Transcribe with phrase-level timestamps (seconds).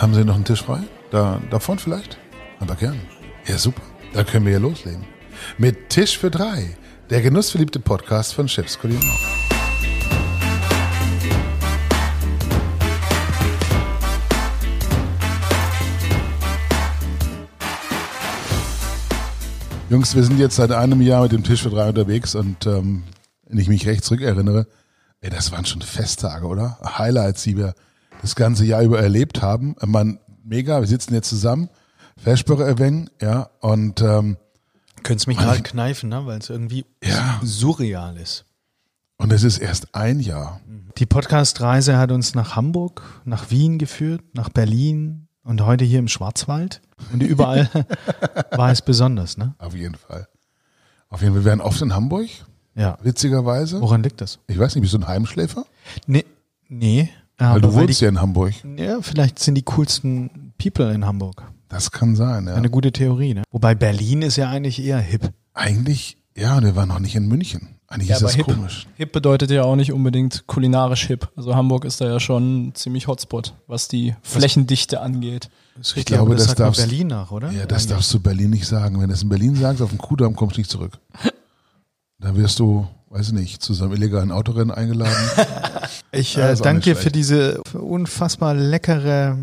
[0.00, 0.78] Haben Sie noch einen Tisch frei?
[1.10, 2.18] Da, davon vielleicht?
[2.60, 3.00] Aber gern.
[3.48, 3.82] Ja, super.
[4.12, 5.04] Da können wir ja loslegen.
[5.58, 6.76] Mit Tisch für drei.
[7.10, 9.02] Der genussverliebte Podcast von Chefs Kulinar.
[19.90, 23.02] Jungs, wir sind jetzt seit einem Jahr mit dem Tisch für drei unterwegs und ähm,
[23.48, 24.68] wenn ich mich recht zurückerinnere,
[25.22, 26.78] ey, das waren schon Festtage, oder?
[26.84, 27.74] Highlights, die wir
[28.22, 29.74] das ganze Jahr über erlebt haben.
[29.84, 31.68] Man, mega, wir sitzen jetzt zusammen,
[32.16, 34.36] Versprecher erwähnen, ja, und ähm,
[35.04, 36.26] Könntest mich gerade kneifen, ne?
[36.26, 37.40] weil es irgendwie Ja.
[37.44, 38.44] surreal ist.
[39.18, 40.60] und es ist erst ein Jahr.
[40.98, 46.08] Die Podcast-Reise hat uns nach Hamburg, nach Wien geführt, nach Berlin und heute hier im
[46.08, 46.80] Schwarzwald.
[47.12, 47.70] Und überall
[48.50, 49.54] war es besonders, ne?
[49.58, 50.26] Auf jeden Fall.
[51.08, 51.42] Auf jeden Fall.
[51.42, 52.28] Wir werden oft in Hamburg,
[52.74, 52.98] Ja.
[53.02, 53.80] witzigerweise.
[53.80, 54.40] Woran liegt das?
[54.48, 55.64] Ich weiß nicht, bist du ein Heimschläfer?
[56.06, 56.24] Nee.
[56.68, 57.10] Nee.
[57.38, 58.52] Weil du wohnst ja in Hamburg.
[58.76, 61.42] ja, vielleicht sind die coolsten People in Hamburg.
[61.68, 62.54] Das kann sein, ja.
[62.54, 63.42] Eine gute Theorie, ne?
[63.50, 65.30] Wobei Berlin ist ja eigentlich eher hip.
[65.54, 67.76] Eigentlich, ja, wir waren noch nicht in München.
[67.86, 68.86] Eigentlich Ja, ist das hip, komisch.
[68.96, 71.28] hip bedeutet ja auch nicht unbedingt kulinarisch hip.
[71.36, 75.48] Also Hamburg ist da ja schon ziemlich Hotspot, was die Flächendichte angeht.
[75.76, 77.50] Das ist Ich glaube, das, das darfst- Berlin nach, oder?
[77.50, 77.86] Ja, das Eigentlich.
[77.96, 79.00] darfst du Berlin nicht sagen.
[79.00, 80.98] Wenn du es in Berlin sagst, auf dem Kudamm kommst du nicht zurück.
[82.18, 85.14] Da wirst du, weiß ich nicht, zu seinem illegalen Autorennen eingeladen.
[86.10, 89.36] Ich äh, danke dir für diese unfassbar leckere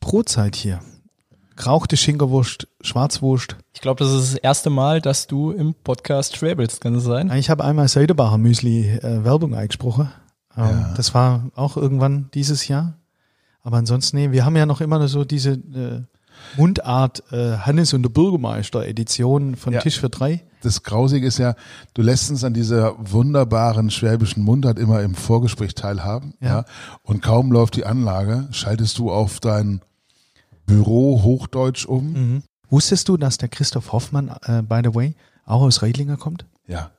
[0.00, 0.80] Brotzeit hier.
[1.56, 3.56] Gerauchte Schinkerwurst, Schwarzwurst.
[3.72, 7.32] Ich glaube, das ist das erste Mal, dass du im Podcast travelst, kann es sein?
[7.32, 10.10] Ich habe einmal Seidebacher Müsli äh, Werbung eingesprochen.
[10.56, 10.94] Ähm, Ja.
[10.96, 12.98] Das war auch irgendwann dieses Jahr.
[13.62, 16.02] Aber ansonsten, nee, wir haben ja noch immer so diese äh,
[16.58, 19.80] Mundart äh, Hannes und der Bürgermeister Edition von Ja.
[19.80, 20.44] Tisch für drei.
[20.66, 21.54] Das Grausige ist ja,
[21.94, 26.34] du lässt uns an dieser wunderbaren schwäbischen Mundart immer im Vorgespräch teilhaben.
[26.40, 26.48] Ja.
[26.48, 26.64] Ja.
[27.02, 29.80] Und kaum läuft die Anlage, schaltest du auf dein
[30.66, 32.12] Büro Hochdeutsch um.
[32.12, 32.42] Mhm.
[32.68, 35.14] Wusstest du, dass der Christoph Hoffmann, äh, by the way,
[35.44, 36.46] auch aus Reidlinger kommt?
[36.66, 36.90] Ja.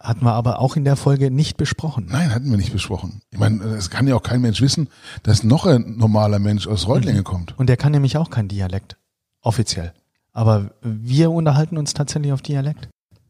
[0.00, 2.06] Hatten wir aber auch in der Folge nicht besprochen.
[2.10, 3.20] Nein, hatten wir nicht besprochen.
[3.30, 4.88] Ich meine, es kann ja auch kein Mensch wissen,
[5.22, 7.24] dass noch ein normaler Mensch aus Reutlingen Mhm.
[7.24, 7.58] kommt.
[7.58, 8.96] Und der kann nämlich auch kein Dialekt.
[9.42, 9.92] Offiziell.
[10.34, 12.88] Aber wir unterhalten uns tatsächlich auf Dialekt.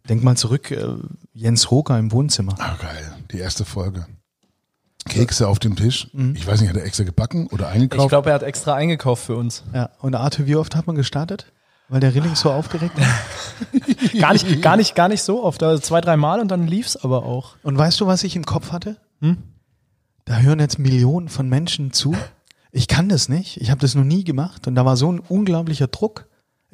[0.09, 0.87] Denk mal zurück, äh,
[1.32, 2.54] Jens Roker im Wohnzimmer.
[2.59, 3.15] Ah, geil.
[3.31, 4.06] Die erste Folge.
[5.06, 6.09] Kekse auf dem Tisch.
[6.12, 6.34] Mhm.
[6.34, 8.09] Ich weiß nicht, hat er extra gebacken oder Ich eingekauft?
[8.09, 9.62] glaube, er hat extra eingekauft für uns.
[9.72, 9.91] Ja.
[10.00, 11.53] Und Arthur, wie oft hat man gestartet?
[11.88, 13.06] Weil der Rilling so aufgeregt war.
[14.19, 15.62] Gar nicht, gar nicht, gar nicht so oft.
[15.62, 17.56] Also zwei, drei Mal und dann lief's aber auch.
[17.62, 18.97] Und weißt du, was ich im Kopf hatte?
[19.20, 19.37] Hm?
[20.25, 22.16] Da hören jetzt Millionen von Menschen zu.
[22.72, 23.60] Ich kann das nicht.
[23.60, 24.66] Ich habe das noch nie gemacht.
[24.66, 26.26] Und da war so ein unglaublicher Druck.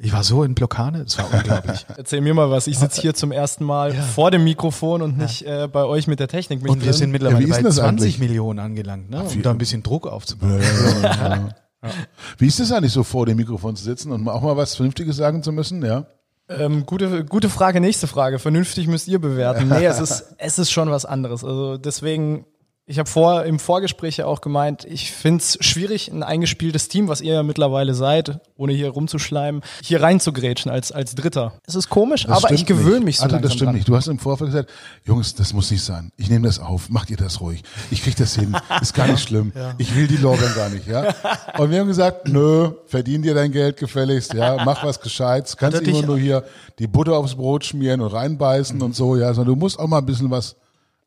[0.03, 1.03] Ich war so in Blockade.
[1.03, 1.85] Das war unglaublich.
[1.97, 2.67] Erzähl mir mal was.
[2.67, 6.19] Ich sitze hier zum ersten Mal vor dem Mikrofon und nicht äh, bei euch mit
[6.19, 6.61] der Technik.
[6.63, 6.93] mit Und wir drin.
[6.93, 8.19] sind Ja, mittlerweile ist bei denn das 20 eigentlich?
[8.19, 9.23] Millionen angelangt, ne?
[9.29, 10.59] wie- um da ein bisschen Druck aufzubauen.
[10.61, 11.49] Ja, ja, ja.
[12.37, 15.15] Wie ist es eigentlich so, vor dem Mikrofon zu sitzen und auch mal was Vernünftiges
[15.17, 15.83] sagen zu müssen?
[15.83, 16.05] Ja.
[16.49, 18.37] Ähm, gute, gute Frage, nächste Frage.
[18.37, 19.67] Vernünftig müsst ihr bewerten.
[19.69, 21.43] Nee, es ist, es ist schon was anderes.
[21.43, 22.45] Also deswegen,
[22.87, 27.21] ich habe vor, im Vorgespräch ja auch gemeint, ich find's schwierig, ein eingespieltes Team, was
[27.21, 31.53] ihr ja mittlerweile seid, ohne hier rumzuschleimen, hier reinzugrätschen als, als Dritter.
[31.65, 33.75] Es ist komisch, Das aber ich gewöhne mich so Alter, das stimmt dran.
[33.75, 33.87] nicht.
[33.87, 34.71] Du hast im Vorfeld gesagt,
[35.05, 36.11] Jungs, das muss nicht sein.
[36.17, 36.89] Ich nehme das auf.
[36.89, 37.63] Macht ihr das ruhig.
[37.91, 38.57] Ich krieg das hin.
[38.81, 39.53] Ist gar nicht schlimm.
[39.77, 41.13] Ich will die Lorbeeren gar nicht, ja.
[41.59, 44.63] Und wir haben gesagt, nö, verdien dir dein Geld gefälligst, ja.
[44.65, 45.55] Mach was Gescheites.
[45.55, 46.43] Kannst er immer nur hier
[46.79, 49.33] die Butter aufs Brot schmieren und reinbeißen und so, ja.
[49.33, 50.55] Sondern du musst auch mal ein bisschen was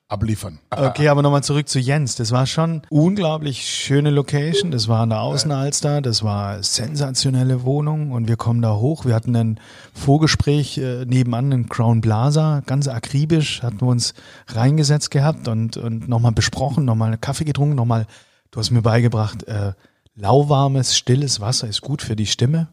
[0.09, 0.59] abliefern.
[0.71, 2.15] Okay, aber nochmal zurück zu Jens.
[2.17, 4.71] Das war schon unglaublich schöne Location.
[4.71, 6.03] Das war an der Außenalster.
[6.03, 9.07] Das war sensationelle Wohnung und wir kommen da hoch.
[9.07, 9.61] Wir hatten ein
[9.95, 12.63] Vorgespräch äh, nebenan in Crown Plaza.
[12.67, 14.15] Ganz akribisch hatten wir uns
[14.49, 18.07] reingesetzt gehabt und, und nochmal besprochen, nochmal einen Kaffee getrunken, nochmal,
[18.51, 19.73] du hast mir beigebracht, äh,
[20.15, 22.69] lauwarmes, stilles Wasser ist gut für die Stimme.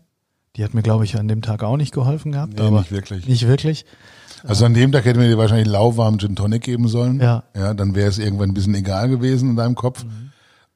[0.57, 2.55] Die hat mir, glaube ich, an dem Tag auch nicht geholfen gehabt.
[2.55, 3.25] Nee, aber nicht wirklich.
[3.25, 3.85] Nicht wirklich.
[4.47, 7.19] Also an dem Tag hätten wir dir wahrscheinlich lauwarmen Gin Tonic geben sollen.
[7.19, 7.43] Ja.
[7.55, 10.05] Ja, dann wäre es irgendwann ein bisschen egal gewesen in deinem Kopf.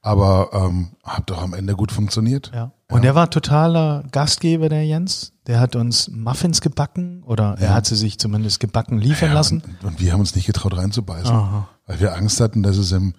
[0.01, 2.51] Aber ähm, hat doch am Ende gut funktioniert.
[2.53, 2.71] Ja.
[2.91, 5.33] Und der war totaler Gastgeber, der Jens.
[5.47, 9.63] Der hat uns Muffins gebacken oder er hat sie sich zumindest gebacken liefern Ja, lassen.
[9.81, 11.67] Und, und wir haben uns nicht getraut reinzubeißen, Aha.
[11.87, 13.15] weil wir Angst hatten, dass es im,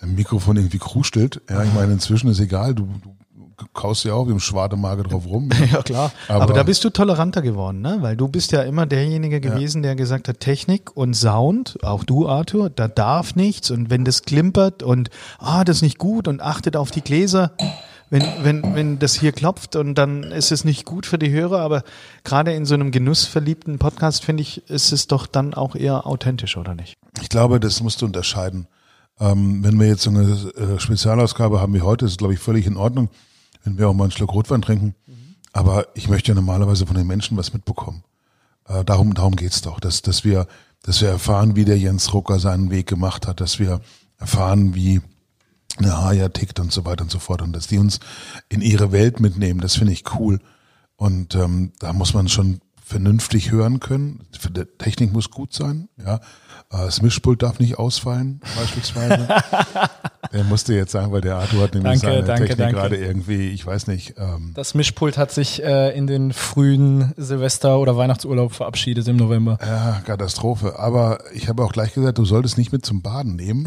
[0.00, 1.42] im Mikrofon irgendwie krustelt.
[1.50, 3.14] Ja, ich meine, inzwischen ist egal, du, du
[3.74, 5.50] kaust ja auch im Schwademage drauf rum.
[5.72, 6.12] Ja, klar.
[6.28, 7.98] Aber, Aber- da bist du toleranter geworden, ne?
[8.00, 12.28] Weil du bist ja immer derjenige gewesen, der gesagt hat, Technik und Sound, auch du,
[12.28, 16.40] Arthur, da darf nichts und wenn das klimpert und ah, das ist nicht gut und
[16.42, 17.52] achtet auf die Gläser.
[18.12, 21.60] Wenn, wenn, wenn das hier klopft und dann ist es nicht gut für die Hörer,
[21.60, 21.84] aber
[22.24, 26.56] gerade in so einem genussverliebten Podcast, finde ich, ist es doch dann auch eher authentisch,
[26.56, 26.96] oder nicht?
[27.22, 28.66] Ich glaube, das musst du unterscheiden.
[29.20, 32.40] Ähm, wenn wir jetzt so eine äh, Spezialausgabe haben wie heute, ist es, glaube ich,
[32.40, 33.10] völlig in Ordnung.
[33.64, 34.94] Wenn wir auch mal einen Schluck Rotwein trinken.
[35.52, 38.04] Aber ich möchte ja normalerweise von den Menschen was mitbekommen.
[38.68, 40.46] Äh, darum, darum geht's doch, dass, dass wir,
[40.82, 43.80] dass wir erfahren, wie der Jens Rucker seinen Weg gemacht hat, dass wir
[44.18, 45.00] erfahren, wie
[45.78, 48.00] eine Haya tickt und so weiter und so fort und dass die uns
[48.48, 49.60] in ihre Welt mitnehmen.
[49.60, 50.40] Das finde ich cool.
[50.96, 54.26] Und ähm, da muss man schon vernünftig hören können.
[54.34, 56.20] Die Technik muss gut sein, ja.
[56.72, 59.26] Äh, Das Mischpult darf nicht ausfallen, beispielsweise.
[60.32, 62.74] der musste jetzt sagen, weil der Arthur hat nämlich Danke, seine danke, Technik danke.
[62.76, 67.78] gerade irgendwie, ich weiß nicht, ähm, Das Mischpult hat sich äh, in den frühen Silvester-
[67.78, 69.58] oder Weihnachtsurlaub verabschiedet im November.
[69.60, 70.78] Ja, Katastrophe.
[70.78, 73.66] Aber ich habe auch gleich gesagt, du solltest nicht mit zum Baden nehmen.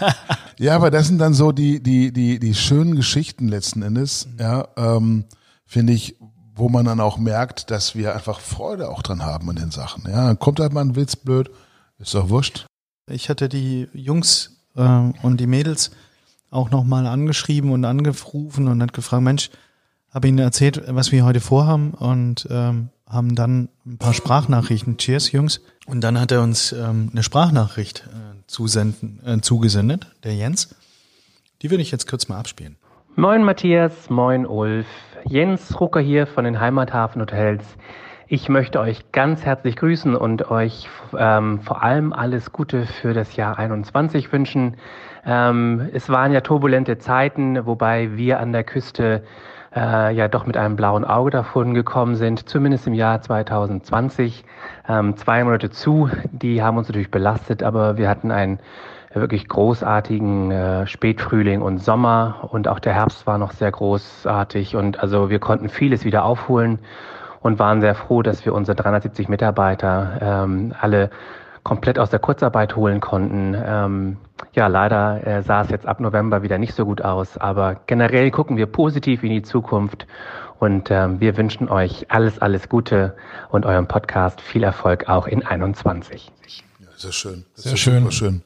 [0.00, 0.14] Ja,
[0.58, 4.68] ja aber das sind dann so die, die, die, die schönen Geschichten letzten Endes, ja,
[4.76, 5.24] ähm,
[5.66, 6.16] finde ich,
[6.56, 10.04] wo man dann auch merkt, dass wir einfach Freude auch dran haben an den Sachen.
[10.08, 11.50] Ja, dann kommt halt mal ein Witz blöd,
[11.98, 12.66] ist doch wurscht.
[13.10, 15.90] Ich hatte die Jungs äh, und die Mädels
[16.50, 19.50] auch nochmal angeschrieben und angerufen und hat gefragt, Mensch,
[20.12, 24.96] habe ihnen erzählt, was wir heute vorhaben und ähm, haben dann ein paar Sprachnachrichten.
[24.96, 25.60] Cheers, Jungs.
[25.86, 30.74] Und dann hat er uns ähm, eine Sprachnachricht äh, zusenden, äh, zugesendet, der Jens.
[31.62, 32.76] Die würde ich jetzt kurz mal abspielen.
[33.16, 34.86] Moin Matthias, moin Ulf.
[35.24, 37.64] Jens Rucker hier von den Heimathafen Hotels.
[38.26, 40.88] Ich möchte euch ganz herzlich grüßen und euch
[41.18, 44.78] ähm, vor allem alles Gute für das Jahr 21 wünschen.
[45.26, 49.24] Ähm, es waren ja turbulente Zeiten, wobei wir an der Küste
[49.76, 54.46] äh, ja doch mit einem blauen Auge davon gekommen sind, zumindest im Jahr 2020.
[54.88, 58.58] Ähm, zwei Monate zu, die haben uns natürlich belastet, aber wir hatten einen
[59.12, 64.98] wirklich großartigen äh, Spätfrühling und Sommer und auch der Herbst war noch sehr großartig und
[65.00, 66.78] also wir konnten vieles wieder aufholen
[67.44, 71.10] und waren sehr froh, dass wir unsere 370 Mitarbeiter ähm, alle
[71.62, 73.54] komplett aus der Kurzarbeit holen konnten.
[73.54, 74.16] Ähm,
[74.54, 78.30] ja, leider äh, sah es jetzt ab November wieder nicht so gut aus, aber generell
[78.30, 80.06] gucken wir positiv in die Zukunft
[80.58, 83.14] und ähm, wir wünschen euch alles, alles Gute
[83.50, 86.32] und eurem Podcast viel Erfolg auch in 21.
[86.80, 87.44] Ja, sehr schön.
[87.56, 87.98] Das Sehr schön.
[87.98, 88.42] Super schön.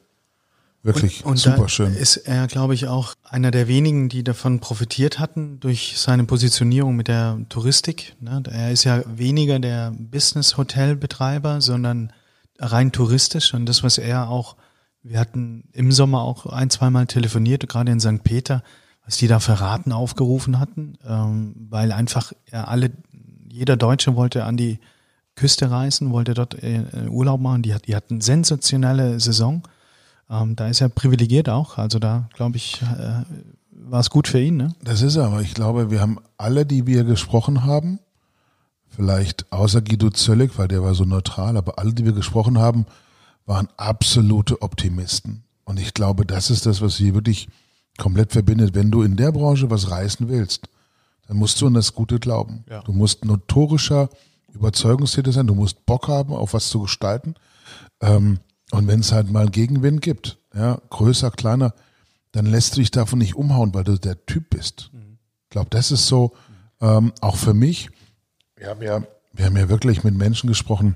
[0.81, 1.93] Wirklich Und super da schön.
[1.93, 6.95] ist er, glaube ich, auch einer der wenigen, die davon profitiert hatten durch seine Positionierung
[6.95, 8.15] mit der Touristik.
[8.21, 8.41] Ne?
[8.49, 12.13] Er ist ja weniger der Business-Hotel-Betreiber, sondern
[12.59, 13.53] rein touristisch.
[13.53, 14.55] Und das, was er auch,
[15.03, 18.23] wir hatten im Sommer auch ein, zweimal telefoniert, gerade in St.
[18.23, 18.63] Peter,
[19.03, 22.91] was die da für Raten aufgerufen hatten, ähm, weil einfach ja, alle,
[23.49, 24.79] jeder Deutsche wollte an die
[25.35, 27.63] Küste reisen, wollte dort äh, Urlaub machen.
[27.63, 29.63] Die, hat, die hatten sensationelle Saison.
[30.29, 31.77] Ähm, da ist er privilegiert auch.
[31.77, 33.23] Also da, glaube ich, äh,
[33.71, 34.57] war es gut für ihn.
[34.57, 34.73] Ne?
[34.83, 37.99] Das ist er, aber ich glaube, wir haben alle, die wir gesprochen haben,
[38.87, 42.85] vielleicht außer Guido Zöllig, weil der war so neutral, aber alle, die wir gesprochen haben,
[43.45, 45.43] waren absolute Optimisten.
[45.63, 47.47] Und ich glaube, das ist das, was sie wirklich
[47.97, 48.75] komplett verbindet.
[48.75, 50.69] Wenn du in der Branche was reißen willst,
[51.27, 52.63] dann musst du an das Gute glauben.
[52.69, 52.81] Ja.
[52.81, 54.09] Du musst notorischer
[54.51, 57.35] Überzeugungstäter sein, du musst Bock haben, auf was zu gestalten.
[58.01, 58.39] Ähm,
[58.71, 61.73] und wenn es halt mal Gegenwind gibt, ja, größer, kleiner,
[62.31, 64.91] dann lässt du dich davon nicht umhauen, weil du der Typ bist.
[65.43, 66.33] Ich glaube, das ist so,
[66.81, 67.89] ähm, auch für mich,
[68.55, 69.01] wir haben ja,
[69.33, 70.95] wir haben ja wirklich mit Menschen gesprochen,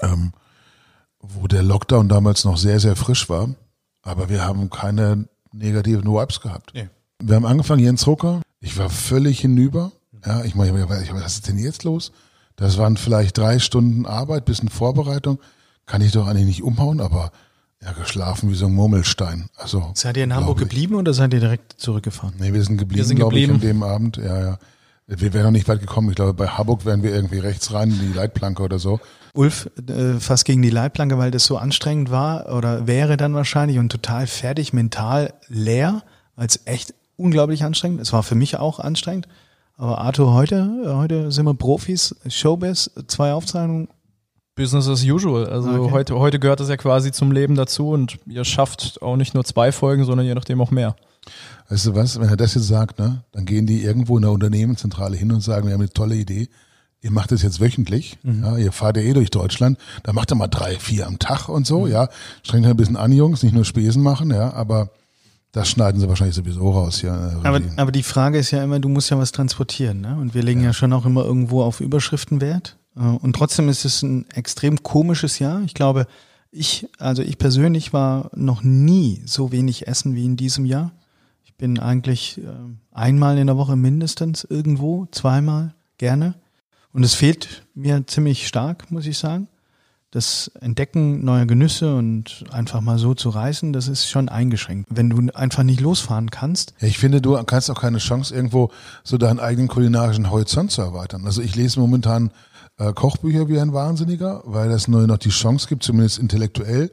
[0.00, 0.32] ähm,
[1.20, 3.54] wo der Lockdown damals noch sehr, sehr frisch war,
[4.02, 6.72] aber wir haben keine negativen Vibes gehabt.
[6.74, 6.88] Nee.
[7.20, 9.92] Wir haben angefangen, Jens Rucker, ich war völlig hinüber.
[10.24, 12.12] Ja, ich meine, was ist denn jetzt los?
[12.56, 15.38] Das waren vielleicht drei Stunden Arbeit, bisschen Vorbereitung.
[15.86, 17.32] Kann ich doch eigentlich nicht umhauen, aber
[17.82, 19.46] ja, geschlafen wie so ein Murmelstein.
[19.56, 22.34] Also, Seid ihr in Hamburg geblieben oder seid ihr direkt zurückgefahren?
[22.38, 23.80] Nee, wir sind geblieben, Wir sind glaube ich, an geblieben.
[23.80, 24.16] dem Abend.
[24.18, 24.58] Ja, ja.
[25.08, 26.08] Wir wären noch nicht weit gekommen.
[26.10, 29.00] Ich glaube, bei Hamburg wären wir irgendwie rechts rein in die Leitplanke oder so.
[29.34, 33.78] Ulf äh, fast gegen die Leitplanke, weil das so anstrengend war oder wäre dann wahrscheinlich
[33.78, 36.02] und total fertig, mental leer,
[36.36, 38.00] weil es echt unglaublich anstrengend.
[38.00, 39.26] Es war für mich auch anstrengend.
[39.76, 43.88] Aber Arthur, heute, heute sind wir Profis, Showbiz, zwei Aufzeichnungen.
[44.54, 45.46] Business as usual.
[45.46, 45.90] Also Okay.
[45.92, 49.44] heute, heute gehört es ja quasi zum Leben dazu und ihr schafft auch nicht nur
[49.44, 50.94] zwei Folgen, sondern je nachdem auch mehr.
[51.68, 54.32] Weißt du was, wenn er das jetzt sagt, ne, dann gehen die irgendwo in der
[54.32, 56.48] Unternehmenszentrale hin und sagen, wir haben eine tolle Idee.
[57.00, 60.36] Ihr macht das jetzt wöchentlich, ja, ihr fahrt ja eh durch Deutschland, da macht ihr
[60.36, 62.08] mal drei, vier am Tag und so, ja.
[62.44, 64.90] Strengt ein bisschen an, Jungs, nicht nur Spesen machen, ja, aber
[65.50, 67.32] das schneiden sie wahrscheinlich sowieso raus, ja.
[67.42, 70.16] Aber, aber die Frage ist ja immer, du musst ja was transportieren, ne?
[70.20, 72.76] Und wir legen ja, schon auch immer irgendwo auf Überschriften Wert.
[72.96, 75.62] Äh, Und trotzdem ist es ein extrem komisches Jahr.
[75.62, 76.06] Ich glaube,
[76.50, 80.92] ich, also ich persönlich war noch nie so wenig essen wie in diesem Jahr.
[81.44, 82.42] Ich bin eigentlich äh,
[82.92, 86.34] einmal in der Woche mindestens irgendwo, zweimal gerne.
[86.92, 89.48] Und es fehlt mir ziemlich stark, muss ich sagen.
[90.10, 94.90] das Entdecken neuer Genüsse und einfach mal so zu reisen, das ist schon eingeschränkt.
[94.90, 96.74] Wenn du einfach nicht losfahren kannst.
[96.80, 98.70] Ja, ich finde, du kannst auch keine Chance, irgendwo
[99.04, 101.24] so deinen eigenen kulinarischen Horizont zu erweitern.
[101.24, 102.30] Also ich lese momentan
[102.78, 106.90] äh, Kochbücher wie ein Wahnsinniger, weil das nur noch die Chance gibt, zumindest intellektuell,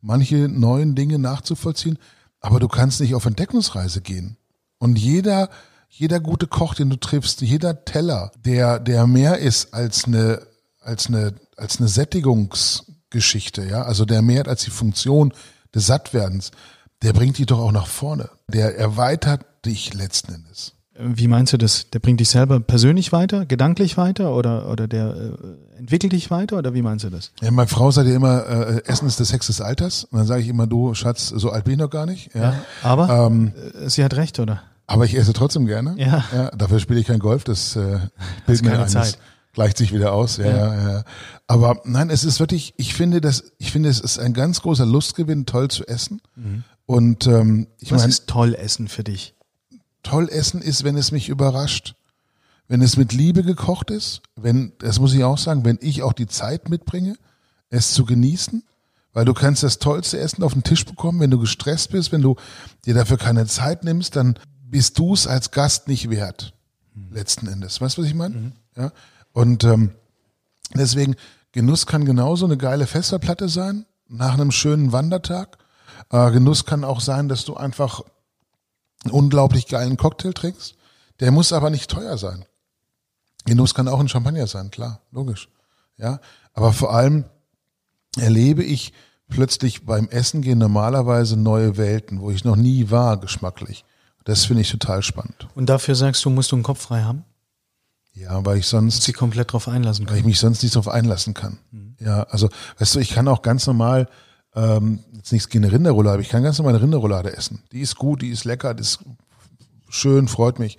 [0.00, 1.98] manche neuen Dinge nachzuvollziehen.
[2.40, 4.36] Aber du kannst nicht auf Entdeckungsreise gehen.
[4.78, 5.50] Und jeder,
[5.88, 10.40] jeder gute Koch, den du triffst, jeder Teller, der, der mehr ist als eine,
[10.80, 15.32] als eine als eine Sättigungsgeschichte, ja, also der mehr als die Funktion
[15.74, 16.50] des Sattwerdens,
[17.02, 18.30] der bringt dich doch auch nach vorne.
[18.48, 20.72] Der erweitert dich letzten Endes.
[20.98, 21.88] Wie meinst du das?
[21.90, 26.58] Der bringt dich selber persönlich weiter, gedanklich weiter oder, oder der äh, entwickelt dich weiter
[26.58, 27.32] oder wie meinst du das?
[27.40, 30.04] Ja, meine Frau sagt ja immer, äh, Essen ist das Sex des Alters.
[30.04, 32.34] Und dann sage ich immer, du Schatz, so alt bin ich noch gar nicht.
[32.34, 32.40] Ja.
[32.40, 34.62] ja aber ähm, äh, sie hat recht, oder?
[34.86, 35.94] Aber ich esse trotzdem gerne.
[35.96, 36.24] Ja.
[36.34, 38.00] ja dafür spiele ich kein Golf, das äh,
[38.46, 39.18] bildet mir keine Zeit
[39.52, 40.36] gleicht sich wieder aus.
[40.36, 41.04] Ja, ja, ja.
[41.46, 44.86] Aber nein, es ist wirklich, ich finde, das, ich finde, es ist ein ganz großer
[44.86, 46.20] Lustgewinn, toll zu essen.
[46.36, 46.64] Mhm.
[46.86, 49.34] Und ähm, ich Was mein, ist toll essen für dich?
[50.02, 51.94] Toll essen ist, wenn es mich überrascht.
[52.68, 56.12] Wenn es mit Liebe gekocht ist, wenn, das muss ich auch sagen, wenn ich auch
[56.12, 57.16] die Zeit mitbringe,
[57.68, 58.62] es zu genießen,
[59.12, 62.22] weil du kannst das tollste Essen auf den Tisch bekommen, wenn du gestresst bist, wenn
[62.22, 62.36] du
[62.84, 66.54] dir dafür keine Zeit nimmst, dann bist du es als Gast nicht wert.
[66.94, 67.12] Mhm.
[67.12, 67.80] Letzten Endes.
[67.80, 68.36] Weißt du, was ich meine?
[68.36, 68.52] Mhm.
[68.76, 68.92] Ja.
[69.32, 69.90] Und ähm,
[70.74, 71.16] deswegen,
[71.52, 75.58] Genuss kann genauso eine geile Festplatte sein, nach einem schönen Wandertag.
[76.10, 78.02] Äh, Genuss kann auch sein, dass du einfach
[79.04, 80.76] einen unglaublich geilen Cocktail trinkst.
[81.20, 82.44] Der muss aber nicht teuer sein.
[83.44, 85.48] Genuss kann auch ein Champagner sein, klar, logisch.
[85.96, 86.20] Ja,
[86.54, 87.24] aber vor allem
[88.16, 88.92] erlebe ich
[89.28, 93.84] plötzlich beim Essen gehen normalerweise neue Welten, wo ich noch nie war, geschmacklich.
[94.24, 95.48] Das finde ich total spannend.
[95.54, 97.24] Und dafür sagst du, musst du einen Kopf frei haben?
[98.12, 99.02] Ja, weil ich sonst.
[99.02, 100.14] Sie komplett drauf einlassen kann.
[100.14, 101.58] Weil ich mich sonst nicht drauf einlassen kann.
[101.70, 101.96] Mhm.
[102.00, 104.08] Ja, also, weißt du, ich kann auch ganz normal,
[104.54, 107.62] ähm, jetzt nichts gegen eine Rinderroulade, aber ich kann ganz normal eine Rinderroulade essen.
[107.72, 109.00] Die ist gut, die ist lecker, die ist
[109.88, 110.78] schön, freut mich.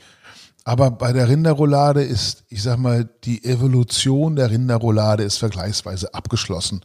[0.63, 6.81] Aber bei der Rinderroulade ist, ich sag mal, die Evolution der Rinderroulade ist vergleichsweise abgeschlossen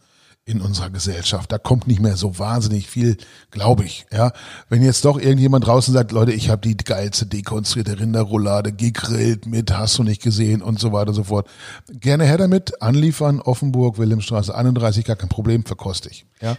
[0.47, 1.51] in unserer Gesellschaft.
[1.51, 3.17] Da kommt nicht mehr so wahnsinnig viel,
[3.51, 4.07] glaube ich.
[4.13, 4.33] Ja,
[4.69, 9.77] wenn jetzt doch irgendjemand draußen sagt, Leute, ich habe die geilste dekonstruierte Rinderroulade gegrillt mit,
[9.77, 11.49] hast du nicht gesehen und so weiter und so fort.
[11.91, 16.27] Gerne her damit, anliefern, Offenburg, Wilhelmstraße 31, gar kein Problem, verkoste ich.
[16.41, 16.57] Ja,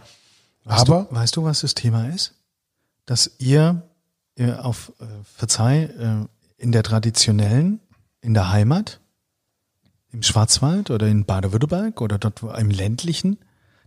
[0.68, 2.34] weißt aber du, weißt du, was das Thema ist?
[3.06, 3.84] Dass ihr,
[4.36, 6.26] ihr auf äh, Verzeih äh,
[6.58, 7.80] in der traditionellen,
[8.22, 9.00] in der Heimat,
[10.12, 13.38] im Schwarzwald oder in Baden-Württemberg oder dort im ländlichen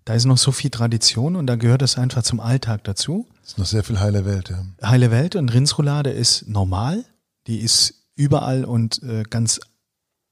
[0.05, 3.27] da ist noch so viel Tradition und da gehört es einfach zum Alltag dazu.
[3.43, 4.65] Das ist noch sehr viel heile Welt, ja.
[4.83, 7.05] Heile Welt und Rindsroulade ist normal.
[7.47, 9.61] Die ist überall und äh, ganz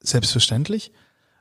[0.01, 0.93] selbstverständlich.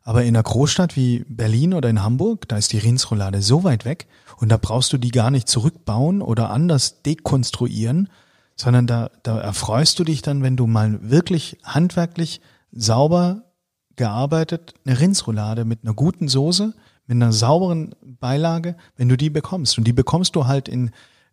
[0.07, 3.83] Aber in einer Großstadt wie Berlin oder in Hamburg, da ist die Rindsroulade so weit
[3.83, 8.07] weg und da brauchst du die gar nicht zurückbauen oder anders dekonstruieren,
[8.55, 12.39] sondern da, da erfreust du dich dann, wenn du mal wirklich handwerklich
[12.71, 13.51] sauber
[13.97, 16.73] gearbeitet eine Rindsroulade mit einer guten Soße,
[17.07, 19.77] mit einer sauberen Beilage, wenn du die bekommst.
[19.77, 20.91] Und die bekommst du halt in,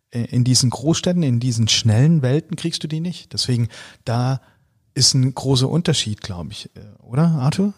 [0.09, 3.31] äh, in diesen Großstädten, in diesen schnellen Welten kriegst du die nicht.
[3.31, 3.69] Deswegen,
[4.03, 4.41] da
[4.95, 6.69] ist ein großer Unterschied, glaube ich.
[6.75, 7.73] Äh, oder, Arthur?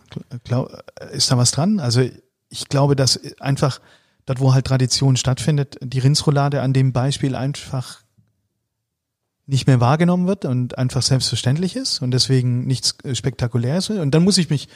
[0.45, 1.79] Glaub, äh, ist da was dran?
[1.79, 2.07] Also
[2.49, 3.81] ich glaube, dass einfach
[4.25, 8.01] dort, wo halt Tradition stattfindet, die Rindsroulade an dem Beispiel einfach
[9.47, 13.99] nicht mehr wahrgenommen wird und einfach selbstverständlich ist und deswegen nichts Spektakuläres ist.
[13.99, 14.67] Und dann muss ich mich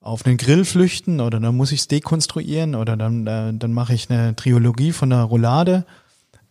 [0.00, 3.94] auf einen Grill flüchten oder dann muss ich es dekonstruieren oder dann, äh, dann mache
[3.94, 5.86] ich eine Triologie von der Roulade.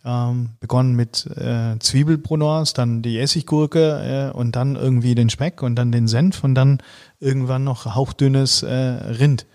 [0.05, 5.75] Ähm, begonnen mit äh, Zwiebelbrunnors, dann die Essiggurke äh, und dann irgendwie den Speck und
[5.75, 6.79] dann den Senf und dann
[7.19, 9.45] irgendwann noch hauchdünnes äh, Rind.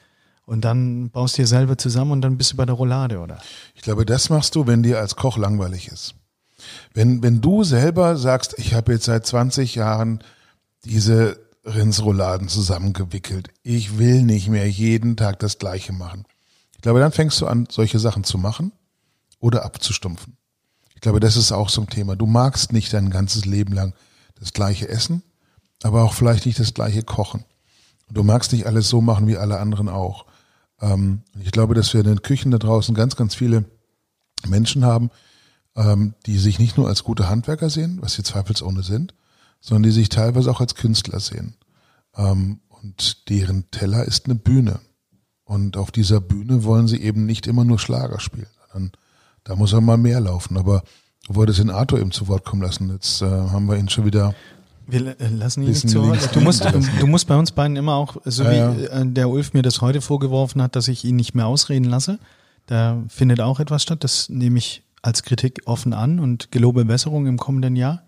[0.47, 3.39] Und dann baust du dir selber zusammen und dann bist du bei der Roulade, oder?
[3.75, 6.15] Ich glaube, das machst du, wenn dir als Koch langweilig ist.
[6.95, 10.25] Wenn, wenn du selber sagst, ich habe jetzt seit 20 Jahren
[10.87, 11.37] diese
[11.67, 13.51] Rindsrouladen zusammengewickelt.
[13.63, 16.25] Ich will nicht mehr jeden Tag das Gleiche machen.
[16.73, 18.73] Ich glaube, dann fängst du an, solche Sachen zu machen
[19.41, 20.38] oder abzustumpfen.
[20.99, 22.17] Ich glaube, das ist auch so ein Thema.
[22.17, 23.95] Du magst nicht dein ganzes Leben lang
[24.35, 25.23] das gleiche essen,
[25.85, 27.45] aber auch vielleicht nicht das gleiche kochen.
[28.11, 30.27] Du magst nicht alles so machen wie alle anderen auch.
[30.81, 33.65] Ähm, ich glaube, dass wir in den Küchen da draußen ganz, ganz viele
[34.49, 35.11] Menschen haben,
[35.77, 39.15] ähm, die sich nicht nur als gute Handwerker sehen, was sie zweifelsohne sind,
[39.61, 41.55] sondern die sich teilweise auch als Künstler sehen.
[42.17, 44.81] Ähm, und deren Teller ist eine Bühne.
[45.45, 48.51] Und auf dieser Bühne wollen sie eben nicht immer nur Schlager spielen.
[48.73, 48.91] Dann,
[49.49, 50.57] da muss er mal mehr laufen.
[50.57, 50.83] Aber
[51.27, 52.91] du wolltest den Arthur eben zu Wort kommen lassen.
[52.93, 54.35] Jetzt äh, haben wir ihn schon wieder
[54.87, 58.17] Wir äh, lassen ihn zu links Du musst, du musst bei uns beiden immer auch,
[58.25, 61.35] so Ja, wie äh, der Ulf mir das heute vorgeworfen hat, dass ich ihn nicht
[61.35, 62.19] mehr ausreden lasse.
[62.67, 64.05] Da findet auch etwas statt.
[64.05, 68.03] Das nehme ich als Kritik offen an und gelobe Besserung im kommenden Jahr.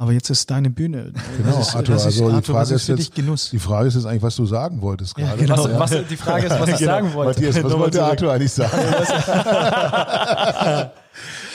[0.00, 1.12] Aber jetzt ist deine Bühne.
[1.36, 3.50] Genau, ist, Arthur, was ist, also die Arthur, was Frage ist jetzt, dich Genuss?
[3.50, 5.42] die Frage ist jetzt eigentlich, was du sagen wolltest Ja, gerade.
[5.42, 5.78] genau.
[5.78, 7.38] Was, was, die Frage ist, was ich sagen wollte.
[7.42, 8.02] Matthias, was wollte.
[8.02, 8.72] Arthur eigentlich sagen?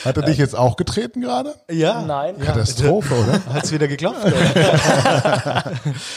[0.05, 1.55] Hat er dich jetzt auch getreten gerade?
[1.71, 2.03] Ja.
[2.03, 2.37] Nein.
[2.39, 3.41] Katastrophe, oder?
[3.51, 4.23] Hat's wieder geklopft?
[4.35, 5.71] Oder?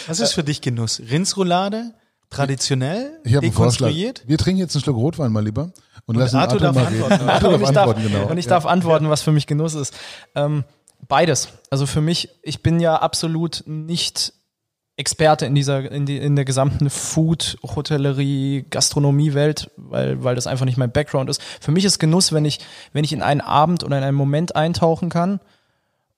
[0.06, 1.00] was ist für dich Genuss?
[1.10, 1.94] Rindsroulade?
[2.28, 3.12] Traditionell?
[3.24, 3.86] Ich habe einen Vorschlag.
[3.88, 4.24] dekonstruiert?
[4.26, 5.70] Wir trinken jetzt einen Schluck Rotwein mal lieber
[6.04, 7.12] und, lassen Arthur darf mal antworten.
[7.14, 7.28] reden.
[7.30, 8.26] Arthur und darf ich, darf, antworten, genau.
[8.30, 8.50] und ich Ja.
[8.50, 9.94] darf antworten, was für mich Genuss ist.
[10.34, 10.64] Ähm,
[11.06, 11.48] beides.
[11.70, 14.32] Also für mich, ich bin ja absolut nicht
[14.98, 20.64] Experte in dieser, in, die, in der gesamten Food, Hotellerie, Gastronomie-Welt, weil, weil das einfach
[20.64, 21.40] nicht mein Background ist.
[21.60, 22.58] Für mich ist Genuss, wenn ich,
[22.92, 25.38] wenn ich in einen Abend oder in einen Moment eintauchen kann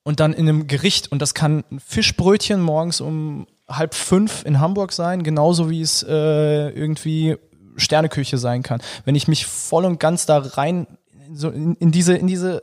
[0.03, 4.61] und dann in einem Gericht, und das kann ein Fischbrötchen morgens um halb fünf in
[4.61, 7.37] Hamburg sein, genauso wie es äh, irgendwie
[7.77, 8.81] Sterneküche sein kann.
[9.05, 10.87] Wenn ich mich voll und ganz da rein,
[11.35, 12.63] so in, in diese, in diese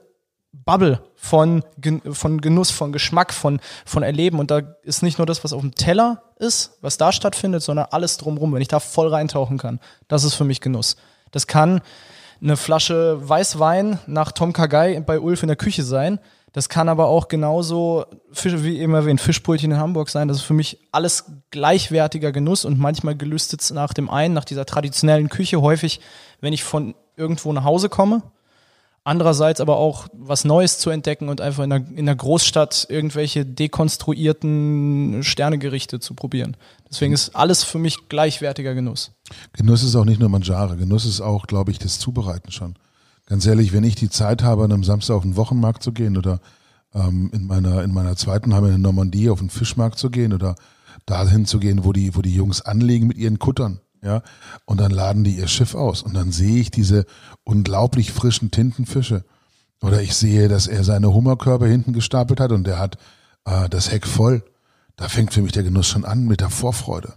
[0.52, 1.64] Bubble von,
[2.12, 4.40] von Genuss, von Geschmack, von, von Erleben.
[4.40, 7.88] Und da ist nicht nur das, was auf dem Teller ist, was da stattfindet, sondern
[7.92, 9.80] alles drumrum, wenn ich da voll reintauchen kann.
[10.08, 10.96] Das ist für mich Genuss.
[11.32, 11.82] Das kann
[12.42, 16.20] eine Flasche Weißwein nach Tom Kagai bei Ulf in der Küche sein.
[16.54, 20.28] Das kann aber auch genauso, wie eben erwähnt, Fischbrötchen in Hamburg sein.
[20.28, 24.46] Das ist für mich alles gleichwertiger Genuss und manchmal gelüstet es nach dem einen, nach
[24.46, 25.62] dieser traditionellen Küche.
[25.62, 26.00] Häufig,
[26.40, 28.24] wenn ich von irgendwo nach Hause komme,
[29.08, 33.46] Andererseits aber auch was Neues zu entdecken und einfach in der, in der Großstadt irgendwelche
[33.46, 36.58] dekonstruierten Sternegerichte zu probieren.
[36.90, 39.14] Deswegen ist alles für mich gleichwertiger Genuss.
[39.54, 40.76] Genuss ist auch nicht nur Mangiare.
[40.76, 42.76] Genuss ist auch, glaube ich, das Zubereiten schon.
[43.28, 46.18] Ganz ehrlich, wenn ich die Zeit habe, an einem Samstag auf den Wochenmarkt zu gehen
[46.18, 46.42] oder
[46.94, 50.56] ähm, in meiner in meiner zweiten Heim in Normandie auf den Fischmarkt zu gehen oder
[51.06, 54.22] dahin zu gehen, wo die wo die Jungs anlegen mit ihren Kuttern, ja,
[54.66, 57.06] und dann laden die ihr Schiff aus und dann sehe ich diese
[57.44, 59.26] unglaublich frischen Tintenfische
[59.82, 62.98] oder ich sehe, dass er seine Hummerkörbe hinten gestapelt hat und der hat
[63.46, 64.44] äh, das Heck voll.
[64.96, 67.14] Da fängt für mich der Genuss schon an mit der Vorfreude.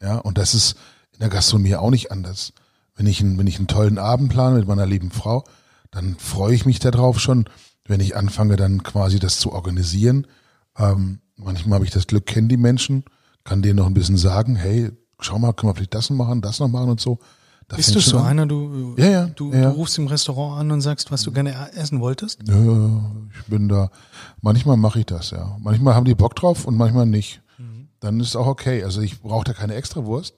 [0.00, 0.76] Ja, und das ist
[1.12, 2.52] in der Gastronomie auch nicht anders.
[2.94, 5.44] Wenn ich, einen, wenn ich einen tollen Abend plane mit meiner lieben Frau,
[5.90, 7.48] dann freue ich mich darauf schon,
[7.86, 10.26] wenn ich anfange, dann quasi das zu organisieren.
[10.78, 13.04] Ähm, manchmal habe ich das Glück, kenne die Menschen,
[13.44, 16.40] kann denen noch ein bisschen sagen, hey, schau mal, können wir vielleicht das noch machen,
[16.40, 17.18] das noch machen und so.
[17.68, 18.26] Da Bist du so an.
[18.26, 19.62] einer, du, Ja, ja, du, ja.
[19.62, 22.38] du rufst im Restaurant an und sagst, was du gerne essen wolltest?
[22.46, 23.90] Ja, ich bin da.
[24.40, 25.56] Manchmal mache ich das, ja.
[25.60, 27.42] Manchmal haben die Bock drauf und manchmal nicht.
[27.58, 27.88] Mhm.
[27.98, 28.84] Dann ist auch okay.
[28.84, 30.34] Also ich brauche da keine Extrawurst,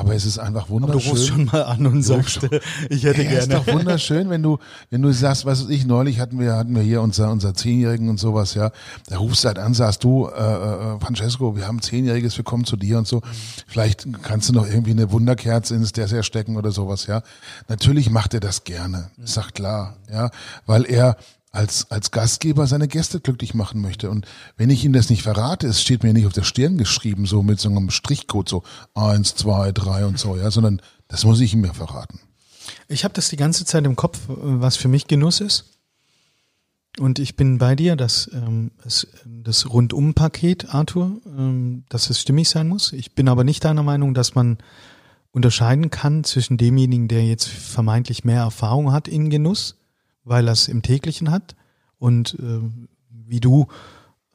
[0.00, 1.10] aber es ist einfach Du wunderschön.
[1.10, 2.40] rufst schon mal an und sagst,
[2.88, 3.64] ich hätte ist gerne.
[3.66, 4.56] doch wunderschön, wenn du,
[4.88, 8.08] wenn du sagst, was weiß ich, neulich hatten wir, hatten wir hier unser, unser Zehnjährigen
[8.08, 8.70] und sowas, ja.
[9.08, 12.64] Da rufst du halt an, sagst du, äh, äh, Francesco, wir haben Zehnjähriges, wir kommen
[12.64, 13.20] zu dir und so.
[13.66, 17.20] Vielleicht kannst du noch irgendwie eine Wunderkerze ins Dessert stecken oder sowas, ja.
[17.68, 19.10] Natürlich macht er das gerne.
[19.22, 20.30] Ist doch klar, ja.
[20.64, 21.16] Weil er
[21.50, 24.10] als, als Gastgeber seine Gäste glücklich machen möchte.
[24.10, 27.26] Und wenn ich ihm das nicht verrate, es steht mir nicht auf der Stirn geschrieben,
[27.26, 28.62] so mit so einem Strichcode, so
[28.94, 32.20] eins, zwei, drei und so, ja, sondern das muss ich ihm ja verraten.
[32.88, 35.64] Ich habe das die ganze Zeit im Kopf, was für mich Genuss ist.
[36.98, 38.72] Und ich bin bei dir, dass ähm,
[39.24, 42.92] das Rundum-Paket, Arthur, ähm, dass es stimmig sein muss.
[42.92, 44.58] Ich bin aber nicht deiner Meinung, dass man
[45.30, 49.79] unterscheiden kann zwischen demjenigen, der jetzt vermeintlich mehr Erfahrung hat in Genuss,
[50.30, 51.56] weil er es im täglichen hat,
[51.98, 53.66] und ähm, wie du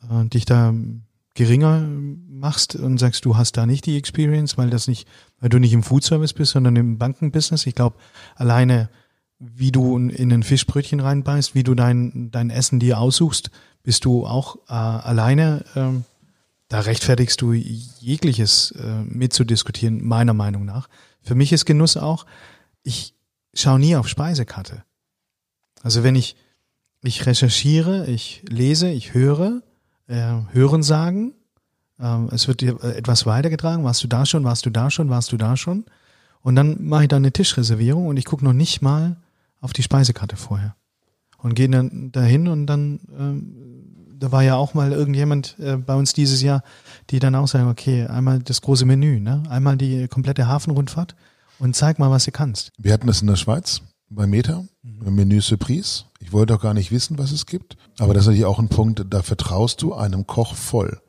[0.03, 0.71] äh, dich da
[1.33, 1.81] geringer
[2.29, 5.07] machst und sagst, du hast da nicht die Experience, weil das nicht,
[5.39, 7.65] weil du nicht im Foodservice bist, sondern im Bankenbusiness.
[7.65, 7.97] Ich glaube,
[8.35, 8.89] alleine
[9.39, 13.51] wie du in ein Fischbrötchen reinbeißt, wie du dein, dein Essen dir aussuchst,
[13.83, 16.05] bist du auch äh, alleine, ähm,
[16.69, 20.87] da rechtfertigst du jegliches äh, mitzudiskutieren, meiner Meinung nach.
[21.21, 22.25] Für mich ist Genuss auch,
[22.83, 23.13] ich
[23.53, 24.84] schaue nie auf Speisekarte.
[25.85, 26.35] Also wenn ich,
[27.03, 29.61] ich recherchiere, ich lese, ich höre,
[30.07, 31.35] äh, hören sagen,
[31.99, 35.11] ähm, es wird dir äh, etwas weitergetragen, warst du da schon, warst du da schon,
[35.11, 35.85] warst du da schon.
[36.41, 39.17] Und dann mache ich da eine Tischreservierung und ich gucke noch nicht mal
[39.61, 40.75] auf die Speisekarte vorher.
[41.37, 45.93] Und gehe dann dahin und dann, ähm, da war ja auch mal irgendjemand äh, bei
[45.93, 46.63] uns dieses Jahr,
[47.11, 49.43] die dann auch sagen, okay, einmal das große Menü, ne?
[49.49, 51.15] einmal die komplette Hafenrundfahrt
[51.59, 52.71] und zeig mal, was du kannst.
[52.79, 56.03] Wir hatten das in der Schweiz bei Meta, im Menü Surprise.
[56.19, 57.75] Ich wollte auch gar nicht wissen, was es gibt.
[57.97, 60.99] Aber das ist natürlich auch ein Punkt, da vertraust du einem Koch voll.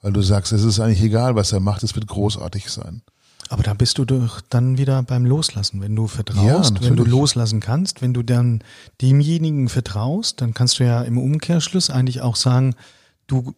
[0.00, 3.02] Weil du sagst, es ist eigentlich egal, was er macht, es wird großartig sein.
[3.48, 5.80] Aber da bist du doch dann wieder beim Loslassen.
[5.80, 8.64] Wenn du Ja, vertraust, wenn du loslassen kannst, wenn du dann
[9.00, 12.74] demjenigen vertraust, dann kannst du ja im Umkehrschluss eigentlich auch sagen,
[13.26, 13.54] du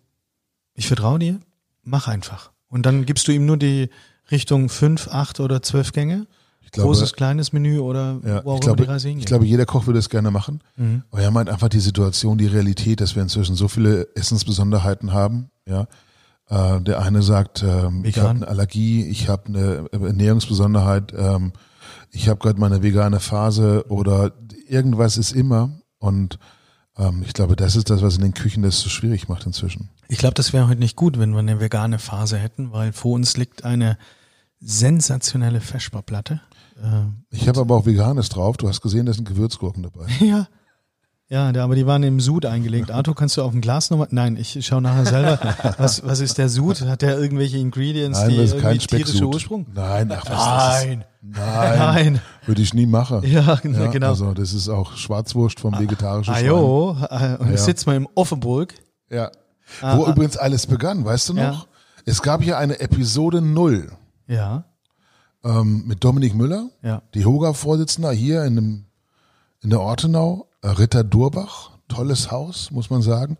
[0.75, 1.41] ich vertraue dir,
[1.83, 2.51] mach einfach.
[2.69, 3.89] Und dann gibst du ihm nur die
[4.31, 6.27] Richtung fünf, acht oder zwölf Gänge.
[6.75, 9.23] Glaube- Großes, kleines Menü oder Ja, wo auch ich, immer die glaube, Reise hingeht.
[9.25, 10.61] ich glaube, jeder Koch würde es gerne machen.
[10.77, 11.03] Mhm.
[11.11, 15.51] Aber er meint einfach die Situation, die Realität, dass wir inzwischen so viele Essensbesonderheiten haben.
[15.67, 15.87] Ja,
[16.49, 21.53] äh, der eine sagt, ähm, ich habe eine Allergie, ich habe eine Ernährungsbesonderheit, ähm,
[22.11, 24.33] ich habe gerade meine vegane Phase oder
[24.69, 25.71] irgendwas ist immer.
[25.99, 26.39] Und
[26.99, 29.89] ähm, ich glaube, das ist das, was in den Küchen das so schwierig macht inzwischen.
[30.09, 33.13] Ich glaube, das wäre heute nicht gut, wenn wir eine vegane Phase hätten, weil vor
[33.13, 33.97] uns liegt eine
[34.61, 36.41] sensationelle Feschbarplatte.
[36.77, 38.57] Äh, Ich habe aber auch Veganes drauf.
[38.57, 40.07] Du hast gesehen, da sind Gewürzgurken dabei.
[40.21, 40.47] ja.
[41.29, 42.91] Ja, aber die waren im Sud eingelegt.
[42.91, 44.09] Arthur, kannst du auf dem Glas nochmal?
[44.11, 45.39] Nein, ich schaue nachher selber.
[45.79, 46.83] Was, was ist der Sud?
[46.83, 49.25] Hat der irgendwelche Ingredients, Nein, die das ist irgendwie kein tierische.
[49.27, 49.67] Ursprung?
[49.75, 51.05] Nein, ach was, Nein.
[51.23, 52.21] nein, Nein.
[52.45, 53.23] würde ich nie machen.
[53.25, 54.09] Ja, genau.
[54.11, 56.47] Also das ist auch Schwarzwurst vom vegetarischen Ah, Schwein.
[56.47, 57.51] jo, äh, und Ja.
[57.53, 58.75] jetzt sitzt man im Offenburg.
[59.11, 59.31] Ja.
[59.81, 61.43] Wo übrigens alles begann, weißt du noch?
[61.43, 61.65] Ja.
[62.05, 63.91] Es gab hier eine Episode null
[64.29, 64.67] Ja,
[65.45, 67.03] ähm, mit Dominik Müller, ja.
[67.15, 68.85] die Hoga-Vorsitzender hier in, dem,
[69.61, 73.37] in der Ortenau, äh, Ritter Durbach, tolles Haus, muss man sagen.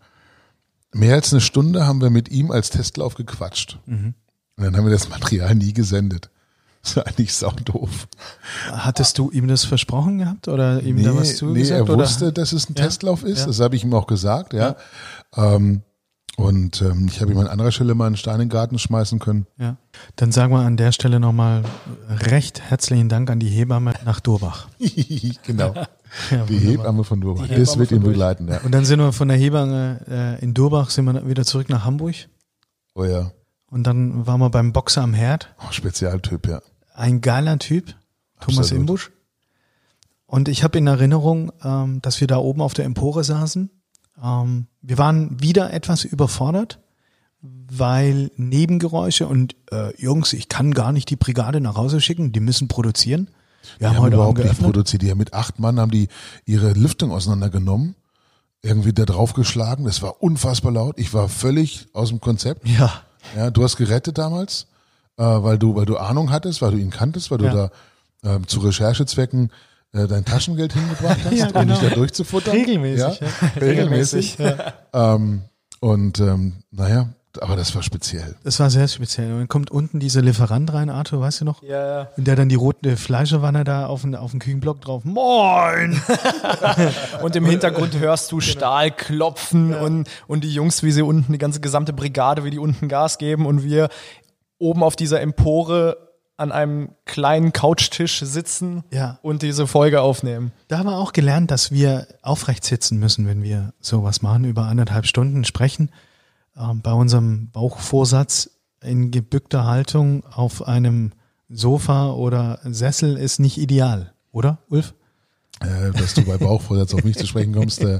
[0.93, 3.79] Mehr als eine Stunde haben wir mit ihm als Testlauf gequatscht.
[3.85, 4.13] Mhm.
[4.57, 6.29] Und dann haben wir das Material nie gesendet.
[6.81, 8.07] Das war eigentlich saudoof.
[8.71, 11.79] Hattest du ihm das versprochen gehabt oder ihm da was nee, zugesagt?
[11.79, 11.97] er oder?
[12.03, 12.85] wusste, dass es ein Ja.
[12.85, 13.39] Testlauf ist.
[13.39, 13.47] Ja.
[13.47, 14.75] Das habe ich ihm auch gesagt, ja.
[15.35, 15.81] Ähm,
[16.37, 19.19] und ähm, ich habe ihm an anderer Stelle mal einen Stein in den Garten schmeißen
[19.19, 19.47] können.
[19.57, 19.77] Ja.
[20.17, 21.63] Dann sagen wir an der Stelle nochmal
[22.09, 24.67] recht herzlichen Dank an die Hebamme nach Durbach.
[25.43, 25.73] genau.
[26.31, 26.57] Ja, Die.
[26.57, 27.47] Hebamme von Durbach.
[27.47, 28.59] Das wird ihn begleiten, ja.
[28.61, 31.85] Und dann sind wir von der Hebamme äh, in Durbach, sind wir wieder zurück nach
[31.85, 32.15] Hamburg.
[32.95, 33.31] Oh ja.
[33.69, 35.53] Und dann waren wir beim Boxer am Herd.
[35.59, 36.61] Oh, Spezialtyp, ja.
[36.93, 37.95] Ein geiler Typ,
[38.39, 38.81] Thomas Absolut.
[38.81, 39.11] Imbusch.
[40.27, 43.69] Und ich habe in Erinnerung, ähm, dass wir da oben auf der Empore saßen.
[44.21, 46.79] Ähm, wir waren wieder etwas überfordert,
[47.41, 52.39] weil Nebengeräusche und äh, Jungs, ich kann gar nicht die Brigade nach Hause schicken, die
[52.39, 53.29] müssen produzieren.
[53.77, 55.01] Wir Die haben haben heute überhaupt nicht produziert.
[55.01, 56.07] Die haben mit acht Mann haben die
[56.45, 57.95] ihre Lüftung auseinandergenommen,
[58.61, 59.85] irgendwie da draufgeschlagen.
[59.85, 60.97] Das war unfassbar laut.
[60.99, 62.67] Ich war völlig aus dem Konzept.
[62.67, 62.91] Ja,
[63.35, 64.67] Ja, du hast gerettet damals,
[65.17, 67.53] äh, weil du, weil du Ahnung hattest, weil du ihn kanntest, weil du Ja.
[68.23, 69.51] da ähm, zu Recherchezwecken
[70.07, 71.79] dein Taschengeld hingebracht hast, Ja, um genau.
[71.79, 72.53] dich da durchzufuttern.
[72.55, 73.19] regelmäßig.
[73.19, 73.61] Ja, Ja.
[73.61, 74.37] regelmäßig.
[74.93, 75.41] Ähm,
[75.79, 77.09] und ähm, naja,
[77.41, 78.35] aber das war speziell.
[78.45, 79.31] Das war sehr speziell.
[79.33, 81.61] Und dann kommt unten dieser Lieferant rein, Arthur, weißt du noch?
[81.63, 82.07] Ja, ja.
[82.15, 85.03] Und der dann die rote Fleischewanne da auf den, auf den Küchenblock drauf.
[85.03, 86.01] Moin!
[87.23, 91.37] Und im Hintergrund hörst du Stahl klopfen und, und die Jungs, wie sie unten, die
[91.37, 93.89] ganze gesamte Brigade, wie die unten Gas geben und wir
[94.57, 95.97] oben auf dieser Empore
[96.37, 99.19] an einem kleinen Couchtisch sitzen Ja.
[99.21, 100.51] und diese Folge aufnehmen.
[100.67, 104.63] Da haben wir auch gelernt, dass wir aufrecht sitzen müssen, wenn wir sowas machen, über
[104.63, 105.91] anderthalb Stunden sprechen.
[106.57, 108.49] Ähm, bei unserem Bauchvorsatz
[108.81, 111.13] in gebückter Haltung auf einem
[111.49, 114.93] Sofa oder Sessel ist nicht ideal, oder, Ulf?
[115.61, 117.99] Äh, dass du bei Bauchvorsatz auf mich zu sprechen kommst, äh,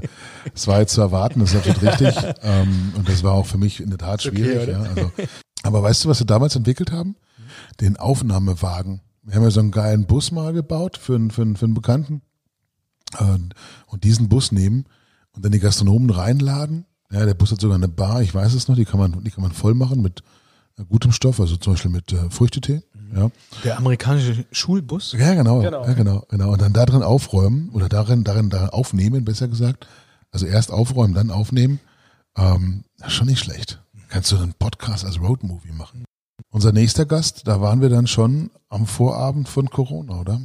[0.52, 2.14] das war jetzt zu erwarten, das ist absolut richtig.
[2.42, 4.68] Ähm, und das war auch für mich in der Tat schwierig.
[4.68, 5.10] ja, also.
[5.62, 7.16] Aber weißt du, was wir damals entwickelt haben?
[7.80, 9.00] Den Aufnahmewagen.
[9.22, 11.74] Wir haben ja so einen geilen Bus mal gebaut für einen, für einen, für einen
[11.74, 12.22] Bekannten.
[13.18, 14.84] Und, diesen Bus nehmen
[15.32, 16.86] und dann die Gastronomen reinladen.
[17.10, 19.30] Ja, der Bus hat sogar eine Bar, ich weiß es noch, die kann man, die
[19.30, 20.22] kann man voll machen mit
[20.78, 22.82] äh, gutem Stoff, also zum Beispiel mit äh, Früchtetee.
[23.14, 23.30] Ja.
[23.64, 25.12] Der amerikanische Schulbus.
[25.12, 25.86] Ja, genau, Genau.
[25.86, 26.52] Ja, genau, genau.
[26.52, 29.86] Und dann da drin aufräumen oder darin, darin, darin aufnehmen, besser gesagt.
[30.32, 31.80] Also erst aufräumen, dann aufnehmen.
[32.36, 33.80] Ähm, das ist schon nicht schlecht.
[34.08, 36.04] Kannst du einen Podcast als Roadmovie machen.
[36.56, 40.40] Unser nächster Gast, da waren wir dann schon am Vorabend von Corona, oder?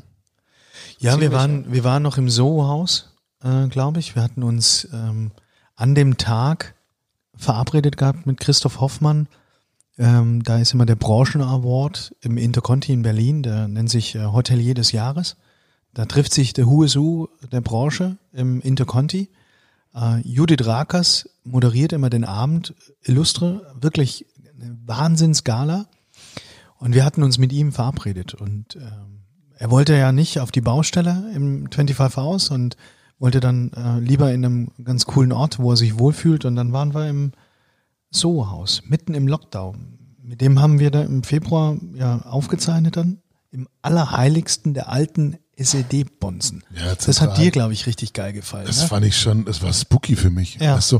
[1.00, 4.14] Ja, wir waren, wir waren noch im Soho-Haus, äh, glaube ich.
[4.14, 5.32] Wir hatten uns ähm,
[5.78, 6.76] an dem Tag
[7.38, 9.30] verabredet gehabt mit Christoph Hoffmann.
[9.98, 14.74] Ähm, da ist immer der Branchen-Award im Interconti in Berlin, der nennt sich äh, Hotelier
[14.74, 15.38] des Jahres.
[15.94, 19.30] Da trifft sich der Who is Who der Branche im Interconti.
[19.96, 24.26] Äh, Judith Rakers moderiert immer den Abend, illustre, wirklich
[24.60, 25.88] eine Wahnsinnsgala.
[26.82, 29.22] Und wir hatten uns mit ihm verabredet und ähm,
[29.58, 32.76] er wollte ja nicht auf die Baustelle im 25 House und
[33.20, 36.44] wollte dann äh, lieber in einem ganz coolen Ort, wo er sich wohlfühlt.
[36.44, 37.34] Und dann waren wir im
[38.10, 40.00] Soho-Haus, mitten im Lockdown.
[40.24, 43.20] Mit dem haben wir da im Februar ja aufgezeichnet dann,
[43.52, 46.64] im allerheiligsten der alten SED-Bonzen.
[46.76, 48.66] Ja, das hat dir, glaube ich, richtig geil gefallen.
[48.66, 48.88] Das Ne?
[48.88, 50.56] fand ich schon, das war spooky für mich.
[50.56, 50.76] Ja.
[50.78, 51.00] Weißt du,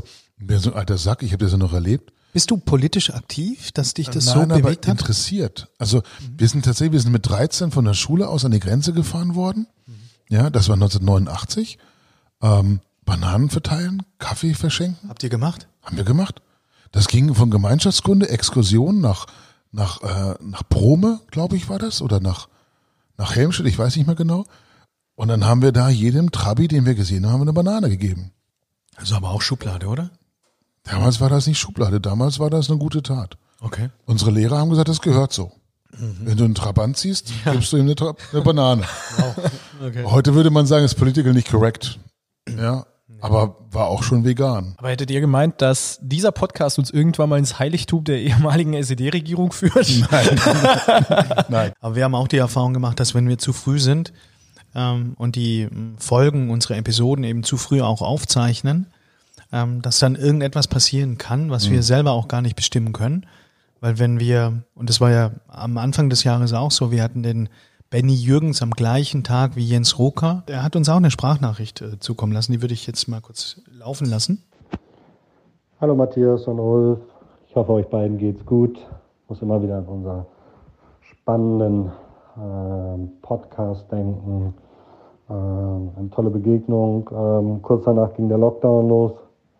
[0.58, 2.12] so ein alter Sack, ich habe das ja noch erlebt.
[2.32, 4.98] Bist du politisch aktiv, dass dich das Nein, so bewegt hat?
[5.00, 5.68] interessiert.
[5.78, 6.02] Also
[6.36, 9.34] wir sind tatsächlich, wir sind mit 13 von der Schule aus an die Grenze gefahren
[9.34, 9.66] worden.
[10.28, 11.78] Ja, das war 1989.
[12.42, 15.68] Ähm, Bananen verteilen, Kaffee verschenken, Habt ihr gemacht?
[15.82, 16.40] haben wir gemacht.
[16.92, 19.26] Das ging von Gemeinschaftskunde, Exkursion nach,
[19.72, 22.48] nach, äh, nach Brome, glaube ich, war das, oder nach,
[23.18, 24.44] nach Helmstedt, ich weiß nicht mehr genau.
[25.16, 28.32] Und dann haben wir da jedem Trabi, den wir gesehen haben, eine Banane gegeben.
[28.96, 30.10] Also aber auch Schublade, oder?
[30.84, 33.36] Damals war das nicht Schublade, damals war das eine gute Tat.
[33.60, 33.90] Okay.
[34.06, 35.52] Unsere Lehrer haben gesagt, das gehört so.
[35.98, 38.82] Wenn du einen Trabant siehst, gibst du ihm eine, Tra eine Banane.
[39.86, 40.04] okay.
[40.04, 41.98] Heute würde man sagen, ist political nicht correct.
[42.48, 42.86] Ja,
[43.20, 44.74] aber war auch schon vegan.
[44.78, 49.52] Aber hättet ihr gemeint, dass dieser Podcast uns irgendwann mal ins Heiligtum der ehemaligen SED-Regierung
[49.52, 49.88] führt?
[50.10, 50.40] Nein.
[51.48, 51.72] Nein.
[51.78, 54.12] Aber wir haben auch die Erfahrung gemacht, dass wenn wir zu früh sind
[54.74, 55.68] ähm, und die
[55.98, 58.86] Folgen unserer Episoden eben zu früh auch aufzeichnen,
[59.52, 63.26] ähm, dass dann irgendetwas passieren kann, was wir selber auch gar nicht bestimmen können.
[63.80, 67.22] Weil wenn wir, und das war ja am Anfang des Jahres auch so, wir hatten
[67.22, 67.48] den
[67.90, 70.44] Benny Jürgens am gleichen Tag wie Jens Roker.
[70.48, 72.52] Der hat uns auch eine Sprachnachricht äh, zukommen lassen.
[72.52, 74.42] Die würde ich jetzt mal kurz laufen lassen.
[75.80, 77.00] Hallo Matthias und Ulf.
[77.48, 78.78] Ich hoffe, euch beiden geht's gut.
[78.78, 80.26] Ich muss immer wieder an unseren
[81.02, 81.92] spannenden
[82.38, 84.54] ähm, Podcast denken.
[85.28, 87.10] Ähm, eine tolle Begegnung.
[87.12, 89.12] Ähm, kurz danach ging der Lockdown los.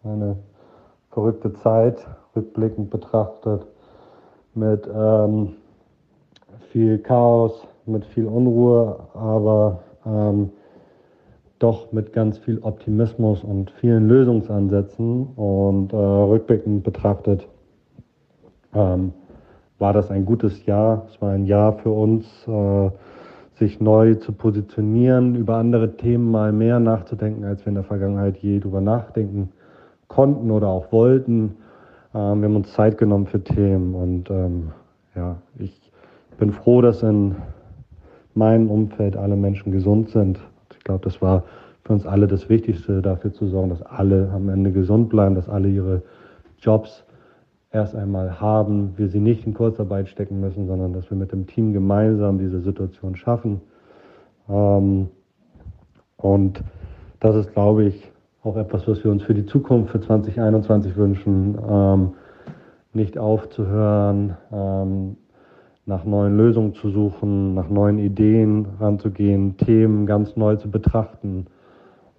[0.05, 0.37] Eine
[1.11, 3.65] verrückte Zeit, rückblickend betrachtet,
[4.53, 5.55] mit ähm,
[6.73, 10.51] viel Chaos, mit viel Unruhe, aber ähm,
[11.61, 15.29] doch mit ganz viel Optimismus und vielen Lösungsansätzen.
[15.37, 17.47] Und äh, rückblickend betrachtet
[18.75, 19.13] ähm,
[19.79, 21.07] war das ein gutes Jahr.
[21.09, 22.91] Es war ein Jahr für uns, äh,
[23.55, 28.39] sich neu zu positionieren, über andere Themen mal mehr nachzudenken, als wir in der Vergangenheit
[28.39, 29.53] je drüber nachdenken
[30.13, 31.57] konnten oder auch wollten.
[32.15, 34.73] Ähm, wir haben uns Zeit genommen für Themen und ähm,
[35.15, 35.91] ja, ich
[36.39, 37.37] bin froh, dass in
[38.35, 40.39] meinem Umfeld alle Menschen gesund sind.
[40.73, 41.45] Ich glaube, das war
[41.85, 45.49] für uns alle das Wichtigste, dafür zu sorgen, dass alle am Ende gesund bleiben, dass
[45.49, 46.03] alle ihre
[46.59, 47.05] Jobs
[47.73, 51.47] erst einmal haben, wir sie nicht in Kurzarbeit stecken müssen, sondern dass wir mit dem
[51.47, 53.61] Team gemeinsam diese Situation schaffen.
[54.49, 55.09] Ähm,
[56.19, 56.63] und
[57.21, 58.12] das ist, glaube ich,
[58.45, 62.15] auch etwas, was wir uns für die Zukunft, für 2021 wünschen, ähm,
[62.93, 65.17] nicht aufzuhören, ähm,
[65.87, 71.47] nach neuen Lösungen zu suchen, nach neuen Ideen ranzugehen, Themen ganz neu zu betrachten.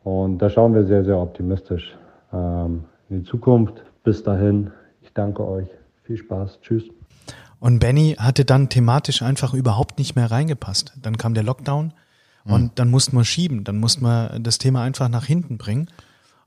[0.04, 1.96] Und da schauen wir sehr, sehr optimistisch
[2.34, 3.84] ähm, in die Zukunft.
[4.04, 5.68] Bis dahin, ich danke euch.
[6.04, 6.60] Viel Spaß.
[6.62, 6.84] Tschüss.
[7.60, 10.98] Und Benny hatte dann thematisch einfach überhaupt nicht mehr reingepasst.
[11.02, 11.94] Dann kam der Lockdown
[12.46, 15.88] und dann mussten wir schieben, dann mussten wir das Thema einfach nach hinten bringen.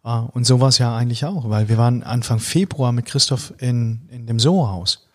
[0.06, 3.52] Ah, Und so war es ja eigentlich auch, weil wir waren Anfang Februar mit Christoph
[3.58, 5.08] in, in dem Soho-Haus.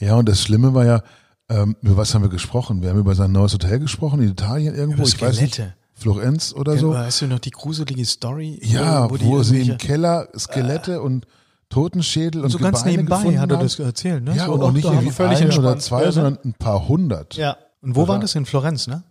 [0.00, 1.02] Ja, und das Schlimme war ja,
[1.48, 2.82] ähm, über was haben wir gesprochen?
[2.82, 5.74] Wir haben über sein neues Hotel gesprochen, in Italien irgendwo, Über ich weiß nicht, Skelette.
[5.94, 6.90] Florenz oder so.
[6.94, 8.58] Weißt du noch die gruselige Story?
[8.64, 11.28] Ja, die wo, sie im Keller Skelette und
[11.68, 14.34] Totenschädel und so ganz Gebeine nebenbei gefunden hat er das erzählt, ne?
[14.34, 16.12] Ja, so, und auch nicht irgendwie völlig ein oder zwei, Ja, ne?
[16.12, 17.34] sondern ein paar hundert.
[17.36, 17.56] Ja.
[17.82, 18.34] Und wo war war- das?
[18.34, 19.04] In Florenz, ne?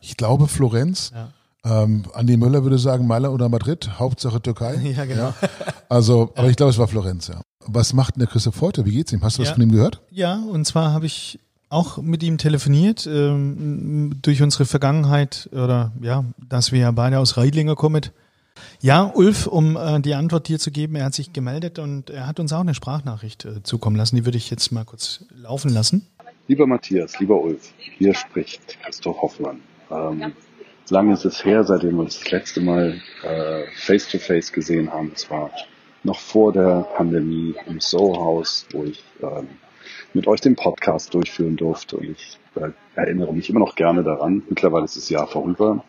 [0.00, 1.10] Ich glaube Florenz.
[1.64, 4.74] Ähm, Andi Möller würde sagen Maler oder Madrid, Hauptsache Türkei.
[4.96, 5.32] Ja, genau.
[5.88, 7.40] Also, aber ich glaube, es war Florenz, ja.
[7.66, 8.84] Was macht denn der Christoph heute?
[8.84, 9.22] Wie geht's ihm?
[9.22, 9.54] Hast du was Ja.
[9.54, 10.02] von ihm gehört?
[10.10, 11.38] Ja, und zwar habe ich
[11.70, 17.36] auch mit ihm telefoniert, ähm, durch unsere Vergangenheit oder ja, dass wir ja beide aus
[17.36, 18.02] Reidlinger kommen.
[18.80, 22.26] Ja, Ulf, um äh, die Antwort dir zu geben, er hat sich gemeldet und er
[22.26, 24.14] hat uns auch eine Sprachnachricht äh, zukommen lassen.
[24.16, 26.06] Die würde ich jetzt mal kurz laufen lassen.
[26.46, 29.60] Lieber Matthias, lieber Ulf, hier spricht Christoph Hoffmann.
[29.90, 30.32] Ähm,
[30.90, 34.92] lange ist es her, seitdem wir uns das letzte Mal äh, face to face gesehen
[34.92, 35.12] haben.
[35.14, 35.50] Es war
[36.02, 39.48] noch vor der Pandemie im Soho-Haus, wo ich ähm,
[40.12, 41.96] mit euch den Podcast durchführen durfte.
[41.96, 44.42] Und ich äh, erinnere mich immer noch gerne daran.
[44.48, 45.84] Mittlerweile ist das Jahr vorüber.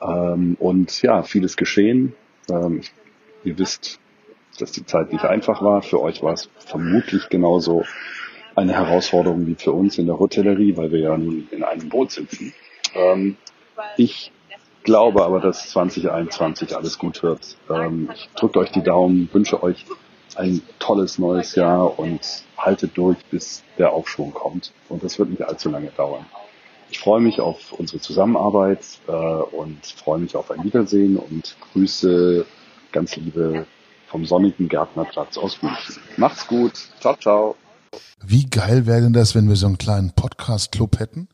[0.00, 2.14] Ähm, und ja, vieles geschehen.
[2.50, 2.80] Ähm,
[3.44, 4.00] ihr wisst,
[4.58, 5.82] dass die Zeit nicht einfach war.
[5.82, 7.84] Für euch war es vermutlich genauso
[8.54, 12.12] eine Herausforderung wie für uns in der Hotellerie, weil wir ja nun in einem Boot
[12.12, 12.54] sitzen.
[12.94, 13.36] Ähm,
[13.96, 14.32] ich
[14.82, 17.56] glaube aber, dass 2021 alles gut wird.
[17.70, 19.84] Ähm, ich drücke euch die Daumen, wünsche euch
[20.36, 22.20] ein tolles neues Jahr und
[22.56, 24.72] haltet durch, bis der Aufschwung kommt.
[24.88, 26.26] Und das wird nicht allzu lange dauern.
[26.90, 32.46] Ich freue mich auf unsere Zusammenarbeit äh, und freue mich auf ein Wiedersehen und Grüße
[32.92, 33.66] ganz liebe
[34.06, 35.96] vom sonnigen Gärtnerplatz aus München.
[36.16, 36.72] Macht's gut.
[37.00, 37.56] Ciao, ciao.
[38.24, 41.28] Wie geil wäre denn das, wenn wir so einen kleinen Podcast-Club hätten,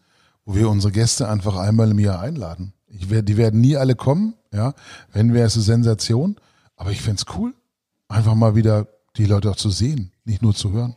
[0.51, 2.73] wo wir unsere Gäste einfach einmal im Jahr einladen?
[2.89, 4.75] Ich werd, die werden nie alle kommen, ja.
[5.13, 6.37] Wenn wäre es eine Sensation.
[6.77, 7.55] Aber ich fänd's cool,
[8.09, 10.97] einfach mal wieder die Leute auch zu sehen, nicht nur zu hören.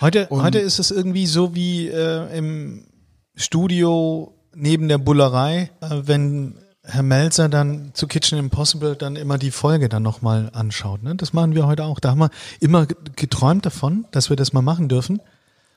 [0.00, 2.86] Heute, Und- heute ist es irgendwie so wie äh, im
[3.34, 9.50] Studio neben der Bullerei, äh, wenn Herr Melzer dann zu Kitchen Impossible dann immer die
[9.50, 11.02] Folge dann nochmal anschaut.
[11.02, 11.16] Ne?
[11.16, 11.98] Das machen wir heute auch.
[12.00, 12.30] Da haben wir
[12.60, 15.20] immer geträumt davon, dass wir das mal machen dürfen.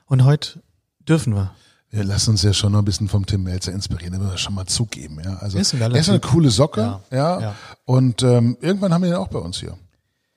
[0.06, 0.62] Und heute
[1.06, 1.52] dürfen wir.
[1.90, 4.38] Wir lassen uns ja schon noch ein bisschen vom Tim Melzer inspirieren, das müssen wir
[4.38, 5.20] schon mal zugeben.
[5.24, 5.36] Ja.
[5.38, 7.00] Also, Ist ein er ist eine coole Socke, ja.
[7.10, 7.40] Ja.
[7.40, 7.54] Ja.
[7.84, 9.76] Und ähm, irgendwann haben wir ihn auch bei uns hier.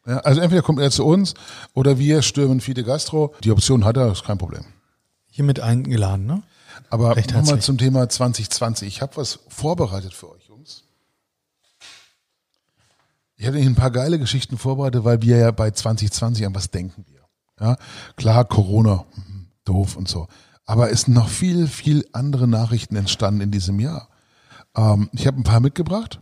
[0.06, 1.34] Ja, also entweder kommt er zu uns
[1.74, 3.34] oder wir stürmen Fide Gastro.
[3.44, 4.66] Die Option hat er, ist kein Problem.
[5.30, 6.44] Hiermit eingeladen, ne?
[6.90, 8.88] Aber nochmal zum Thema 2020.
[8.88, 10.84] Ich habe was vorbereitet für euch, Jungs.
[13.36, 17.06] Ich hatte ein paar geile Geschichten vorbereitet, weil wir ja bei 2020 an was denken
[17.08, 17.22] wir.
[17.60, 17.78] Ja,
[18.16, 20.28] klar, Corona, mhm, doof und so.
[20.66, 24.10] Aber es sind noch viel, viel andere Nachrichten entstanden in diesem Jahr.
[24.76, 26.20] Ähm, ich habe ein paar mitgebracht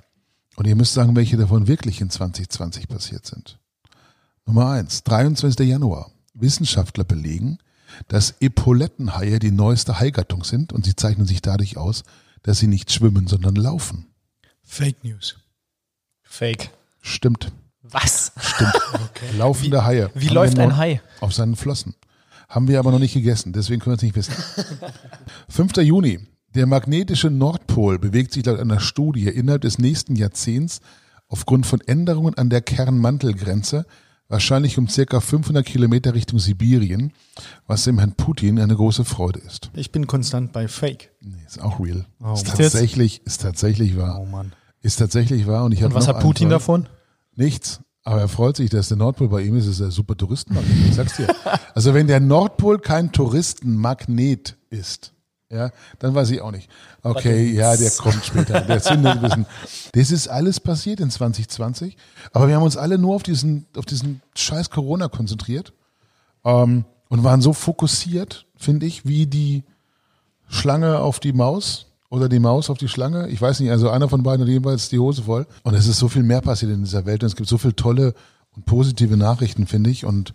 [0.55, 3.59] und ihr müsst sagen, welche davon wirklich in 2020 passiert sind.
[4.45, 5.67] Nummer eins, 23.
[5.67, 6.11] Januar.
[6.33, 7.59] Wissenschaftler belegen,
[8.07, 12.03] dass Epaulettenhaie die neueste Haigattung sind und sie zeichnen sich dadurch aus,
[12.41, 14.07] dass sie nicht schwimmen, sondern laufen.
[14.63, 15.37] Fake News.
[16.23, 16.71] Fake.
[17.01, 17.51] Stimmt,
[17.83, 18.31] Was?
[18.37, 18.73] stimmt.
[19.37, 20.09] Laufende Haie.
[20.13, 21.01] Wie läuft ein Hai?
[21.19, 21.95] Auf seinen Flossen.
[22.51, 24.33] Haben wir aber noch nicht gegessen, deswegen können wir es nicht wissen.
[25.47, 25.77] 5.
[25.77, 26.19] Juni.
[26.53, 30.81] Der magnetische Nordpol bewegt sich laut einer Studie innerhalb des nächsten Jahrzehnts
[31.29, 33.85] aufgrund von Änderungen an der Kernmantelgrenze
[34.27, 37.13] wahrscheinlich um circa 500 Kilometer Richtung Sibirien,
[37.67, 39.71] was dem Herrn Putin eine große Freude ist.
[39.73, 41.11] Ich bin konstant bei Fake.
[41.21, 42.05] Nee, ist auch real.
[42.21, 44.19] Oh, ist tatsächlich, ist tatsächlich wahr.
[44.21, 44.51] Oh Mann.
[44.81, 45.63] Ist tatsächlich wahr.
[45.63, 46.89] Und ich Und was hat Putin davon?
[47.33, 47.79] Nichts.
[48.03, 49.67] Aber er freut sich, dass der Nordpol bei ihm ist.
[49.67, 50.89] Das ist ein super Touristenmagnet.
[50.89, 51.27] Ich sag's dir.
[51.73, 55.13] Also wenn der Nordpol kein Touristenmagnet ist,
[55.49, 56.69] ja, dann weiß ich auch nicht.
[57.01, 58.59] Okay, ja, der kommt später.
[58.61, 59.45] Der zündet ein bisschen.
[59.93, 61.95] Das ist alles passiert in 2020.
[62.33, 65.73] Aber wir haben uns alle nur auf diesen, auf diesen scheiß Corona konzentriert.
[66.43, 69.63] Ähm, und waren so fokussiert, finde ich, wie die
[70.47, 73.29] Schlange auf die Maus oder die Maus auf die Schlange.
[73.29, 75.47] Ich weiß nicht, also einer von beiden hat jeweils die Hose voll.
[75.63, 77.75] Und es ist so viel mehr passiert in dieser Welt und es gibt so viele
[77.75, 78.13] tolle
[78.53, 80.05] und positive Nachrichten, finde ich.
[80.05, 80.33] Und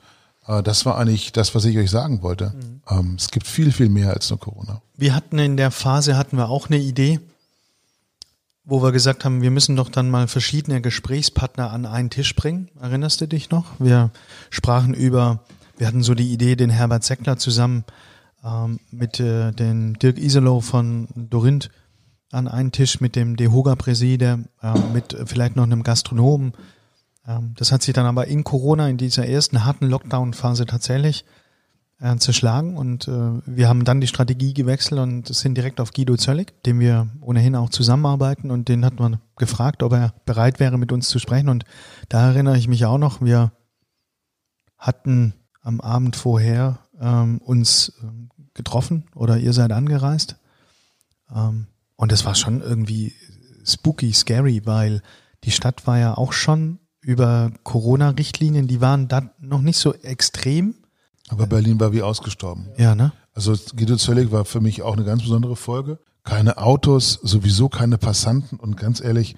[0.48, 2.54] äh, das war eigentlich das, was ich euch sagen wollte.
[2.88, 4.80] Ähm, es gibt viel, viel mehr als nur Corona.
[4.96, 7.20] Wir hatten in der Phase hatten wir auch eine Idee,
[8.64, 12.70] wo wir gesagt haben, wir müssen doch dann mal verschiedene Gesprächspartner an einen Tisch bringen.
[12.80, 13.66] Erinnerst du dich noch?
[13.78, 14.10] Wir
[14.48, 15.40] sprachen über,
[15.76, 17.84] wir hatten so die Idee, den Herbert Seckler zusammen
[18.46, 21.70] ähm, mit äh, den Dirk Iselow von Dorinth
[22.30, 26.52] an einen Tisch mit dem Dehoga-Präsider, äh, mit vielleicht noch einem Gastronomen.
[27.26, 31.24] Ähm, das hat sich dann aber in Corona, in dieser ersten harten Lockdown-Phase tatsächlich
[31.98, 36.16] äh, zerschlagen und äh, wir haben dann die Strategie gewechselt und sind direkt auf Guido
[36.16, 40.76] Zöllig, dem wir ohnehin auch zusammenarbeiten und den hat man gefragt, ob er bereit wäre,
[40.76, 41.64] mit uns zu sprechen und
[42.10, 43.52] da erinnere ich mich auch noch, wir
[44.76, 45.32] hatten
[45.62, 50.36] am Abend vorher ähm, uns ähm, getroffen oder ihr seid angereist
[51.34, 51.66] ähm,
[51.96, 53.14] und das war schon irgendwie
[53.64, 55.02] spooky, scary, weil
[55.44, 60.74] die Stadt war ja auch schon über Corona-Richtlinien, die waren da noch nicht so extrem.
[61.28, 62.68] Aber Berlin war wie ausgestorben.
[62.76, 63.12] Ja, ne?
[63.32, 65.98] Also Guido Zöllig war für mich auch eine ganz besondere Folge.
[66.24, 69.36] Keine Autos, sowieso keine Passanten und ganz ehrlich,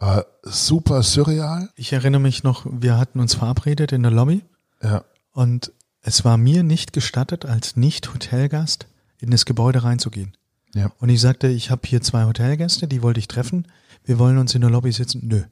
[0.00, 1.70] äh, super surreal.
[1.76, 4.42] Ich erinnere mich noch, wir hatten uns verabredet in der Lobby
[4.82, 5.04] Ja.
[5.32, 5.72] und
[6.04, 8.86] es war mir nicht gestattet, als Nicht-Hotelgast
[9.20, 10.36] in das Gebäude reinzugehen.
[10.74, 10.92] Ja.
[11.00, 13.66] Und ich sagte, ich habe hier zwei Hotelgäste, die wollte ich treffen.
[14.04, 15.22] Wir wollen uns in der Lobby sitzen.
[15.24, 15.42] Nö.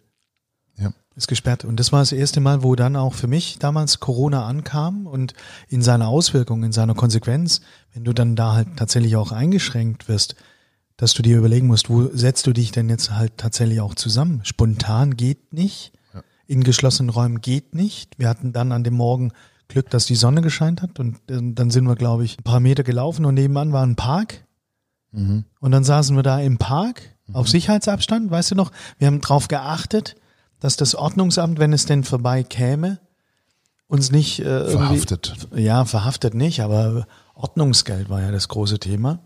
[0.77, 0.93] Ja.
[1.17, 1.65] Ist gesperrt.
[1.65, 5.33] Und das war das erste Mal, wo dann auch für mich damals Corona ankam und
[5.69, 7.62] in seiner Auswirkung, in seiner Konsequenz,
[7.95, 10.37] wenn du dann da halt tatsächlich auch eingeschränkt wirst,
[10.99, 14.41] dass du dir überlegen musst, wo setzt du dich denn jetzt halt tatsächlich auch zusammen?
[14.45, 15.93] Spontan geht nicht.
[16.47, 18.19] In geschlossenen Räumen geht nicht.
[18.19, 19.33] Wir hatten dann an dem Morgen
[19.72, 22.82] Glück, dass die Sonne gescheint hat und dann sind wir, glaube ich, ein paar Meter
[22.82, 24.44] gelaufen und nebenan war ein Park.
[25.12, 27.02] Und dann saßen wir da im Park
[27.35, 28.72] auf Sicherheitsabstand, weißt du noch?
[28.98, 30.16] Wir haben darauf geachtet,
[30.58, 32.98] dass das Ordnungsamt, wenn es denn vorbei käme,
[33.88, 35.35] uns nicht äh, Verhaftet.
[35.54, 39.18] Ja, verhaftet nicht, aber Ordnungsgeld war ja das große Thema.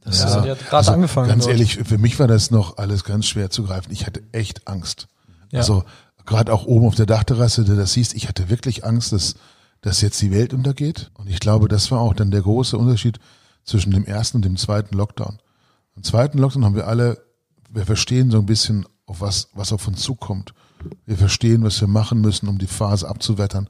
[0.00, 1.28] Das Also, ist, hat gerade angefangen.
[1.28, 1.52] Ganz dort.
[1.52, 3.92] ehrlich, für mich war das noch alles ganz schwer zu greifen.
[3.92, 5.08] Ich hatte echt Angst.
[5.52, 5.58] Ja.
[5.58, 5.84] Also
[6.24, 9.34] gerade auch oben auf der Dachterrasse, du das siehst, ich hatte wirklich Angst, dass,
[9.82, 11.10] dass jetzt die Welt untergeht.
[11.14, 13.18] Und ich glaube, das war auch dann der große Unterschied
[13.64, 15.38] zwischen dem ersten und dem zweiten Lockdown.
[15.96, 17.22] Im zweiten Lockdown haben wir alle,
[17.70, 20.54] wir verstehen so ein bisschen, auf was, was auf uns zukommt.
[21.04, 23.68] Wir verstehen, was wir machen müssen, um die Phase abzuwettern.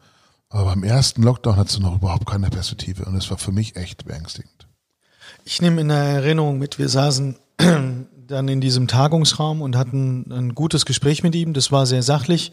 [0.49, 3.05] Aber beim ersten Lockdown hattest du noch überhaupt keine Perspektive.
[3.05, 4.69] Und das war für mich echt beängstigend.
[5.45, 10.55] Ich nehme in der Erinnerung mit, wir saßen dann in diesem Tagungsraum und hatten ein
[10.55, 11.53] gutes Gespräch mit ihm.
[11.53, 12.53] Das war sehr sachlich.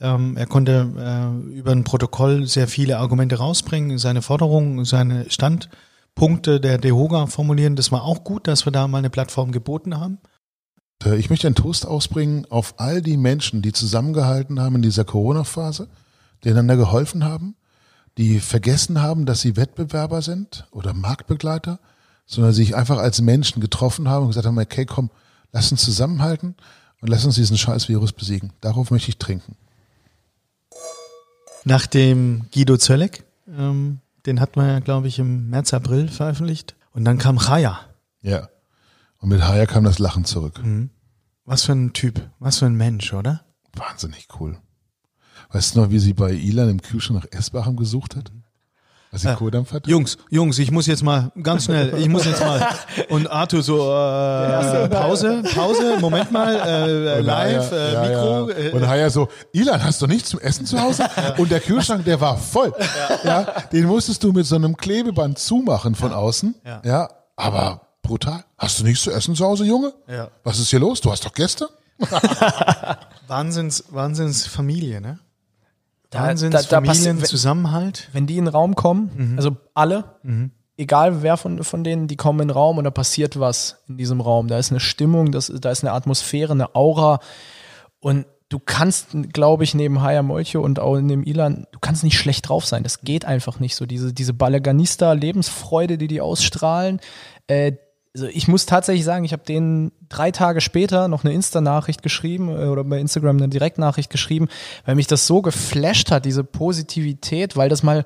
[0.00, 6.60] Ähm, er konnte äh, über ein Protokoll sehr viele Argumente rausbringen, seine Forderungen, seine Standpunkte
[6.60, 7.76] der DEHOGA formulieren.
[7.76, 10.18] Das war auch gut, dass wir da mal eine Plattform geboten haben.
[11.04, 15.04] äh, ich möchte einen Toast ausbringen auf all die Menschen, die zusammengehalten haben in dieser
[15.04, 15.88] Corona-Phase,
[16.44, 17.56] die einander geholfen haben,
[18.18, 21.80] die vergessen haben, dass sie Wettbewerber sind oder Marktbegleiter,
[22.26, 25.10] sondern sich einfach als Menschen getroffen haben und gesagt haben, okay, komm,
[25.50, 26.54] lass uns zusammenhalten
[27.00, 28.52] und lass uns diesen scheiß Virus besiegen.
[28.60, 29.56] Darauf möchte ich trinken.
[31.68, 36.76] Nach dem Guido Zölleck, ähm, den hat man ja, glaube ich, im März, April veröffentlicht.
[36.92, 37.80] Und dann kam Chaya.
[38.22, 38.48] Ja.
[39.18, 40.62] Und mit Haya kam das Lachen zurück.
[41.44, 43.44] Was für ein Typ, was für ein Mensch, oder?
[43.74, 44.56] Wahnsinnig cool.
[45.50, 48.32] Weißt du noch, wie sie bei Ilan im Kühlschrank nach Essbachem gesucht hat?
[49.10, 49.88] Was sie Kodampf hatte?
[49.88, 52.66] Jungs, Jungs, ich muss jetzt mal ganz schnell, ich muss jetzt mal.
[53.08, 58.50] Und Arthur so, äh, Pause, Pause, Moment mal, äh, Und live, äh, ja, Mikro.
[58.50, 58.56] Ja.
[58.56, 61.08] Äh, Und Haya so, Ilan, hast du nichts zum Essen zu Hause?
[61.38, 62.72] Und der Kühlschrank, der war voll.
[63.24, 63.44] Ja.
[63.72, 66.54] Den musstest du mit so einem Klebeband zumachen von außen.
[66.64, 66.82] Ja.
[66.84, 67.08] Ja.
[67.36, 68.44] Aber brutal.
[68.58, 69.94] Hast du nichts zu essen zu Hause, Junge?
[70.06, 70.28] Ja.
[70.44, 71.00] Was ist hier los?
[71.00, 71.68] Du hast doch Gäste?
[73.26, 75.18] Wahnsinns, Wahnsinns Familie, ne?
[76.10, 78.08] Da- Wahnsinns da- da passi- Familienzusammenhalt.
[78.12, 80.04] wenn die in den Raum kommen, also alle,
[80.76, 83.98] egal wer von, von denen, die kommen in den Raum und da passiert was in
[83.98, 84.48] diesem Raum.
[84.48, 87.20] Da ist eine Stimmung, das, da ist eine Atmosphäre, eine Aura
[88.00, 92.16] und du kannst, glaube ich, neben Haya Molcho und auch neben Ilan, du kannst nicht
[92.18, 92.82] schlecht drauf sein.
[92.82, 93.84] Das geht einfach nicht so.
[93.84, 97.00] Diese, diese Balaganista-Lebensfreude, die die ausstrahlen,
[97.46, 97.72] äh,
[98.18, 102.48] also ich muss tatsächlich sagen, ich habe denen drei Tage später noch eine Insta-Nachricht geschrieben
[102.48, 104.48] äh, oder bei Instagram eine Direktnachricht geschrieben,
[104.84, 108.04] weil mich das so geflasht hat, diese Positivität, weil das mal,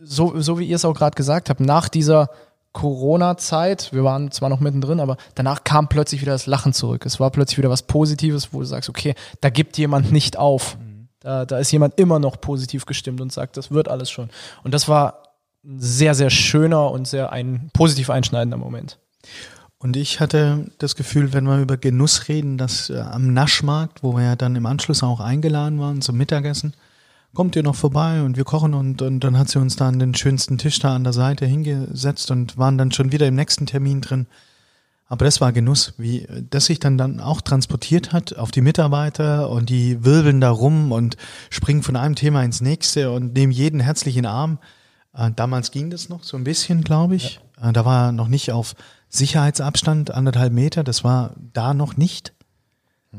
[0.00, 2.30] so, so wie ihr es auch gerade gesagt habt, nach dieser
[2.72, 7.04] Corona-Zeit, wir waren zwar noch mittendrin, aber danach kam plötzlich wieder das Lachen zurück.
[7.04, 10.78] Es war plötzlich wieder was Positives, wo du sagst, okay, da gibt jemand nicht auf.
[11.20, 14.30] Da, da ist jemand immer noch positiv gestimmt und sagt, das wird alles schon.
[14.64, 15.22] Und das war
[15.62, 18.98] ein sehr, sehr schöner und sehr ein positiv einschneidender Moment.
[19.78, 24.14] Und ich hatte das Gefühl, wenn wir über Genuss reden, dass äh, am Naschmarkt, wo
[24.16, 26.74] wir ja dann im Anschluss auch eingeladen waren zum Mittagessen,
[27.34, 29.98] kommt ihr noch vorbei und wir kochen und, und dann hat sie uns da an
[29.98, 33.66] den schönsten Tisch da an der Seite hingesetzt und waren dann schon wieder im nächsten
[33.66, 34.26] Termin drin.
[35.08, 39.50] Aber das war Genuss, wie das sich dann dann auch transportiert hat auf die Mitarbeiter
[39.50, 41.16] und die wirbeln da rum und
[41.50, 44.58] springen von einem Thema ins nächste und nehmen jeden herzlich in den Arm.
[45.12, 47.40] Äh, damals ging das noch so ein bisschen, glaube ich.
[47.60, 48.74] Äh, da war noch nicht auf
[49.12, 50.82] Sicherheitsabstand anderthalb Meter.
[50.84, 52.32] Das war da noch nicht.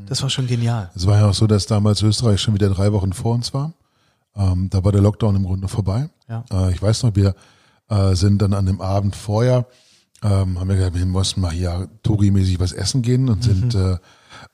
[0.06, 0.90] Das war schon genial.
[0.96, 3.72] Es war ja auch so, dass damals Österreich schon wieder drei Wochen vor uns war.
[4.34, 6.08] Ähm, da war der Lockdown im Grunde vorbei.
[6.28, 6.44] Ja.
[6.52, 7.36] Äh, ich weiß noch, wir
[7.88, 9.66] äh, sind dann an dem Abend vorher,
[10.24, 13.80] ähm, haben wir gesagt, wir mussten mal hier Touri-mäßig was essen gehen und sind Mhm.
[13.80, 13.96] äh,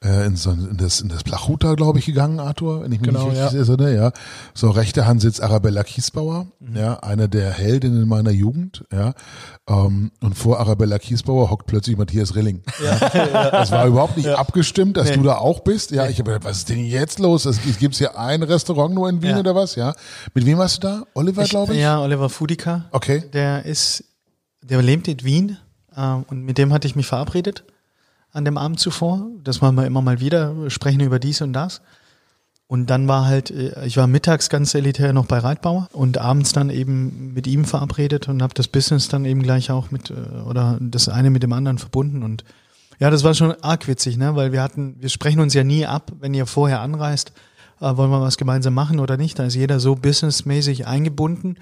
[0.04, 3.08] äh, in, so, in das, in das Plachuta, glaube ich, gegangen, Arthur, wenn ich mich
[3.10, 3.48] Genau, nicht ja.
[3.48, 4.12] richtig erinnere, ja.
[4.54, 6.76] So, rechte Hand sitzt Arabella Kiesbauer, Mhm.
[6.76, 9.12] ja, eine der Heldinnen meiner Jugend, ja.
[9.68, 12.62] Ähm, und vor Arabella Kiesbauer hockt plötzlich Matthias Rilling.
[12.84, 13.50] Ja.
[13.50, 15.90] Das war überhaupt nicht abgestimmt, dass du da auch bist.
[15.90, 17.44] Ja, ich habe gedacht, was ist denn jetzt los?
[17.44, 19.38] Es gibt hier ein Restaurant nur in Wien Ja.
[19.40, 19.74] oder was?
[19.74, 19.94] Ja.
[20.34, 21.02] Mit wem warst du da?
[21.14, 21.80] Oliver, glaube ich?
[21.80, 22.86] Ja, Oliver Fudika.
[22.92, 23.24] Okay.
[23.32, 24.04] Der ist,
[24.62, 25.58] der lebt in Wien
[25.94, 27.64] äh, und mit dem hatte ich mich verabredet
[28.32, 29.28] an dem Abend zuvor.
[29.42, 31.80] Das machen wir immer mal wieder, sprechen über dies und das.
[32.70, 36.52] Und dann war halt, äh, ich war mittags ganz elitär noch bei Reitbauer und abends
[36.52, 40.42] dann eben mit ihm verabredet und habe das Business dann eben gleich auch mit, äh,
[40.46, 42.22] oder das eine mit dem anderen verbunden.
[42.22, 42.44] Und
[43.00, 44.36] ja, das war schon arg witzig, ne?
[44.36, 47.32] weil wir hatten, wir sprechen uns ja nie ab, wenn ihr vorher anreist,
[47.80, 49.40] äh, wollen wir was gemeinsam machen oder nicht.
[49.40, 51.56] Da ist jeder so businessmäßig eingebunden.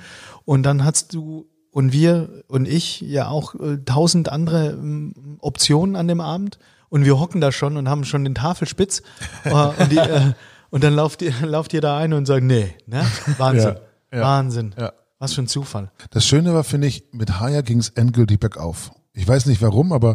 [0.45, 5.97] Und dann hast du und wir und ich ja auch äh, tausend andere ähm, Optionen
[5.97, 6.59] an dem Abend.
[6.91, 9.03] Und wir hocken da schon und haben schon den Tafelspitz.
[9.45, 10.33] äh, und, die, äh,
[10.71, 13.05] und dann lauft ihr, lauft ihr da ein und sagt, nee, ne?
[13.37, 13.77] Wahnsinn.
[14.13, 14.75] Ja, ja, Wahnsinn.
[14.79, 14.93] ja.
[15.19, 15.91] Was für ein Zufall.
[16.11, 18.93] Das Schöne war, finde ich, mit Haya ging es endgültig bergauf.
[19.13, 20.15] Ich weiß nicht warum, aber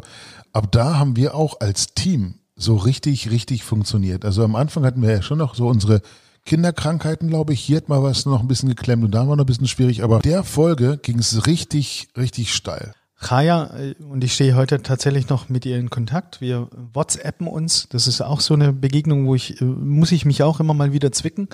[0.53, 4.23] ab da haben wir auch als Team so richtig, richtig funktioniert.
[4.23, 6.01] Also am Anfang hatten wir ja schon noch so unsere
[6.45, 7.61] Kinderkrankheiten, glaube ich.
[7.61, 10.03] Hier hat mal was noch ein bisschen geklemmt und da war noch ein bisschen schwierig.
[10.03, 12.93] Aber der Folge ging es richtig, richtig steil.
[13.23, 16.41] Chaya, äh, und ich stehe heute tatsächlich noch mit ihr in Kontakt.
[16.41, 17.87] Wir WhatsAppen uns.
[17.89, 20.91] Das ist auch so eine Begegnung, wo ich, äh, muss ich mich auch immer mal
[20.91, 21.47] wieder zwicken.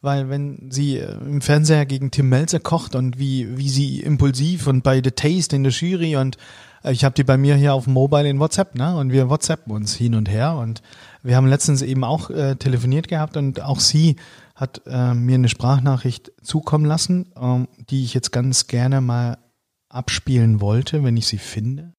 [0.00, 4.66] Weil wenn sie äh, im Fernseher gegen Tim Melzer kocht und wie, wie sie impulsiv
[4.66, 6.38] und bei The Taste in der Jury und
[6.82, 8.96] ich habe die bei mir hier auf dem Mobile in WhatsApp, ne?
[8.96, 10.56] Und wir WhatsAppen uns hin und her.
[10.56, 10.80] Und
[11.22, 14.16] wir haben letztens eben auch äh, telefoniert gehabt und auch sie
[14.54, 19.38] hat äh, mir eine Sprachnachricht zukommen lassen, ähm, die ich jetzt ganz gerne mal
[19.88, 21.92] abspielen wollte, wenn ich sie finde.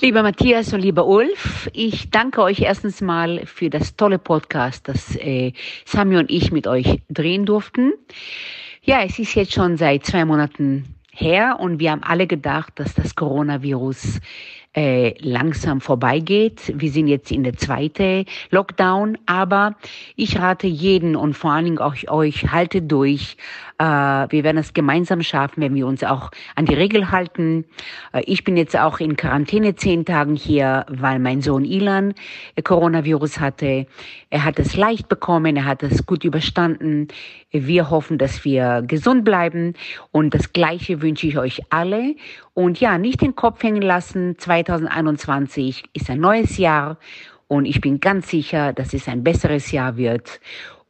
[0.00, 5.14] Lieber Matthias und lieber Ulf, ich danke euch erstens mal für das tolle Podcast, das
[5.16, 5.52] äh,
[5.84, 7.92] Sami und ich mit euch drehen durften.
[8.82, 12.94] Ja, es ist jetzt schon seit zwei Monaten her und wir haben alle gedacht, dass
[12.94, 14.20] das Coronavirus
[14.74, 16.72] äh, langsam vorbeigeht.
[16.74, 19.76] Wir sind jetzt in der zweiten Lockdown, aber
[20.16, 23.36] ich rate jeden und vor allen Dingen auch euch, haltet durch.
[23.78, 27.64] Äh, wir werden es gemeinsam schaffen, wenn wir uns auch an die Regel halten.
[28.12, 32.14] Äh, ich bin jetzt auch in Quarantäne zehn Tagen hier, weil mein Sohn Ilan
[32.54, 33.86] äh, Coronavirus hatte.
[34.30, 37.08] Er hat es leicht bekommen, er hat es gut überstanden.
[37.50, 39.74] Wir hoffen, dass wir gesund bleiben
[40.12, 42.14] und das Gleiche wünsche ich euch alle.
[42.52, 44.38] Und ja, nicht den Kopf hängen lassen.
[44.38, 46.98] 2021 ist ein neues Jahr
[47.48, 50.40] und ich bin ganz sicher, dass es ein besseres Jahr wird.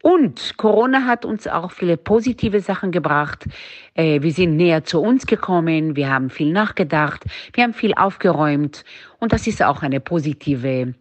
[0.04, 3.46] Und Corona hat uns auch viele positive Sachen gebracht.
[3.94, 7.24] Äh, wir sind näher zu uns gekommen, wir haben viel nachgedacht,
[7.54, 8.84] wir haben viel aufgeräumt
[9.18, 10.92] und das ist auch eine positive,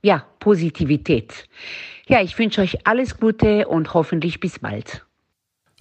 [0.00, 1.46] ja, Positivität.
[2.06, 5.04] Ja, ich wünsche euch alles Gute und hoffentlich bis bald.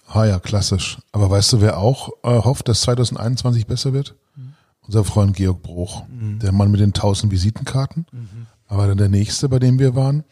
[0.05, 0.97] Ah ja, klassisch.
[1.13, 4.15] Aber weißt du, wer auch äh, hofft, dass 2021 besser wird?
[4.35, 4.55] Mhm.
[4.81, 6.39] Unser Freund Georg Bruch, mhm.
[6.39, 8.05] der Mann mit den tausend Visitenkarten.
[8.11, 8.47] Mhm.
[8.67, 10.25] Aber dann der nächste, bei dem wir waren.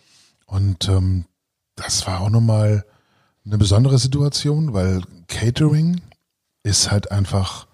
[0.47, 1.23] Und ähm,
[1.79, 2.85] das war auch nochmal
[3.45, 6.01] eine besondere Situation, weil Catering
[6.63, 7.67] ist halt einfach,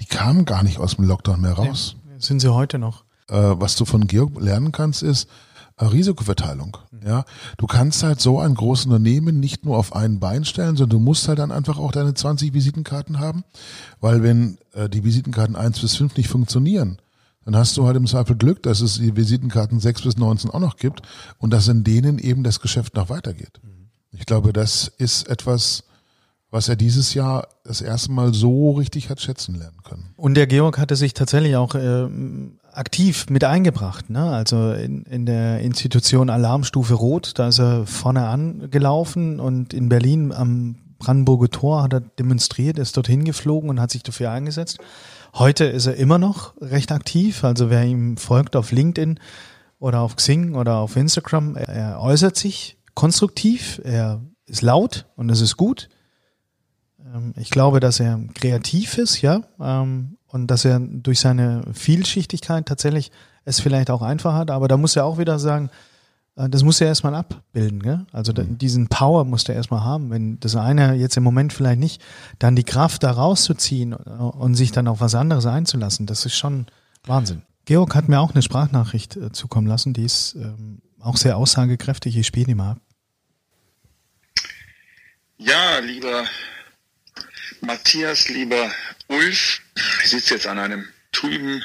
[0.00, 1.96] die kamen gar nicht aus dem Lockdown mehr raus.
[2.04, 3.04] Nee, sind sie heute noch.
[3.28, 5.28] Äh, was du von Georg lernen kannst, ist
[5.76, 6.76] äh, Risikoverteilung.
[6.90, 7.06] Mhm.
[7.06, 7.24] Ja,
[7.58, 11.04] du kannst halt so ein großes Unternehmen nicht nur auf ein Bein stellen, sondern du
[11.04, 13.44] musst halt dann einfach auch deine 20 Visitenkarten haben,
[14.00, 16.98] weil wenn äh, die Visitenkarten 1 bis 5 nicht funktionieren,
[17.44, 20.60] dann hast du halt im Zweifel Glück, dass es die Visitenkarten 6 bis 19 auch
[20.60, 21.02] noch gibt
[21.38, 23.60] und dass in denen eben das Geschäft noch weitergeht.
[24.12, 25.84] Ich glaube, das ist etwas,
[26.50, 30.14] was er dieses Jahr das erste Mal so richtig hat schätzen lernen können.
[30.16, 32.06] Und der Georg hatte sich tatsächlich auch äh,
[32.72, 34.08] aktiv mit eingebracht.
[34.08, 34.22] Ne?
[34.22, 40.32] Also in, in der Institution Alarmstufe Rot, da ist er vorne angelaufen und in Berlin
[40.32, 44.78] am Brandenburger Tor hat er demonstriert, ist dorthin geflogen und hat sich dafür eingesetzt.
[45.36, 47.42] Heute ist er immer noch recht aktiv.
[47.42, 49.18] Also wer ihm folgt auf LinkedIn
[49.80, 55.30] oder auf Xing oder auf Instagram, er, er äußert sich konstruktiv, er ist laut und
[55.30, 55.88] es ist gut.
[57.04, 62.66] Ähm, ich glaube, dass er kreativ ist, ja, ähm, und dass er durch seine Vielschichtigkeit
[62.66, 63.10] tatsächlich
[63.44, 64.52] es vielleicht auch einfach hat.
[64.52, 65.68] Aber da muss er auch wieder sagen,
[66.36, 67.80] das muss er erstmal abbilden.
[67.80, 68.06] Gell?
[68.12, 68.58] Also mhm.
[68.58, 70.10] diesen Power muss er erstmal haben.
[70.10, 72.02] Wenn das eine jetzt im Moment vielleicht nicht,
[72.38, 76.36] dann die Kraft da rauszuziehen äh, und sich dann auf was anderes einzulassen, das ist
[76.36, 76.66] schon
[77.04, 77.42] Wahnsinn.
[77.66, 82.16] Georg hat mir auch eine Sprachnachricht äh, zukommen lassen, die ist ähm, auch sehr aussagekräftig.
[82.16, 82.80] Ich spiele die mal ab.
[85.38, 86.24] Ja, lieber
[87.60, 88.70] Matthias, lieber
[89.08, 89.60] Ulf,
[90.02, 91.62] ich sitze jetzt an einem trüben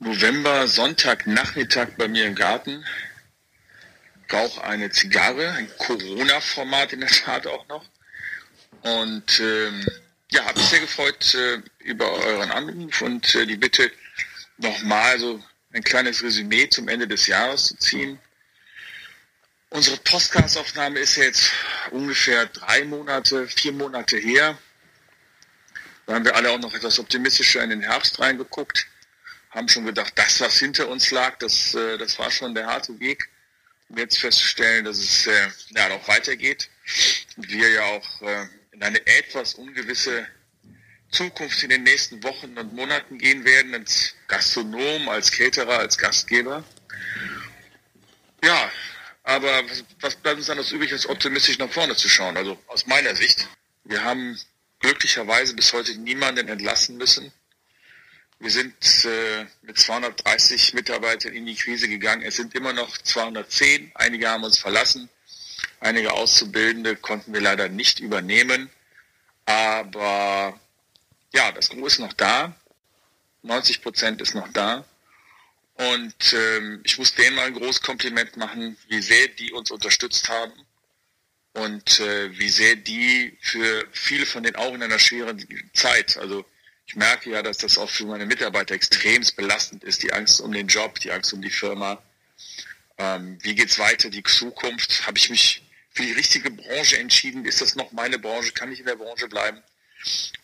[0.00, 2.84] November, Sonntagnachmittag bei mir im Garten
[4.32, 7.84] rauche eine Zigarre, ein Corona-Format in der Tat auch noch.
[8.82, 9.86] Und ähm,
[10.30, 13.90] ja, habe mich sehr gefreut äh, über euren Anruf und äh, die Bitte,
[14.58, 18.18] nochmal so ein kleines Resümee zum Ende des Jahres zu ziehen.
[19.70, 21.50] Unsere Podcast-Aufnahme ist jetzt
[21.90, 24.58] ungefähr drei Monate, vier Monate her.
[26.06, 28.86] Da haben wir alle auch noch etwas optimistischer in den Herbst reingeguckt,
[29.50, 32.98] haben schon gedacht, das, was hinter uns lag, das, äh, das war schon der harte
[32.98, 33.28] Weg
[33.96, 36.68] jetzt festzustellen, dass es äh, ja, noch weitergeht.
[37.36, 40.26] Wir ja auch äh, in eine etwas ungewisse
[41.10, 46.64] Zukunft in den nächsten Wochen und Monaten gehen werden, als Gastronom, als Caterer, als Gastgeber.
[48.44, 48.70] Ja,
[49.22, 52.36] aber was, was bleibt uns anders übrig, als optimistisch nach vorne zu schauen?
[52.36, 53.48] Also aus meiner Sicht.
[53.84, 54.38] Wir haben
[54.80, 57.32] glücklicherweise bis heute niemanden entlassen müssen.
[58.40, 62.22] Wir sind äh, mit 230 Mitarbeitern in die Krise gegangen.
[62.22, 63.90] Es sind immer noch 210.
[63.94, 65.08] Einige haben uns verlassen.
[65.80, 68.70] Einige Auszubildende konnten wir leider nicht übernehmen.
[69.44, 70.58] Aber
[71.32, 72.54] ja, das Gros ist noch da.
[73.42, 74.84] 90 Prozent ist noch da.
[75.74, 80.28] Und ähm, ich muss denen mal ein großes Kompliment machen, wie sehr die uns unterstützt
[80.28, 80.52] haben
[81.54, 86.44] und äh, wie sehr die für viele von denen auch in einer schweren Zeit, also
[86.88, 90.52] ich merke ja, dass das auch für meine Mitarbeiter extremst belastend ist, die Angst um
[90.52, 92.02] den Job, die Angst um die Firma.
[92.96, 95.06] Ähm, wie geht's weiter, die Zukunft?
[95.06, 97.44] Habe ich mich für die richtige Branche entschieden?
[97.44, 98.52] Ist das noch meine Branche?
[98.52, 99.62] Kann ich in der Branche bleiben?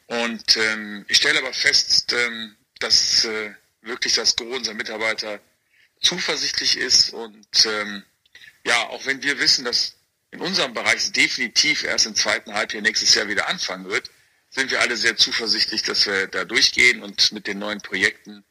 [0.07, 5.41] Und ähm, ich stelle aber fest, ähm, dass äh, wirklich das Gros unserer Mitarbeiter
[6.03, 8.03] zuversichtlich ist und ähm,
[8.67, 9.95] ja, auch wenn wir wissen, dass
[10.31, 14.11] in unserem Bereich definitiv erst im zweiten Halbjahr nächstes Jahr wieder anfangen wird,
[14.55, 18.45] sind wir alle sehr zuversichtlich, dass wir da durchgehen und mit den neuen Projekten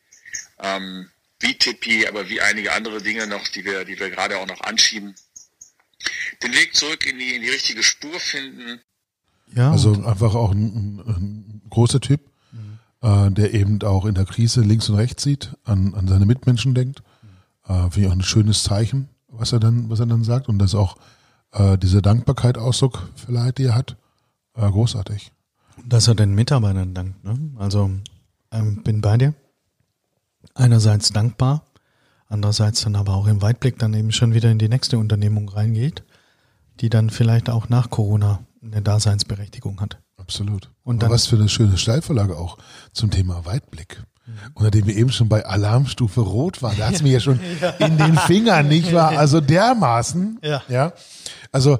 [0.60, 4.48] ähm, wie Tippi, aber wie einige andere Dinge noch, die wir, die wir gerade auch
[4.48, 5.16] noch anschieben,
[6.42, 8.82] den Weg zurück in die, in die richtige Spur finden.
[9.56, 9.72] Ja.
[9.72, 12.22] Also einfach auch ein, ein, ein großer Typ.
[12.52, 12.80] Mhm.
[13.02, 16.74] äh, der eben auch in der Krise links und rechts sieht, an, an seine Mitmenschen
[16.74, 17.02] denkt.
[17.68, 20.60] Äh, Finde ich auch ein schönes Zeichen, was er dann, was er dann sagt und
[20.60, 20.98] das auch
[21.52, 23.96] äh, diese Dankbarkeit Ausdruck verleiht, die er hat.
[24.56, 25.32] Äh, großartig.
[25.86, 27.24] Dass er den Mitarbeitern dankt.
[27.24, 27.38] Ne?
[27.58, 27.90] Also
[28.52, 29.34] ähm, bin bei dir.
[30.56, 31.64] Einerseits dankbar,
[32.28, 36.04] andererseits dann aber auch im Weitblick dann eben schon wieder in die nächste Unternehmung reingeht,
[36.80, 40.00] die dann vielleicht auch nach Corona eine Daseinsberechtigung hat.
[40.18, 40.70] Absolut.
[40.84, 42.58] Und dann- was für eine schöne Steilvorlage auch
[42.92, 44.04] zum Thema Weitblick.
[44.54, 46.78] Unter dem wir eben schon bei Alarmstufe Rot waren.
[46.78, 47.42] Da hat es mir ja schon
[47.80, 49.18] in den Fingern, nicht wahr?
[49.18, 50.40] Also dermaßen.
[50.42, 50.64] Ja.
[50.70, 50.94] ja.
[51.52, 51.80] Also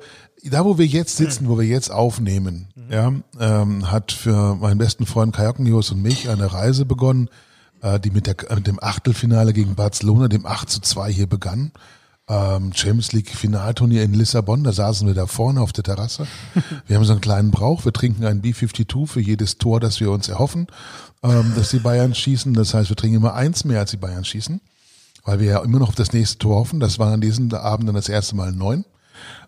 [0.50, 5.06] da, wo wir jetzt sitzen, wo wir jetzt aufnehmen, ja, ähm, hat für meinen besten
[5.06, 7.30] Freund Kajakenjos und mich eine Reise begonnen,
[7.82, 11.72] äh, die mit, der, mit dem Achtelfinale gegen Barcelona, dem 8 zu 2 hier begann.
[12.28, 16.26] Ähm, Champions League Finalturnier in Lissabon, da saßen wir da vorne auf der Terrasse.
[16.88, 20.10] Wir haben so einen kleinen Brauch, wir trinken ein B52 für jedes Tor, das wir
[20.10, 20.68] uns erhoffen,
[21.22, 22.54] ähm, dass die Bayern schießen.
[22.54, 24.62] Das heißt, wir trinken immer eins mehr, als die Bayern schießen,
[25.26, 26.80] weil wir ja immer noch auf das nächste Tor hoffen.
[26.80, 28.86] Das war an diesem Abend dann das erste Mal neun.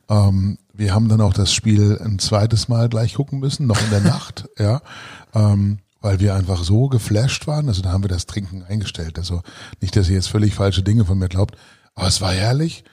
[0.09, 3.89] Ähm, wir haben dann auch das Spiel ein zweites Mal gleich gucken müssen, noch in
[3.89, 4.81] der Nacht, ja,
[5.33, 7.67] ähm, weil wir einfach so geflasht waren.
[7.67, 9.17] Also da haben wir das Trinken eingestellt.
[9.17, 9.41] Also
[9.81, 11.55] nicht, dass ihr jetzt völlig falsche Dinge von mir glaubt,
[11.95, 12.83] aber es war herrlich.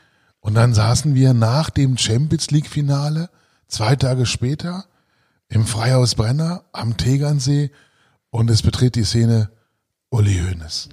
[0.41, 3.31] Und dann saßen wir nach dem Champions League Finale
[3.69, 4.87] zwei Tage später
[5.49, 7.71] im Freihaus Brenner am Tegernsee
[8.31, 9.51] und es betritt die Szene
[10.11, 10.89] Uli Hoeneß.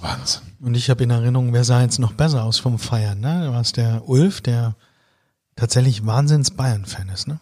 [0.00, 0.42] Wahnsinn.
[0.60, 3.42] Und ich habe in Erinnerung, wer sah jetzt noch besser aus vom Feiern, ne?
[3.44, 4.76] Da war es der Ulf, der
[5.58, 7.40] tatsächlich Wahnsinns Bayern-Fan ist, ne?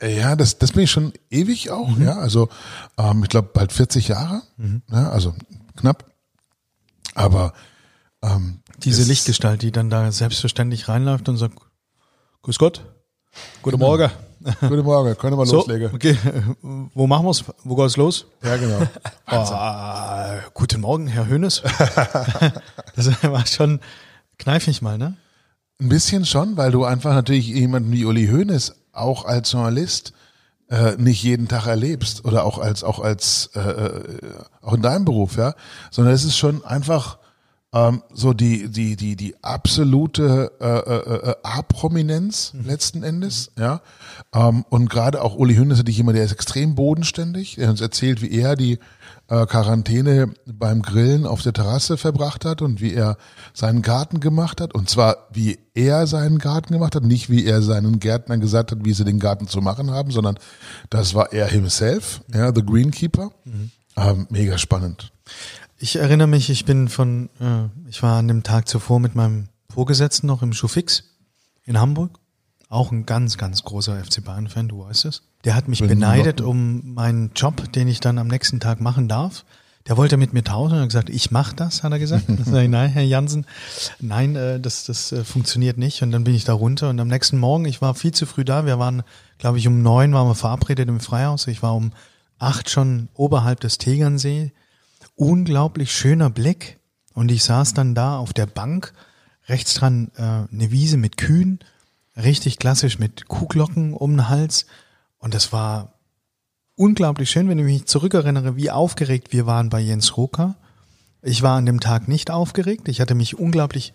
[0.00, 2.18] Ja, das, das bin ich schon ewig auch, ja.
[2.18, 2.48] Also
[2.98, 4.42] ähm, ich glaube bald 40 Jahre,
[4.90, 5.34] ja, also
[5.76, 6.04] knapp.
[7.14, 7.54] Aber
[8.22, 11.58] ähm, Diese Lichtgestalt, die dann da selbstverständlich reinläuft und sagt,
[12.42, 12.84] Grüß Gott,
[13.62, 14.10] guten Morgen.
[14.60, 15.92] Guten Morgen, können wir So, loslegen.
[15.94, 16.16] okay,
[16.62, 17.42] wo machen wir's?
[17.64, 18.26] Wo geht's los?
[18.42, 18.86] Ja, genau.
[19.26, 21.62] Ah, guten Morgen, Herr Hönes.
[22.96, 23.80] das war schon
[24.38, 25.16] kneifig mal, ne?
[25.78, 30.14] Ein bisschen schon, weil du einfach natürlich jemanden wie Uli Hoeneß auch als Journalist
[30.70, 34.20] äh, nicht jeden Tag erlebst oder auch als auch als äh, äh,
[34.62, 35.54] auch in deinem Beruf, ja,
[35.90, 37.18] sondern es ist schon einfach
[37.74, 43.82] ähm, so die die die die absolute äh, äh, äh, A-Prominenz letzten Endes, ja.
[44.34, 47.82] Ähm, und gerade auch Uli Hoeneß ist natürlich jemand, der ist extrem bodenständig, der uns
[47.82, 48.78] erzählt, wie er die
[49.28, 53.16] äh, Quarantäne beim Grillen auf der Terrasse verbracht hat und wie er
[53.54, 54.74] seinen Garten gemacht hat.
[54.74, 58.84] Und zwar, wie er seinen Garten gemacht hat, nicht wie er seinen Gärtnern gesagt hat,
[58.84, 60.38] wie sie den Garten zu machen haben, sondern
[60.90, 63.32] das war er himself, ja, the Greenkeeper.
[63.96, 65.12] Ähm, mega spannend.
[65.78, 69.48] Ich erinnere mich, ich bin von, äh, ich war an dem Tag zuvor mit meinem
[69.68, 71.04] Vorgesetzten noch im Schuhfix
[71.64, 72.18] in Hamburg.
[72.68, 75.22] Auch ein ganz, ganz großer FC Bayern-Fan, du weißt es.
[75.46, 79.44] Der hat mich beneidet um meinen Job, den ich dann am nächsten Tag machen darf.
[79.86, 82.24] Der wollte mit mir tauschen und hat gesagt, ich mach das, hat er gesagt.
[82.28, 83.46] Dann sag ich, nein, Herr Jansen,
[84.00, 86.02] nein, äh, das, das äh, funktioniert nicht.
[86.02, 88.44] Und dann bin ich da runter und am nächsten Morgen, ich war viel zu früh
[88.44, 88.66] da.
[88.66, 89.04] Wir waren,
[89.38, 91.46] glaube ich, um neun waren wir verabredet im Freihaus.
[91.46, 91.92] Ich war um
[92.40, 94.52] acht schon oberhalb des Tegernsee
[95.14, 96.78] unglaublich schöner Blick
[97.14, 98.92] und ich saß dann da auf der Bank,
[99.48, 101.60] rechts dran äh, eine Wiese mit Kühen,
[102.16, 104.66] richtig klassisch mit Kuhglocken um den Hals
[105.18, 105.94] und das war
[106.76, 110.56] unglaublich schön, wenn ich mich zurückerinnere, wie aufgeregt wir waren bei Jens Roker.
[111.22, 113.92] Ich war an dem Tag nicht aufgeregt, ich hatte mich unglaublich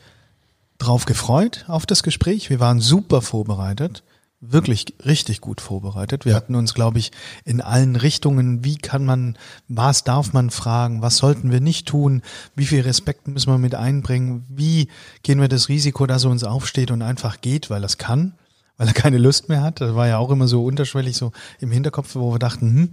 [0.77, 2.49] drauf gefreut auf das Gespräch.
[2.49, 4.03] Wir waren super vorbereitet,
[4.39, 6.25] wirklich richtig gut vorbereitet.
[6.25, 7.11] Wir hatten uns, glaube ich,
[7.45, 12.23] in allen Richtungen, wie kann man, was darf man fragen, was sollten wir nicht tun,
[12.55, 14.87] wie viel Respekt müssen wir mit einbringen, wie
[15.21, 18.33] gehen wir das Risiko, dass er uns aufsteht und einfach geht, weil es kann,
[18.81, 19.79] weil er keine Lust mehr hat.
[19.79, 22.89] Das war ja auch immer so unterschwellig so im Hinterkopf, wo wir dachten, hm,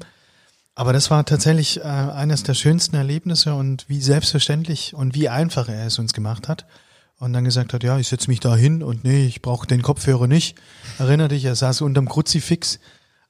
[0.75, 5.67] aber das war tatsächlich äh, eines der schönsten Erlebnisse und wie selbstverständlich und wie einfach
[5.67, 6.67] er es uns gemacht hat.
[7.19, 9.81] Und dann gesagt hat, ja, ich setze mich da hin und nee, ich brauche den
[9.81, 10.59] Kopfhörer nicht.
[10.99, 12.81] Erinner dich, er saß unterm Kruzifix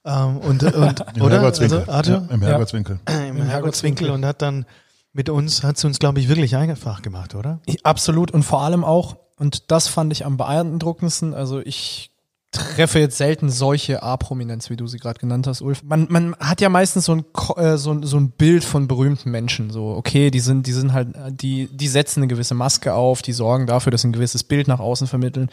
[0.04, 1.36] ähm, und, und Im oder?
[1.36, 1.84] Herrgottswinkel.
[1.86, 2.98] Also, ja, Im Herrgottswinkel.
[3.28, 4.66] Im Herrgottswinkel und hat dann
[5.12, 7.60] mit uns, hat es uns, glaube ich, wirklich einfach gemacht, oder?
[7.84, 12.10] Absolut und vor allem auch, und das fand ich am beeindruckendsten, also ich
[12.58, 15.82] treffe jetzt selten solche A-Prominenz, wie du sie gerade genannt hast, Ulf.
[15.82, 17.24] Man, man hat ja meistens so ein,
[17.56, 21.16] äh, so, so ein Bild von berühmten Menschen, so, okay, die sind, die sind halt,
[21.16, 24.44] äh, die, die setzen eine gewisse Maske auf, die sorgen dafür, dass sie ein gewisses
[24.44, 25.50] Bild nach außen vermitteln.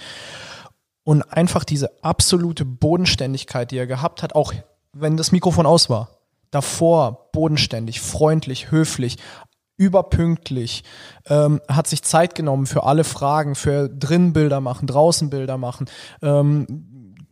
[1.04, 4.54] Und einfach diese absolute Bodenständigkeit, die er gehabt hat, auch
[4.92, 6.10] wenn das Mikrofon aus war.
[6.52, 9.18] Davor bodenständig, freundlich, höflich,
[9.78, 10.84] überpünktlich,
[11.28, 15.88] ähm, hat sich Zeit genommen für alle Fragen, für drin Bilder machen, draußen Bilder machen,
[16.22, 16.66] ähm,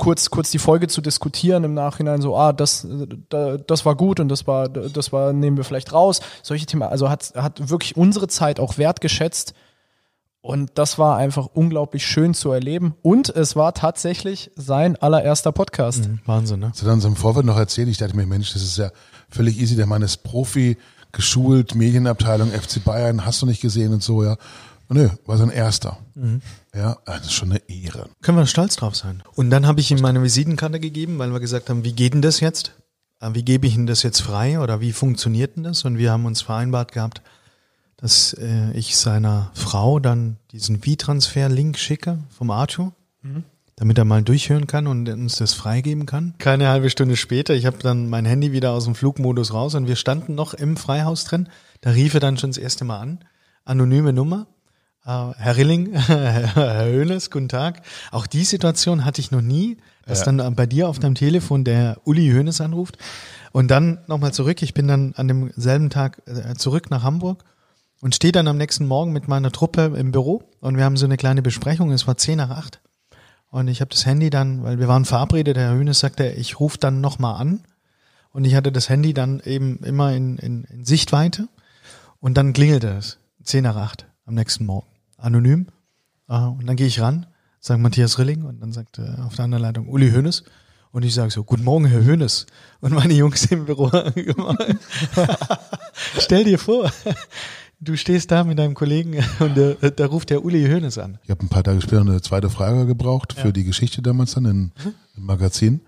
[0.04, 2.86] kurz, kurz die Folge zu diskutieren im Nachhinein, so, ah, das,
[3.30, 6.20] da, das war gut und das war, das war, nehmen wir vielleicht raus.
[6.42, 9.54] Solche Themen, also hat, hat wirklich unsere Zeit auch wertgeschätzt.
[10.42, 12.96] Und das war einfach unglaublich schön zu erleben.
[13.02, 16.10] Und es war tatsächlich sein allererster Podcast.
[16.10, 16.72] Mhm, Wahnsinn, ne?
[16.72, 17.88] Das hat er uns im Vorfeld noch erzählt.
[17.88, 18.92] Ich dachte mir, Mensch, das ist ja
[19.30, 19.78] völlig easy.
[19.78, 20.76] Der Mann ist Profi,
[21.14, 24.36] geschult, Medienabteilung, FC Bayern, hast du nicht gesehen und so, ja.
[24.90, 25.98] Nö, war sein erster.
[26.14, 26.42] Mhm.
[26.76, 28.10] Ja, das ist schon eine Ehre.
[28.22, 29.22] Können wir stolz drauf sein.
[29.36, 32.22] Und dann habe ich ihm meine Visitenkarte gegeben, weil wir gesagt haben, wie geht denn
[32.24, 32.74] das jetzt?
[33.22, 35.86] Äh, Wie gebe ich ihm das jetzt frei oder wie funktioniert denn das?
[35.86, 37.22] Und wir haben uns vereinbart gehabt,
[37.98, 42.94] dass äh, ich seiner Frau dann diesen V-Transfer-Link schicke vom Arthur,
[43.78, 46.34] damit er mal durchhören kann und uns das freigeben kann.
[46.38, 49.88] Keine halbe Stunde später, ich habe dann mein Handy wieder aus dem Flugmodus raus und
[49.88, 51.48] wir standen noch im Freihaus drin.
[51.80, 53.20] Da rief er dann schon das erste Mal an.
[53.64, 54.48] Anonyme Nummer.
[55.06, 57.82] Äh, Herr Rilling, Herr Hönes, guten Tag.
[58.12, 61.64] Auch die Situation hatte ich noch nie, dass dann äh, bei dir auf deinem Telefon
[61.64, 62.98] der Uli Hönes anruft.
[63.52, 64.62] Und dann nochmal zurück.
[64.62, 67.44] Ich bin dann an demselben Tag äh, zurück nach Hamburg
[68.02, 71.06] und stehe dann am nächsten Morgen mit meiner Truppe im Büro und wir haben so
[71.06, 71.92] eine kleine Besprechung.
[71.92, 72.82] Es war zehn nach acht.
[73.50, 76.80] Und ich habe das Handy dann, weil wir waren verabredet, Herr Hönes sagte, ich rufe
[76.80, 77.64] dann nochmal an.
[78.32, 81.48] Und ich hatte das Handy dann eben immer in, in, in Sichtweite.
[82.20, 83.20] Und dann klingelte es.
[83.44, 84.93] Zehn nach acht am nächsten Morgen.
[85.24, 85.68] Anonym.
[86.28, 87.28] Und dann gehe ich ran,
[87.60, 90.44] sage Matthias Rilling und dann sagt auf der anderen Leitung Uli Hönes.
[90.92, 92.46] Und ich sage so, guten Morgen, Herr Hönes.
[92.80, 94.80] Und meine Jungs im Büro gemeint,
[96.20, 96.92] stell dir vor,
[97.80, 101.18] du stehst da mit deinem Kollegen und äh, da ruft der Uli Hönes an.
[101.24, 104.46] Ich habe ein paar Tage später eine zweite Frage gebraucht für die Geschichte damals dann
[104.46, 104.72] in,
[105.18, 105.82] im Magazin.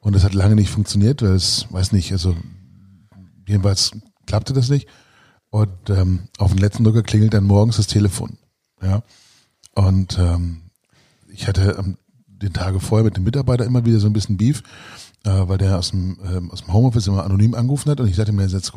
[0.00, 2.36] Und das hat lange nicht funktioniert, weil es, weiß nicht, also
[3.48, 3.92] jedenfalls
[4.26, 4.88] klappte das nicht.
[5.50, 8.38] Und ähm, auf den letzten Drücker klingelt dann morgens das Telefon.
[8.82, 9.02] Ja.
[9.74, 10.62] Und ähm,
[11.28, 11.96] ich hatte am
[12.42, 14.62] den Tage vorher mit dem Mitarbeiter immer wieder so ein bisschen Beef,
[15.24, 18.16] äh, weil der aus dem, ähm, aus dem Homeoffice immer anonym angerufen hat und ich
[18.16, 18.72] sagte mir, jetzt,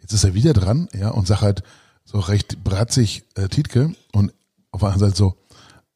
[0.00, 1.62] jetzt ist er wieder dran, ja, und sag halt
[2.04, 4.32] so recht bratzig äh, Tietke und
[4.70, 5.36] auf der anderen Seite so,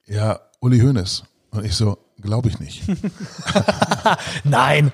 [0.06, 1.24] ja, Uli Hoeneß.
[1.52, 2.82] Und ich so, glaube ich nicht.
[4.44, 4.92] Nein.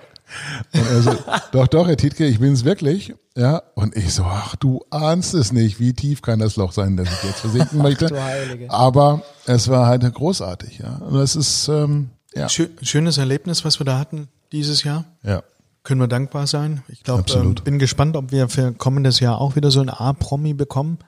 [0.75, 1.15] Und er so,
[1.53, 3.15] doch, doch, Herr Tietke, ich bin es wirklich.
[3.37, 6.97] Ja, und ich so, ach, du ahnst es nicht, wie tief kann das Loch sein,
[6.97, 8.23] das ich jetzt versinken möchte.
[8.23, 8.71] Heilige.
[8.71, 10.97] Aber es war halt großartig, ja.
[10.97, 12.49] Und das ist, ähm, ja.
[12.49, 15.05] Schö schönes Erlebnis, was wir da hatten dieses Jahr.
[15.23, 15.43] ja.
[15.83, 16.83] Können wir dankbar sein.
[16.89, 20.53] Ich glaube, ähm, bin gespannt, ob wir für kommendes Jahr auch wieder so einen A-Promi
[20.53, 20.99] bekommen,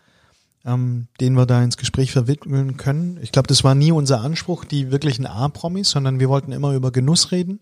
[0.64, 3.18] ähm, den wir da ins Gespräch verwickeln können.
[3.20, 6.92] Ich glaube, das war nie unser Anspruch, die wirklichen A-Promis, sondern wir wollten immer über
[6.92, 7.58] Genuss reden.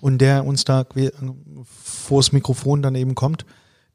[0.00, 1.12] Und der uns da que-
[1.64, 3.44] vors Mikrofon dann eben kommt,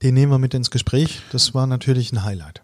[0.03, 1.21] den nehmen wir mit ins Gespräch.
[1.31, 2.63] Das war natürlich ein Highlight.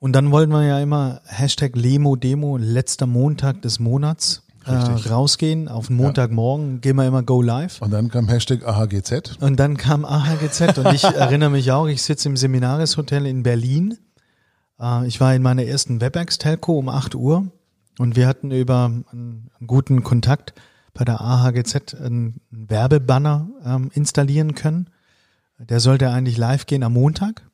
[0.00, 5.10] Und dann wollten wir ja immer Hashtag Lemo Demo, letzter Montag des Monats, äh, Richtig.
[5.10, 5.68] rausgehen.
[5.68, 7.82] Auf den Montagmorgen gehen wir immer Go Live.
[7.82, 9.38] Und dann kam Hashtag AHGZ.
[9.40, 13.98] Und dann kam AHGZ und ich erinnere mich auch, ich sitze im Seminarishotel in Berlin.
[14.80, 17.46] Äh, Ich war in meiner ersten WebEx-Telco um 8 Uhr
[17.98, 20.54] und wir hatten über einen guten Kontakt
[20.98, 24.90] bei der AHGZ einen Werbebanner ähm, installieren können.
[25.58, 27.48] Der sollte eigentlich live gehen am Montag.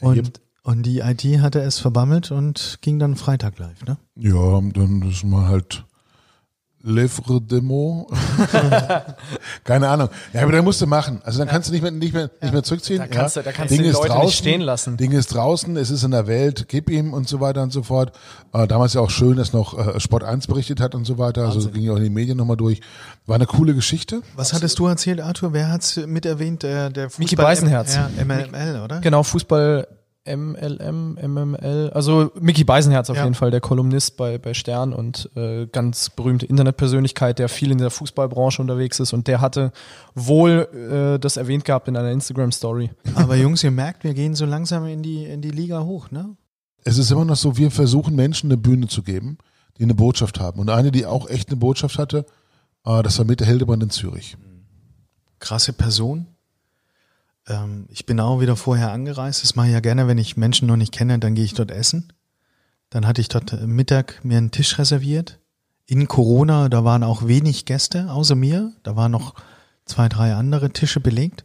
[0.00, 0.40] Und, Yep.
[0.64, 3.84] und die IT hatte es verbammelt und ging dann Freitag live.
[3.86, 3.96] Ne?
[4.16, 5.86] Ja, dann ist man halt
[6.82, 8.08] Livre Demo.
[9.64, 10.08] Keine Ahnung.
[10.32, 11.20] Ja, aber dann musst du machen.
[11.24, 12.98] Also dann kannst du nicht mehr, nicht mehr, nicht mehr zurückziehen.
[13.00, 13.42] Da kannst ja.
[13.42, 14.96] du- da kannst du Ding die ist Leute nicht draußen, stehen lassen.
[14.96, 17.82] Ding ist draußen, es ist in der Welt, gib ihm und so weiter und so
[17.82, 18.12] fort.
[18.52, 21.46] Äh, damals ja auch schön, dass noch äh, Sport 1 berichtet hat und so weiter.
[21.46, 22.80] Also ging ja auch in den Medien nochmal durch.
[23.26, 24.22] War eine coole Geschichte.
[24.36, 25.52] Was hattest du erzählt, Arthur?
[25.52, 26.62] Wer hat's mit erwähnt?
[26.62, 27.96] Der, der Fußball Micky Beisenherz.
[27.96, 29.00] Ja, MLML, oder?
[29.00, 29.88] Genau, Fußball
[30.36, 33.24] MLM, MML, also Mickey Beisenherz auf Ja.
[33.24, 37.78] jeden Fall, der Kolumnist bei, bei Stern und äh, ganz berühmte Internetpersönlichkeit, der viel in
[37.78, 39.72] der Fußballbranche unterwegs ist und der hatte
[40.14, 40.68] wohl
[41.16, 42.90] äh, das erwähnt gehabt in einer Instagram-Story.
[43.14, 46.36] Aber Jungs, ihr merkt, wir gehen so langsam in die, in die Liga hoch, ne?
[46.84, 49.38] Es ist immer noch so, wir versuchen Menschen eine Bühne zu geben,
[49.76, 50.60] die eine Botschaft haben.
[50.60, 52.24] Und eine, die auch echt eine Botschaft hatte,
[52.86, 54.36] äh, das war Mette Hildebrand in Zürich.
[55.40, 56.26] Krasse Person.
[57.48, 59.42] Ähm, ich bin auch wieder vorher angereist.
[59.42, 61.70] Das mache ich ja gerne, wenn ich Menschen noch nicht kenne, dann gehe ich dort
[61.70, 62.12] essen.
[62.90, 65.38] Dann hatte ich dort äh, Mittag mir einen Tisch reserviert.
[65.86, 68.72] In Corona, da waren auch wenig Gäste außer mir.
[68.82, 69.34] Da waren noch
[69.84, 71.44] zwei, drei andere Tische belegt.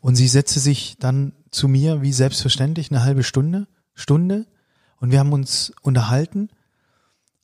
[0.00, 4.46] Und sie setzte sich dann zu mir, wie selbstverständlich, eine halbe Stunde, Stunde.
[5.00, 6.48] Und wir haben uns unterhalten.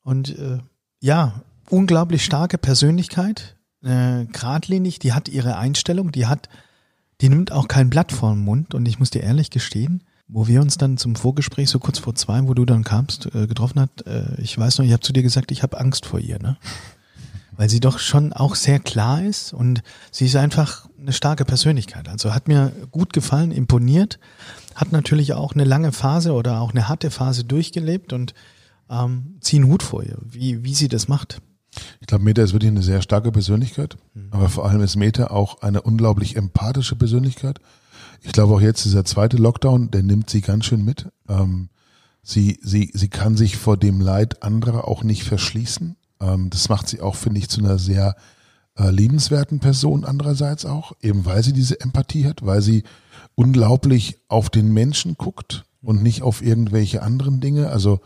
[0.03, 0.59] Und äh,
[1.01, 6.49] ja, unglaublich starke Persönlichkeit, äh, geradlinig, die hat ihre Einstellung, die hat,
[7.20, 8.74] die nimmt auch kein Blatt vor den Mund.
[8.74, 12.14] Und ich muss dir ehrlich gestehen, wo wir uns dann zum Vorgespräch so kurz vor
[12.14, 15.12] zwei, wo du dann kamst, äh, getroffen hat, äh, ich weiß noch, ich habe zu
[15.12, 16.58] dir gesagt, ich habe Angst vor ihr, ne?
[17.58, 22.08] weil sie doch schon auch sehr klar ist und sie ist einfach eine starke Persönlichkeit.
[22.08, 24.20] Also hat mir gut gefallen, imponiert,
[24.76, 28.32] hat natürlich auch eine lange Phase oder auch eine harte Phase durchgelebt und
[28.88, 31.40] ähm, ziehen Hut vor ihr, wie, wie sie das macht.
[32.00, 34.28] Ich glaube, Meta ist wirklich eine sehr starke Persönlichkeit, Mhm.
[34.30, 37.60] aber vor allem ist Meta auch eine unglaublich empathische Persönlichkeit.
[38.22, 41.06] Ich glaube auch jetzt dieser zweite Lockdown, der nimmt sie ganz schön mit.
[41.28, 41.68] Ähm,
[42.22, 45.96] sie, sie, sie kann sich vor dem Leid anderer auch nicht verschließen.
[46.20, 48.16] Ähm, das macht sie auch, finde ich, zu einer sehr
[48.76, 52.82] äh, liebenswerten Person andererseits auch, eben weil sie diese Empathie hat, weil sie
[53.34, 57.68] unglaublich auf den Menschen guckt und nicht auf irgendwelche anderen Dinge.
[57.70, 58.00] Also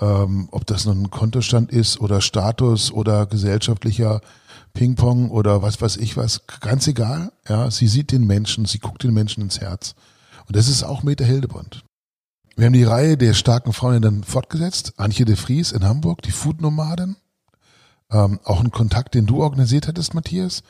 [0.00, 4.20] ähm, ob das nun ein Kontostand ist oder Status oder gesellschaftlicher
[4.74, 7.32] Ping-Pong oder was weiß ich was, ganz egal.
[7.48, 9.94] Ja, sie sieht den Menschen, sie guckt den Menschen ins Herz.
[10.46, 11.82] Und das ist auch Meta Hildebrand.
[12.56, 14.94] Wir haben die Reihe der starken Frauen dann fortgesetzt.
[14.96, 17.16] Antje de Vries in Hamburg, die Food-Nomaden.
[18.10, 20.62] Ähm, auch ein Kontakt, den du organisiert hattest, Matthias,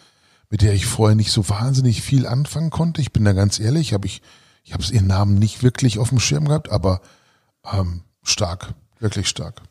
[0.50, 3.00] mit der ich vorher nicht so wahnsinnig viel anfangen konnte.
[3.00, 4.22] Ich bin da ganz ehrlich, hab ich,
[4.64, 7.02] ich habe ihren Namen nicht wirklich auf dem Schirm gehabt, aber
[7.70, 9.62] ähm, stark, wirklich stark.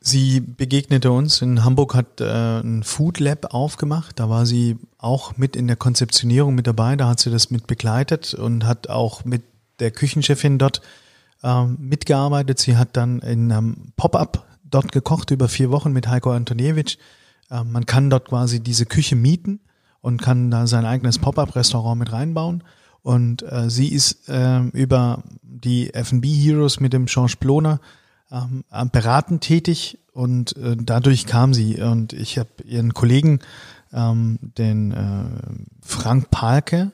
[0.00, 4.20] Sie begegnete uns in Hamburg, hat äh, ein Food Lab aufgemacht.
[4.20, 6.94] Da war sie auch mit in der Konzeptionierung mit dabei.
[6.94, 9.42] Da hat sie das mit begleitet und hat auch mit
[9.80, 10.80] der Küchenchefin dort
[11.42, 12.60] ähm, mitgearbeitet.
[12.60, 16.98] Sie hat dann in einem Pop-up dort gekocht über vier Wochen mit Heiko Antoniewicz.
[17.50, 19.60] Äh, man kann dort quasi diese Küche mieten
[20.00, 22.62] und kann da sein eigenes Pop-up-Restaurant mit reinbauen.
[23.02, 27.80] Und äh, sie ist äh, über die F&B Heroes mit dem Georges Ploner
[28.30, 33.40] ähm, beratend tätig und äh, dadurch kam sie und ich habe ihren Kollegen,
[33.92, 35.24] ähm, den äh,
[35.80, 36.92] Frank Palke,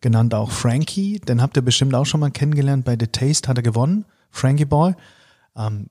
[0.00, 3.58] genannt auch Frankie, den habt ihr bestimmt auch schon mal kennengelernt, bei The Taste hat
[3.58, 4.94] er gewonnen, Frankie Boy.
[5.56, 5.88] Ähm,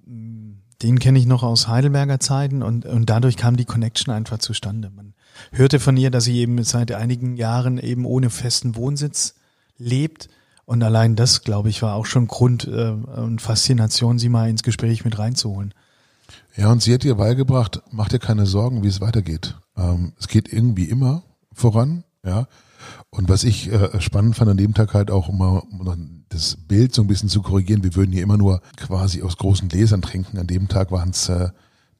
[0.81, 4.91] den kenne ich noch aus Heidelberger Zeiten und, und dadurch kam die Connection einfach zustande.
[4.95, 5.13] Man
[5.51, 9.35] hörte von ihr, dass sie eben seit einigen Jahren eben ohne festen Wohnsitz
[9.77, 10.29] lebt
[10.67, 14.63] und allein das, glaube ich, war auch schon Grund äh, und Faszination, sie mal ins
[14.63, 15.73] Gespräch mit reinzuholen.
[16.57, 19.55] Ja, und sie hat ihr beigebracht, mach dir keine Sorgen, wie es weitergeht.
[19.77, 22.47] Ähm, es geht irgendwie immer voran, ja.
[23.09, 26.57] Und was ich äh, spannend fand an dem Tag halt auch, um mal um das
[26.67, 30.01] Bild so ein bisschen zu korrigieren, wir würden hier immer nur quasi aus großen Gläsern
[30.01, 30.37] trinken.
[30.37, 31.49] An dem Tag waren es äh,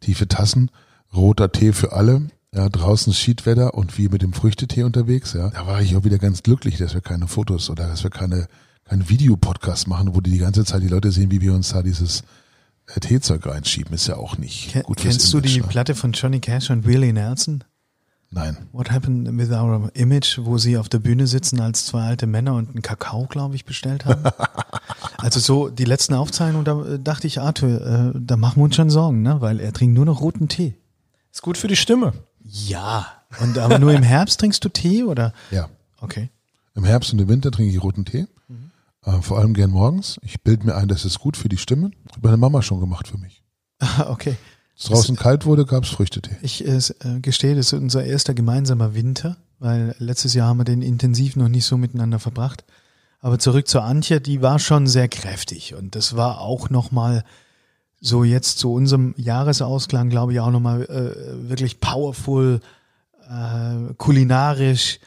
[0.01, 0.71] tiefe Tassen,
[1.13, 2.27] roter Tee für alle.
[2.57, 5.51] Ja, draußen Schiedwetter und wir mit dem Früchtetee unterwegs, ja.
[5.51, 8.47] Da war ich auch wieder ganz glücklich, dass wir keine Fotos oder dass wir keine,
[8.83, 11.83] keinen Videopodcast machen, wo die die ganze Zeit die Leute sehen, wie wir uns da
[11.83, 12.23] dieses
[12.87, 13.93] äh, Teezeug reinschieben.
[13.93, 15.67] Ist ja auch nicht Ke gut fürs kennst du die Image, ne?
[15.67, 17.63] Platte von Johnny Cash und Willie Nelson?
[18.31, 18.57] Nein.
[18.71, 22.55] What happened with our image, wo sie auf der Bühne sitzen als zwei alte Männer
[22.55, 24.23] und einen Kakao, glaube ich, bestellt haben?
[25.19, 28.75] also so die letzten Aufzeichnungen, da äh, dachte ich, Arthur, äh, da machen wir uns
[28.75, 29.41] schon Sorgen, ne?
[29.41, 30.73] weil er trinkt nur noch roten Tee.
[31.31, 32.13] Ist gut für die Stimme.
[32.47, 33.07] Ja.
[33.39, 35.33] Und aber nur im Herbst trinkst du Tee oder?
[35.51, 35.69] Ja.
[35.99, 36.29] Okay.
[36.75, 38.27] Im Herbst und im Winter trinke ich roten Tee.
[39.07, 40.19] Äh, vor allem gern morgens.
[40.21, 41.91] Ich bilde mir ein, das ist gut für die Stimme.
[42.13, 43.41] Hat meine Mama schon gemacht für mich.
[44.07, 44.35] okay.
[44.75, 46.37] Als es draußen kalt wurde, gab es Früchtetee.
[46.41, 46.79] Ich äh,
[47.21, 51.47] gestehe, das ist unser erster gemeinsamer Winter, weil letztes Jahr haben wir den intensiv noch
[51.47, 52.63] nicht so miteinander verbracht.
[53.19, 57.23] Aber zurück zur Antje, die war schon sehr kräftig und das war auch nochmal
[57.99, 62.59] so jetzt zu unserem Jahresausklang, glaube ich, auch nochmal äh, wirklich powerful,
[63.29, 64.99] äh, kulinarisch.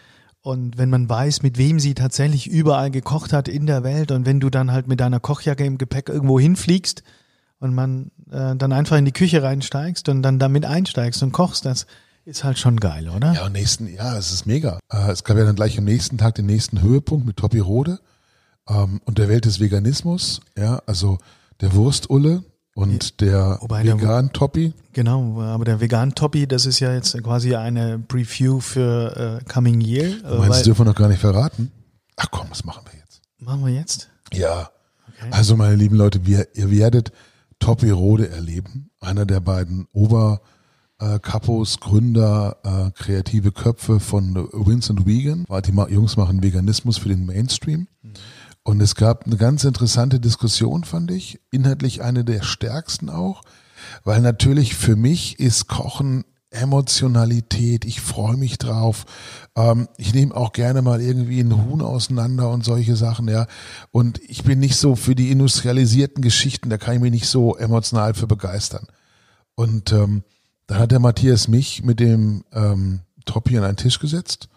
[0.42, 4.24] Und wenn man weiß, mit wem sie tatsächlich überall gekocht hat in der Welt und
[4.24, 7.02] wenn du dann halt mit deiner Kochjacke im Gepäck irgendwo hinfliegst
[7.58, 11.66] und man äh, dann einfach in die Küche reinsteigst und dann damit einsteigst und kochst,
[11.66, 11.86] das
[12.24, 13.34] ist halt schon geil, oder?
[13.34, 14.78] Ja, und nächsten, ja, es ist mega.
[14.90, 18.00] Äh, es gab ja dann gleich am nächsten Tag den nächsten Höhepunkt mit Toppi Rode
[18.68, 20.40] ähm, und der Welt des Veganismus.
[20.56, 21.18] Ja, also
[21.60, 24.72] der Wurstulle und der Wobei vegan Toppi.
[24.92, 29.80] Genau, aber der vegan Toppi, das ist ja jetzt quasi eine Preview für äh, Coming
[29.80, 30.06] Year.
[30.08, 31.70] Äh, Du meinst, das dürfen wir noch gar nicht verraten?
[32.16, 33.22] Ach komm, das machen wir jetzt.
[33.38, 34.08] machen wir jetzt?
[34.32, 34.70] Ja.
[35.30, 37.12] Also meine lieben Leute, wir, ihr werdet
[37.58, 38.90] Toppi Rode erleben.
[39.00, 40.40] Einer der beiden Ober
[40.98, 45.46] äh, Kapos, Gründer, äh, kreative Köpfe von Vincent Vegan.
[45.66, 47.86] Die Jungs machen Veganismus für den Mainstream.
[48.62, 51.40] Und es gab eine ganz interessante Diskussion, fand ich.
[51.50, 53.42] Inhaltlich eine der stärksten auch.
[54.04, 59.06] Weil natürlich für mich ist Kochen Emotionalität, ich freue mich drauf.
[59.56, 63.46] Ähm, ich nehme auch gerne mal irgendwie ein Huhn auseinander und solche Sachen, ja.
[63.92, 67.56] Und ich bin nicht so für die industrialisierten Geschichten, da kann ich mich nicht so
[67.56, 68.86] emotional für begeistern.
[69.54, 70.24] Und ähm,
[70.66, 74.49] da hat der Matthias mich mit dem ähm, Toppi an einen Tisch gesetzt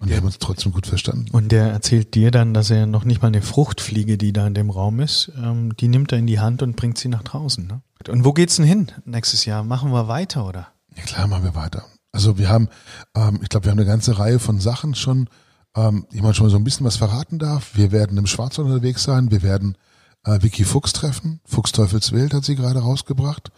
[0.00, 1.26] und wir haben uns trotzdem gut verstanden.
[1.30, 4.54] Und der erzählt dir dann, dass er noch nicht mal eine Fruchtfliege, die da in
[4.54, 7.66] dem Raum ist, ähm, die nimmt er in die Hand und bringt sie nach draußen.
[7.66, 7.82] Ne?
[8.08, 9.62] Und wo geht's denn hin nächstes Jahr?
[9.62, 10.68] Machen wir weiter, oder?
[10.96, 11.84] Ja klar, machen wir weiter.
[12.12, 12.68] Also wir haben,
[13.14, 15.28] ähm, ich glaube, wir haben eine ganze Reihe von Sachen schon,
[15.76, 17.76] ähm, die man schon so ein bisschen was verraten darf.
[17.76, 19.30] Wir werden im Schwarzwald unterwegs sein.
[19.30, 19.76] Wir werden
[20.24, 21.40] äh, Vicky Fuchs treffen.
[21.44, 23.52] Fuchs Teufelswild hat sie gerade rausgebracht.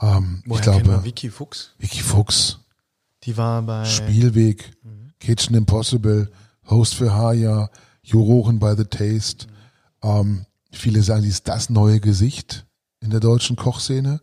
[0.00, 1.74] Ähm, Woher ich glaube, Vicky Fuchs?
[1.78, 2.60] Vicky Fuchs,
[3.24, 4.70] Die war bei Spielweg,
[5.20, 6.30] Kitchen Impossible,
[6.68, 7.70] Host für Haya,
[8.02, 9.46] Juroren by the Taste.
[10.02, 12.66] Ähm, viele sagen, sie ist das neue Gesicht
[13.00, 14.20] in der deutschen Kochszene.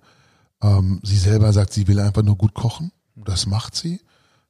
[0.62, 2.92] Ähm, sie selber sagt, sie will einfach nur gut kochen.
[3.16, 4.02] Das macht sie.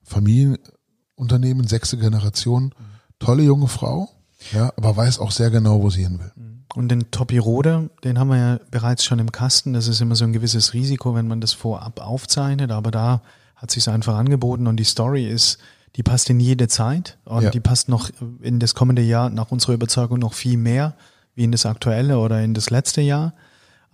[0.03, 2.73] Familienunternehmen, sechste Generation.
[3.19, 4.09] Tolle junge Frau,
[4.51, 6.31] ja, aber weiß auch sehr genau, wo sie hin will.
[6.73, 9.73] Und den Topi Rode, den haben wir ja bereits schon im Kasten.
[9.73, 12.71] Das ist immer so ein gewisses Risiko, wenn man das vorab aufzeichnet.
[12.71, 13.21] Aber da
[13.55, 15.57] hat sich einfach angeboten und die Story ist,
[15.95, 17.49] die passt in jede Zeit und Ja.
[17.49, 18.09] die passt noch
[18.41, 20.93] in das kommende Jahr nach unserer Überzeugung noch viel mehr
[21.35, 23.33] wie in das aktuelle oder in das letzte Jahr.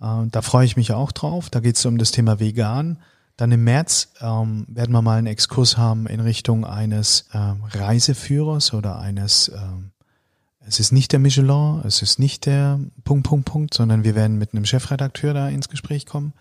[0.00, 1.50] Äh, da freue ich mich auch drauf.
[1.50, 2.98] Da geht es um das Thema Vegan.
[3.36, 8.74] Dann im März ähm, werden wir mal einen Exkurs haben in Richtung eines ähm, Reiseführers
[8.74, 9.92] oder eines ähm,
[10.64, 14.38] es ist nicht der Michelin, es ist nicht der Punkt, Punkt, Punkt, sondern wir werden
[14.38, 16.34] mit einem Chefredakteur da ins Gespräch kommen.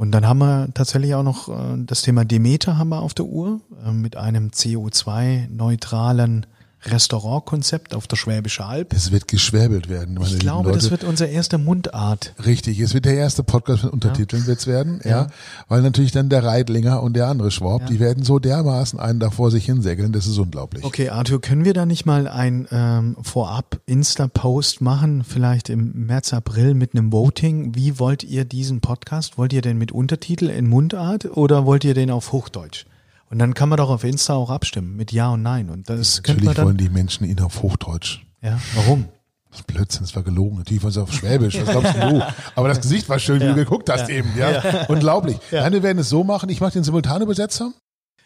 [0.00, 3.26] Und dann haben wir tatsächlich auch noch äh, das Thema Demeter haben wir auf der
[3.26, 6.46] Uhr äh, mit einem CO2-neutralen
[6.84, 8.92] Restaurantkonzept auf der Schwäbische Alb.
[8.92, 10.14] Es wird geschwäbelt werden.
[10.14, 10.80] meine Ich glaube, Leute.
[10.80, 12.34] das wird unser erster Mundart.
[12.44, 15.26] Richtig, es wird der erste Podcast mit Untertiteln wird's werden, ja.
[15.68, 17.86] Weil natürlich dann der Reitlinger und der andere Schwab, Ja.
[17.88, 20.84] die werden so dermaßen einen da vor sich hinsäckeln, das ist unglaublich.
[20.84, 26.74] Okay, Arthur, können wir da nicht mal ein ähm, Vorab-Insta-Post machen, vielleicht im März, April
[26.74, 27.74] mit einem Voting?
[27.74, 29.38] Wie wollt ihr diesen Podcast?
[29.38, 32.86] Wollt ihr den mit Untertitel in Mundart oder wollt ihr den auf Hochdeutsch?
[33.30, 35.70] Und dann kann man doch auf Insta auch abstimmen mit Ja und Nein.
[35.70, 38.20] Und das man Natürlich wollen die Menschen ihn auf Hochdeutsch.
[38.42, 39.06] Ja, warum?
[39.50, 40.58] Das ist Blödsinn, das war gelogen.
[40.58, 42.22] Natürlich wollen sie auf Schwäbisch, was glaubst du?
[42.54, 44.86] Aber das Gesicht war schön, wie du geguckt hast eben, ja.
[44.88, 45.38] Unglaublich.
[45.50, 47.72] Nein, wir werden es so machen, ich mache den Simultanübersetzer.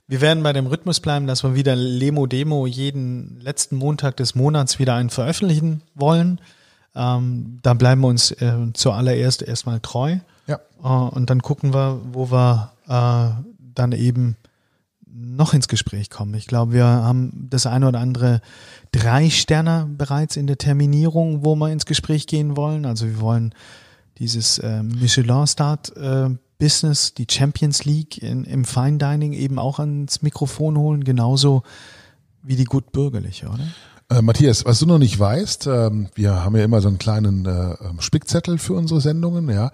[0.06, 4.34] Wir werden bei dem Rhythmus bleiben, dass wir wieder Lemo Demo jeden letzten Montag des
[4.34, 6.40] Monats wieder einen veröffentlichen wollen.
[6.94, 10.18] Ähm, da bleiben wir uns äh, zuallererst erstmal treu.
[10.46, 10.60] Ja.
[10.82, 13.42] Äh, und dann gucken wir, wo wir äh,
[13.74, 14.36] dann eben
[15.14, 16.34] noch ins Gespräch kommen.
[16.34, 18.40] Ich glaube, wir haben das eine oder andere
[18.92, 22.84] drei Sterne bereits in der Terminierung, wo wir ins Gespräch gehen wollen.
[22.84, 23.54] Also wir wollen
[24.18, 30.78] dieses äh, Michelin-Start äh, die Champions League in, im Fine Dining eben auch ans Mikrofon
[30.78, 31.62] holen, genauso
[32.42, 33.66] wie die gut bürgerliche, oder?
[34.10, 37.46] Äh, Matthias, was du noch nicht weißt, ähm, wir haben ja immer so einen kleinen
[37.46, 39.70] äh, ähm, Spickzettel für unsere Sendungen, ja.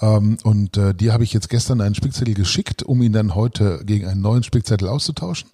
[0.00, 3.82] Ähm, und äh, dir habe ich jetzt gestern einen Spickzettel geschickt, um ihn dann heute
[3.84, 5.48] gegen einen neuen Spickzettel auszutauschen.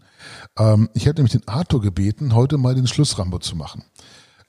[0.59, 3.85] Ähm, ich hätte nämlich den Arthur gebeten, heute mal den Schlussrambo zu machen.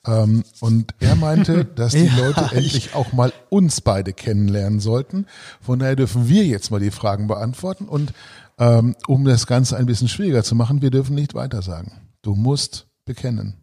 [0.07, 4.80] Ähm, und er meinte, dass die Ja, Leute ich- endlich auch mal uns beide kennenlernen
[4.80, 5.28] sollten.
[5.61, 7.86] Von daher dürfen wir jetzt mal die Fragen beantworten.
[7.86, 8.11] Und
[8.57, 11.91] ähm, um das Ganze ein bisschen schwieriger zu machen, wir dürfen nicht weiter sagen.
[12.23, 13.53] Du musst bekennen.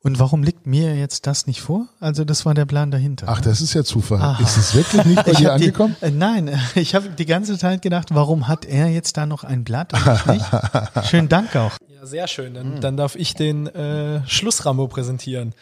[0.00, 1.88] Und warum liegt mir jetzt das nicht vor?
[1.98, 3.26] Also das war der Plan dahinter.
[3.28, 4.20] Ach, das ist ja Zufall.
[4.20, 4.42] Aha.
[4.42, 5.96] Ist es wirklich nicht bei dir hab die, angekommen?
[6.00, 9.64] äh, nein, ich habe die ganze Zeit gedacht, warum hat er jetzt da noch ein
[9.64, 10.46] Blatt und ich nicht?
[11.10, 11.76] Schönen Dank auch.
[11.88, 12.54] Ja, sehr schön.
[12.54, 15.52] Dann, dann darf ich den äh, Schlussrambo präsentieren.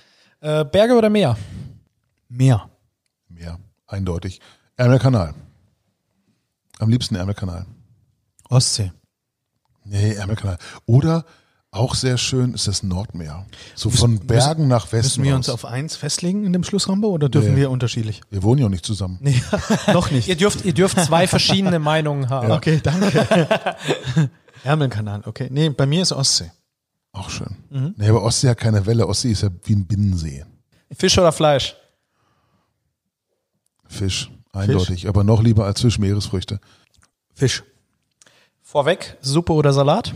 [0.40, 1.38] Äh, Berge oder Meer?
[2.28, 2.68] Mehr.
[3.28, 4.40] Mehr, eindeutig.
[4.76, 5.34] Ärmelkanal.
[6.78, 7.64] Am liebsten Ärmelkanal.
[8.50, 8.92] Ostsee.
[9.84, 10.58] Nee, Ärmelkanal.
[10.84, 11.24] Oder
[11.76, 13.46] auch sehr schön ist das Nordmeer.
[13.74, 15.20] So von Bergen nach Westen.
[15.20, 17.60] Müssen wir uns auf eins festlegen in dem Schlussrambo oder dürfen Nee.
[17.60, 18.20] wir unterschiedlich?
[18.30, 19.18] wir wohnen ja auch nicht zusammen.
[19.20, 19.40] Nee,
[19.92, 20.28] noch nicht.
[20.28, 22.50] Ihr dürft, ihr dürft zwei verschiedene Meinungen haben.
[22.50, 23.26] Okay, danke.
[24.64, 25.48] Ärmelkanal, okay.
[25.50, 26.50] Nee, bei mir ist Ostsee.
[27.12, 27.56] Auch schön.
[27.70, 27.94] Mhm.
[27.96, 29.06] Nee, aber Ostsee hat keine Welle.
[29.06, 30.44] Ostsee ist ja wie ein Binnensee.
[30.92, 31.76] Fisch oder Fleisch?
[33.88, 35.08] Fisch, eindeutig.
[35.08, 36.60] Aber noch lieber als Fisch Meeresfrüchte.
[37.34, 37.62] Fisch.
[38.62, 40.12] Vorweg, Suppe oder Salat?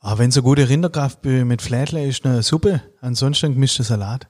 [0.00, 2.82] Aber wenn so gute Rinderkraftbrühe mit Flädler ist, eine Suppe.
[3.00, 4.28] Ansonsten gemischter Salat.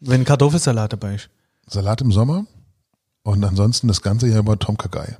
[0.00, 1.30] Wenn Kartoffelsalat dabei ist.
[1.66, 2.46] Salat im Sommer
[3.22, 5.18] und ansonsten das ganze Jahr über Tom Kagai.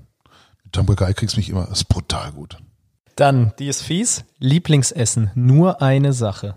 [0.64, 1.66] Mit Tom Kagai kriegst du mich immer.
[1.66, 2.58] Das ist brutal gut.
[3.16, 4.24] Dann, die ist fies.
[4.38, 6.54] Lieblingsessen, nur eine Sache.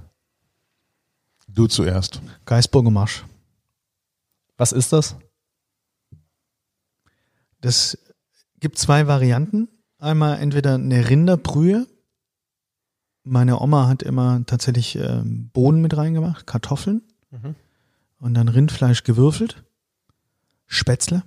[1.47, 2.21] Du zuerst.
[2.45, 3.25] Geisburger Marsch.
[4.57, 5.15] Was ist das?
[7.61, 7.97] Das
[8.59, 9.67] gibt zwei Varianten.
[9.97, 11.87] Einmal entweder eine Rinderbrühe.
[13.23, 17.01] Meine Oma hat immer tatsächlich ähm, Bohnen mit reingemacht, Kartoffeln
[17.31, 17.55] Mhm.
[18.19, 19.63] und dann Rindfleisch gewürfelt,
[20.67, 21.23] Spätzle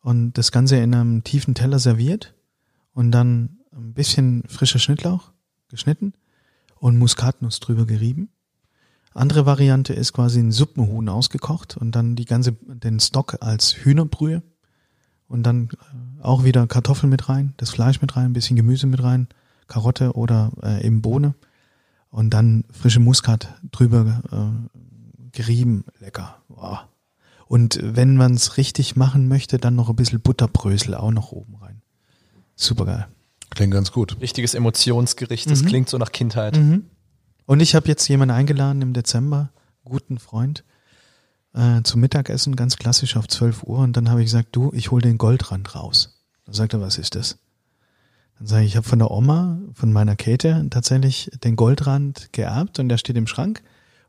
[0.00, 2.32] und das Ganze in einem tiefen Teller serviert
[2.94, 5.30] und dann ein bisschen frischer Schnittlauch
[5.68, 6.14] geschnitten
[6.76, 8.30] und Muskatnuss drüber gerieben.
[9.12, 14.42] Andere Variante ist quasi ein Suppenhuhn ausgekocht und dann die ganze, den Stock als Hühnerbrühe
[15.28, 15.68] und dann
[16.22, 19.28] auch wieder Kartoffeln mit rein, das Fleisch mit rein, ein bisschen Gemüse mit rein,
[19.72, 21.34] Karotte oder äh, eben Bohne
[22.10, 26.36] und dann frische Muskat drüber äh, gerieben, lecker.
[26.48, 26.88] Boah.
[27.46, 31.56] Und wenn man es richtig machen möchte, dann noch ein bisschen Butterbrösel auch noch oben
[31.56, 31.80] rein.
[32.54, 33.06] Supergeil.
[33.50, 34.18] Klingt ganz gut.
[34.20, 35.50] Richtiges Emotionsgericht.
[35.50, 35.66] Das Mhm.
[35.66, 36.56] klingt so nach Kindheit.
[36.56, 36.84] Mhm.
[37.46, 39.50] Und ich habe jetzt jemanden eingeladen im Dezember,
[39.84, 40.64] guten Freund,
[41.54, 43.78] äh, zum Mittagessen, ganz klassisch auf 12 Uhr.
[43.80, 46.22] Und dann habe ich gesagt, du, ich hole den Goldrand raus.
[46.46, 47.38] Dann sagt er, was ist das?
[48.42, 52.80] Dann sage ich, ich habe von der Oma, von meiner Käthe, tatsächlich den Goldrand geerbt
[52.80, 53.62] und der steht im Schrank.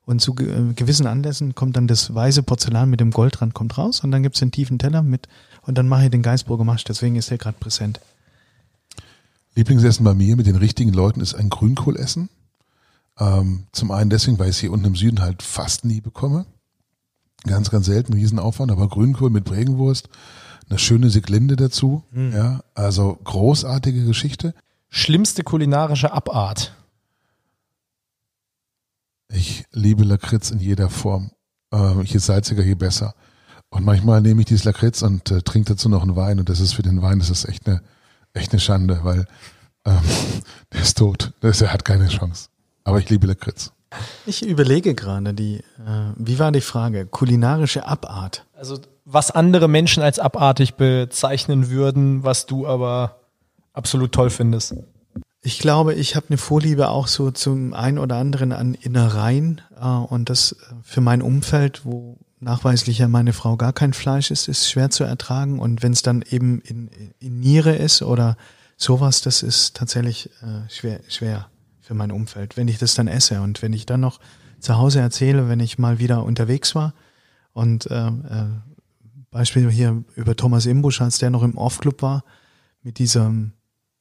[0.06, 4.00] Und zu äh, gewissen Anlässen kommt dann das weiße Porzellan mit dem Goldrand kommt raus
[4.04, 5.28] und dann gibt's den tiefen Teller mit
[5.62, 6.84] und dann mache ich den Geisburger Masch.
[6.84, 8.02] Deswegen ist der gerade präsent.
[9.54, 12.30] Lieblingsessen bei mir mit den richtigen Leuten ist ein Grünkohlessen.
[13.20, 16.48] Ähm, zum einen deswegen, weil ich es hier unten im Süden halt fast nie bekomme.
[17.44, 20.10] Ganz, ganz selten, Riesenaufwand, aber Grünkohl mit Bregenwurst,
[20.74, 22.04] eine schöne Siglinde dazu.
[22.34, 24.56] Ja, also großartige Geschichte.
[24.90, 26.76] Schlimmste kulinarische Abart.
[29.32, 31.32] Ich liebe Lakritz in jeder Form.
[31.72, 33.14] Ähm, je salziger, je besser.
[33.70, 36.40] Und manchmal nehme ich dieses Lakritz und äh, trinke dazu noch einen Wein.
[36.40, 37.82] Und das ist für den Wein, das ist echt eine,
[38.34, 39.28] echt eine Schande, weil
[39.86, 40.02] ähm,
[40.74, 41.34] der ist tot.
[41.42, 42.50] Das, er hat keine Chance.
[42.84, 43.72] Aber ich liebe Lakritz.
[44.26, 47.06] Ich überlege gerade, die, äh, wie war die Frage?
[47.06, 48.46] Kulinarische Abart.
[48.56, 53.20] Also was andere Menschen als abartig bezeichnen würden, was du aber
[53.74, 54.76] absolut toll findest.
[55.42, 59.86] Ich glaube, ich habe eine Vorliebe auch so zum ein oder anderen an Innereien äh,
[59.86, 64.48] und das äh, für mein Umfeld, wo nachweislich ja meine Frau gar kein Fleisch ist,
[64.48, 66.90] ist schwer zu ertragen und wenn es dann eben in,
[67.20, 68.38] in Niere ist oder
[68.78, 71.48] sowas, das ist tatsächlich äh, schwer, schwer
[71.84, 74.20] für mein Umfeld, wenn ich das dann esse und wenn ich dann noch
[74.60, 76.94] zu Hause erzähle, wenn ich mal wieder unterwegs war
[77.52, 78.46] und äh, äh,
[79.30, 82.24] Beispiel hier über Thomas Imbusch, als der noch im Off-Club war,
[82.82, 83.52] mit diesem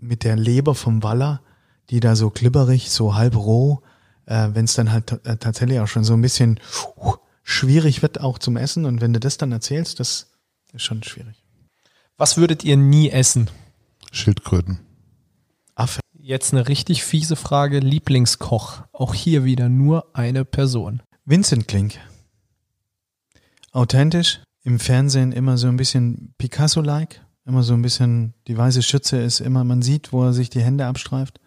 [0.00, 1.42] mit der Leber vom Waller,
[1.90, 3.82] die da so glibberig, so halb roh,
[4.26, 6.60] äh, wenn es dann halt äh, tatsächlich auch schon so ein bisschen
[6.96, 10.32] uh, schwierig wird auch zum Essen und wenn du das dann erzählst, das
[10.72, 11.42] ist schon schwierig.
[12.16, 13.50] Was würdet ihr nie essen?
[14.12, 14.80] Schildkröten.
[15.74, 16.00] Affe.
[16.24, 17.80] Jetzt eine richtig fiese Frage.
[17.80, 18.84] Lieblingskoch.
[18.92, 21.02] Auch hier wieder nur eine Person.
[21.24, 21.98] Vincent Klink.
[23.72, 29.16] Authentisch, im Fernsehen immer so ein bisschen Picasso-like, immer so ein bisschen, die weiße Schütze
[29.16, 31.40] ist immer, man sieht, wo er sich die Hände abstreift.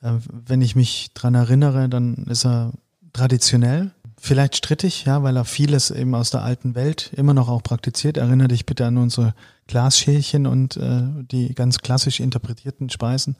[0.00, 2.72] Äh, wenn ich mich dran erinnere, dann ist er
[3.12, 7.62] traditionell, vielleicht strittig, ja, weil er vieles eben aus der alten Welt immer noch auch
[7.62, 8.16] praktiziert.
[8.16, 9.34] Erinnere dich bitte an unsere
[9.66, 13.36] Glasschälchen und äh, die ganz klassisch interpretierten Speisen.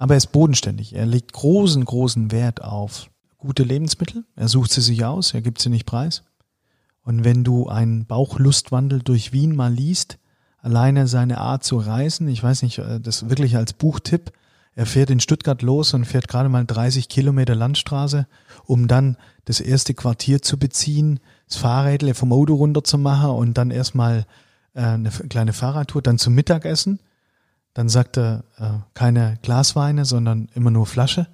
[0.00, 0.94] Aber er ist bodenständig.
[0.94, 4.24] Er legt großen, großen Wert auf gute Lebensmittel.
[4.34, 6.22] Er sucht sie sich aus, er gibt sie nicht preis.
[7.02, 10.18] Und wenn du einen Bauchlustwandel durch Wien mal liest,
[10.62, 14.32] alleine seine Art zu reisen, ich weiß nicht, äh, das wirklich als Buchtipp,
[14.74, 18.26] er fährt in Stuttgart los und fährt gerade mal 30 Kilometer Landstraße,
[18.64, 23.58] um dann das erste Quartier zu beziehen, das Fahrrädle vom Auto runter zu machen und
[23.58, 24.24] dann erstmal
[24.72, 27.00] äh, eine kleine Fahrradtour, dann zum Mittagessen.
[27.74, 31.28] Dann sagt er, äh, keine Glasweine, sondern immer nur Flasche,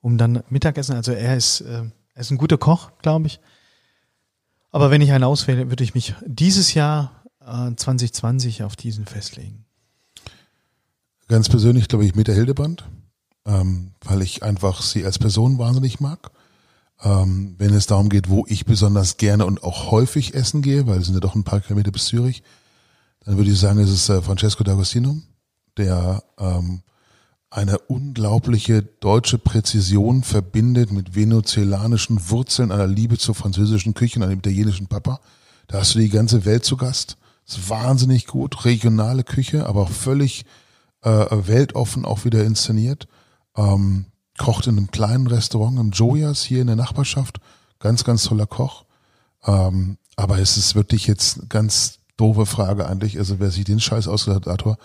[0.00, 0.94] um dann Mittagessen.
[0.94, 3.40] Also er ist, äh, er ist ein guter Koch, glaube ich.
[4.70, 9.64] Aber wenn ich einen auswähle, würde ich mich dieses Jahr äh, 2020 auf diesen festlegen.
[11.28, 12.84] Ganz persönlich glaube ich Meta Hildeband,
[13.46, 16.30] ähm, weil ich einfach sie als Person wahnsinnig mag.
[17.02, 20.98] Ähm, wenn es darum geht, wo ich besonders gerne und auch häufig essen gehe, weil
[20.98, 22.42] es sind ja doch ein paar Kilometer bis Zürich,
[23.24, 25.20] dann würde ich sagen, es ist äh, Francesco D'Agostino,
[25.80, 26.82] der ähm,
[27.50, 34.38] eine unglaubliche deutsche Präzision verbindet mit venezolanischen Wurzeln, einer Liebe zur französischen Küche und einem
[34.38, 35.20] italienischen Papa.
[35.66, 37.16] Da hast du die ganze Welt zu Gast.
[37.46, 40.44] ist wahnsinnig gut, regionale Küche, aber auch völlig
[41.02, 43.08] äh, weltoffen auch wieder inszeniert.
[43.56, 44.06] Ähm,
[44.38, 47.40] kocht in einem kleinen Restaurant im Joyas hier in der Nachbarschaft.
[47.80, 48.84] Ganz, ganz toller Koch.
[49.44, 53.18] Ähm, aber es ist wirklich jetzt ganz doofe Frage eigentlich.
[53.18, 54.78] Also wer sich den Scheiß ausgedacht hat, Arthur,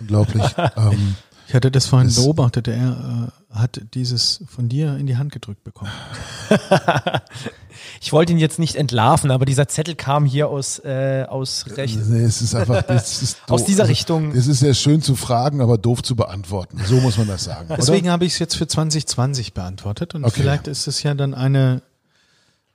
[0.00, 0.44] unglaublich.
[0.76, 1.16] ähm,
[1.48, 5.32] Ich hatte das vorhin Das- beobachtet, er äh, hat dieses von dir in die Hand
[5.32, 5.90] gedrückt bekommen.
[8.02, 11.98] Ich wollte ihn jetzt nicht entlarven, aber dieser Zettel kam hier aus, äh, aus Recht.
[12.08, 14.32] nee, es ist einfach, es ist Aus dieser Also, Richtung.
[14.32, 16.78] Es ist sehr schön zu fragen, aber doof zu beantworten.
[16.86, 17.68] So muss man das sagen.
[17.76, 18.12] Deswegen oder?
[18.12, 20.40] habe ich es jetzt für 2020 beantwortet und Okay.
[20.42, 21.82] vielleicht ist es ja dann eine.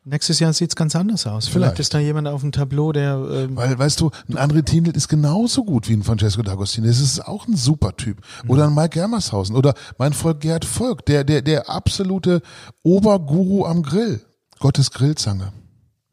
[0.08, 1.48] Nächstes Jahr sieht es ganz anders aus.
[1.48, 1.72] Vielleicht.
[1.72, 1.80] Vielleicht.
[1.80, 3.16] ist da jemand auf dem Tableau, der.
[3.16, 6.86] Ähm, Weil, weißt du, ein André Tindl ist genauso gut wie ein Francesco D'Agostino.
[6.86, 8.22] Das ist auch ein super Typ.
[8.48, 9.56] Oder ein Mike Germershausen.
[9.56, 12.44] Oder mein Freund Gerd Volk, der, der, der absolute
[12.84, 14.22] Oberguru am Grill.
[14.60, 15.52] Gottes Grillzange.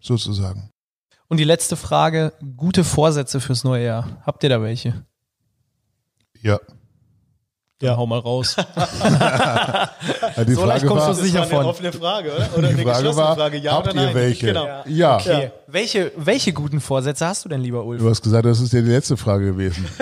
[0.00, 0.70] Sozusagen.
[1.28, 4.22] Und die letzte Frage, gute Vorsätze fürs neue Jahr.
[4.24, 5.04] Habt ihr da welche?
[6.40, 6.58] Ja.
[7.82, 8.56] Ja, hau mal raus.
[10.36, 11.64] Ja, Die So leicht Frage kommst war, du sicher von.
[11.66, 12.58] offene Frage, oder?
[12.58, 14.46] Oder die Frage war habt ihr welche?
[14.46, 14.66] Genau.
[14.86, 15.16] Ja.
[15.16, 15.50] Okay.
[15.66, 18.00] Welche, welche guten Vorsätze hast du denn, lieber Ulf?
[18.00, 19.86] Du hast gesagt, das ist ja die letzte Frage gewesen.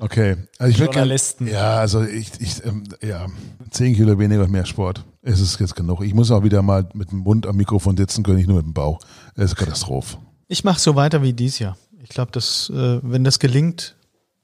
[0.00, 0.36] Okay.
[0.58, 0.78] Also ich.
[0.78, 1.48] Journalisten.
[1.48, 3.26] Ja, also ich, ich ähm, ja,
[3.70, 5.04] zehn Kilo weniger und mehr Sport.
[5.22, 6.02] Es ist jetzt genug.
[6.02, 8.66] Ich muss auch wieder mal mit dem Mund am Mikrofon sitzen können, nicht nur mit
[8.66, 9.00] dem Bauch.
[9.34, 10.18] Es ist Katastrophe.
[10.46, 11.76] Ich mache so weiter wie dies Jahr.
[12.00, 13.96] Ich glaube, dass äh, wenn das gelingt,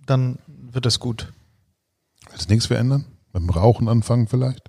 [0.04, 1.28] dann wird das gut.
[2.34, 3.04] Willst du nichts verändern?
[3.32, 4.60] Beim Rauchen anfangen vielleicht?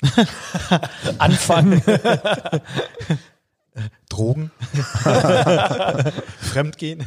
[1.18, 1.82] Anfangen.
[4.08, 4.52] Drogen,
[6.40, 7.06] Fremdgehen.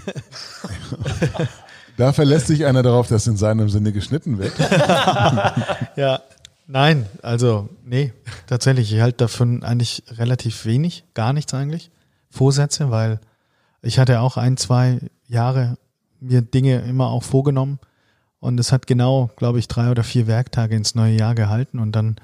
[1.96, 4.52] Da verlässt sich einer darauf, dass in seinem Sinne geschnitten wird.
[5.96, 6.20] Ja,
[6.66, 8.12] nein, also nee,
[8.48, 11.90] tatsächlich, ich halte davon eigentlich relativ wenig, gar nichts eigentlich,
[12.28, 13.20] Vorsätze, weil
[13.80, 15.78] ich hatte auch ein, zwei Jahre
[16.20, 17.78] mir Dinge immer auch vorgenommen
[18.40, 21.92] und es hat genau, glaube ich, drei oder vier Werktage ins neue Jahr gehalten und
[21.92, 22.16] dann,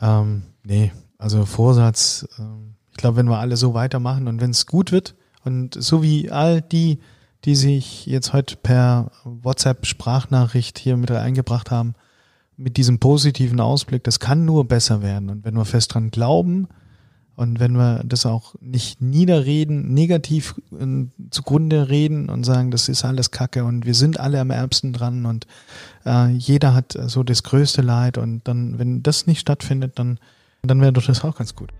[0.00, 4.66] ähm, nee, also Vorsatz, ähm, ich glaube, wenn wir alle so weitermachen und wenn es
[4.66, 7.00] gut wird und so wie all die,
[7.44, 11.94] die sich jetzt heute per WhatsApp-Sprachnachricht hier mit eingebracht haben,
[12.56, 15.28] mit diesem positiven Ausblick, das kann nur besser werden.
[15.28, 16.68] Und wenn wir fest dran glauben
[17.36, 23.04] und wenn wir das auch nicht niederreden, negativ äh, zugrunde reden und sagen, das ist
[23.04, 25.46] alles Kacke und wir sind alle am ärmsten dran und
[26.06, 30.18] äh, jeder hat so das größte Leid und dann, wenn das nicht stattfindet, dann,
[30.62, 31.72] dann wäre doch das auch ganz gut.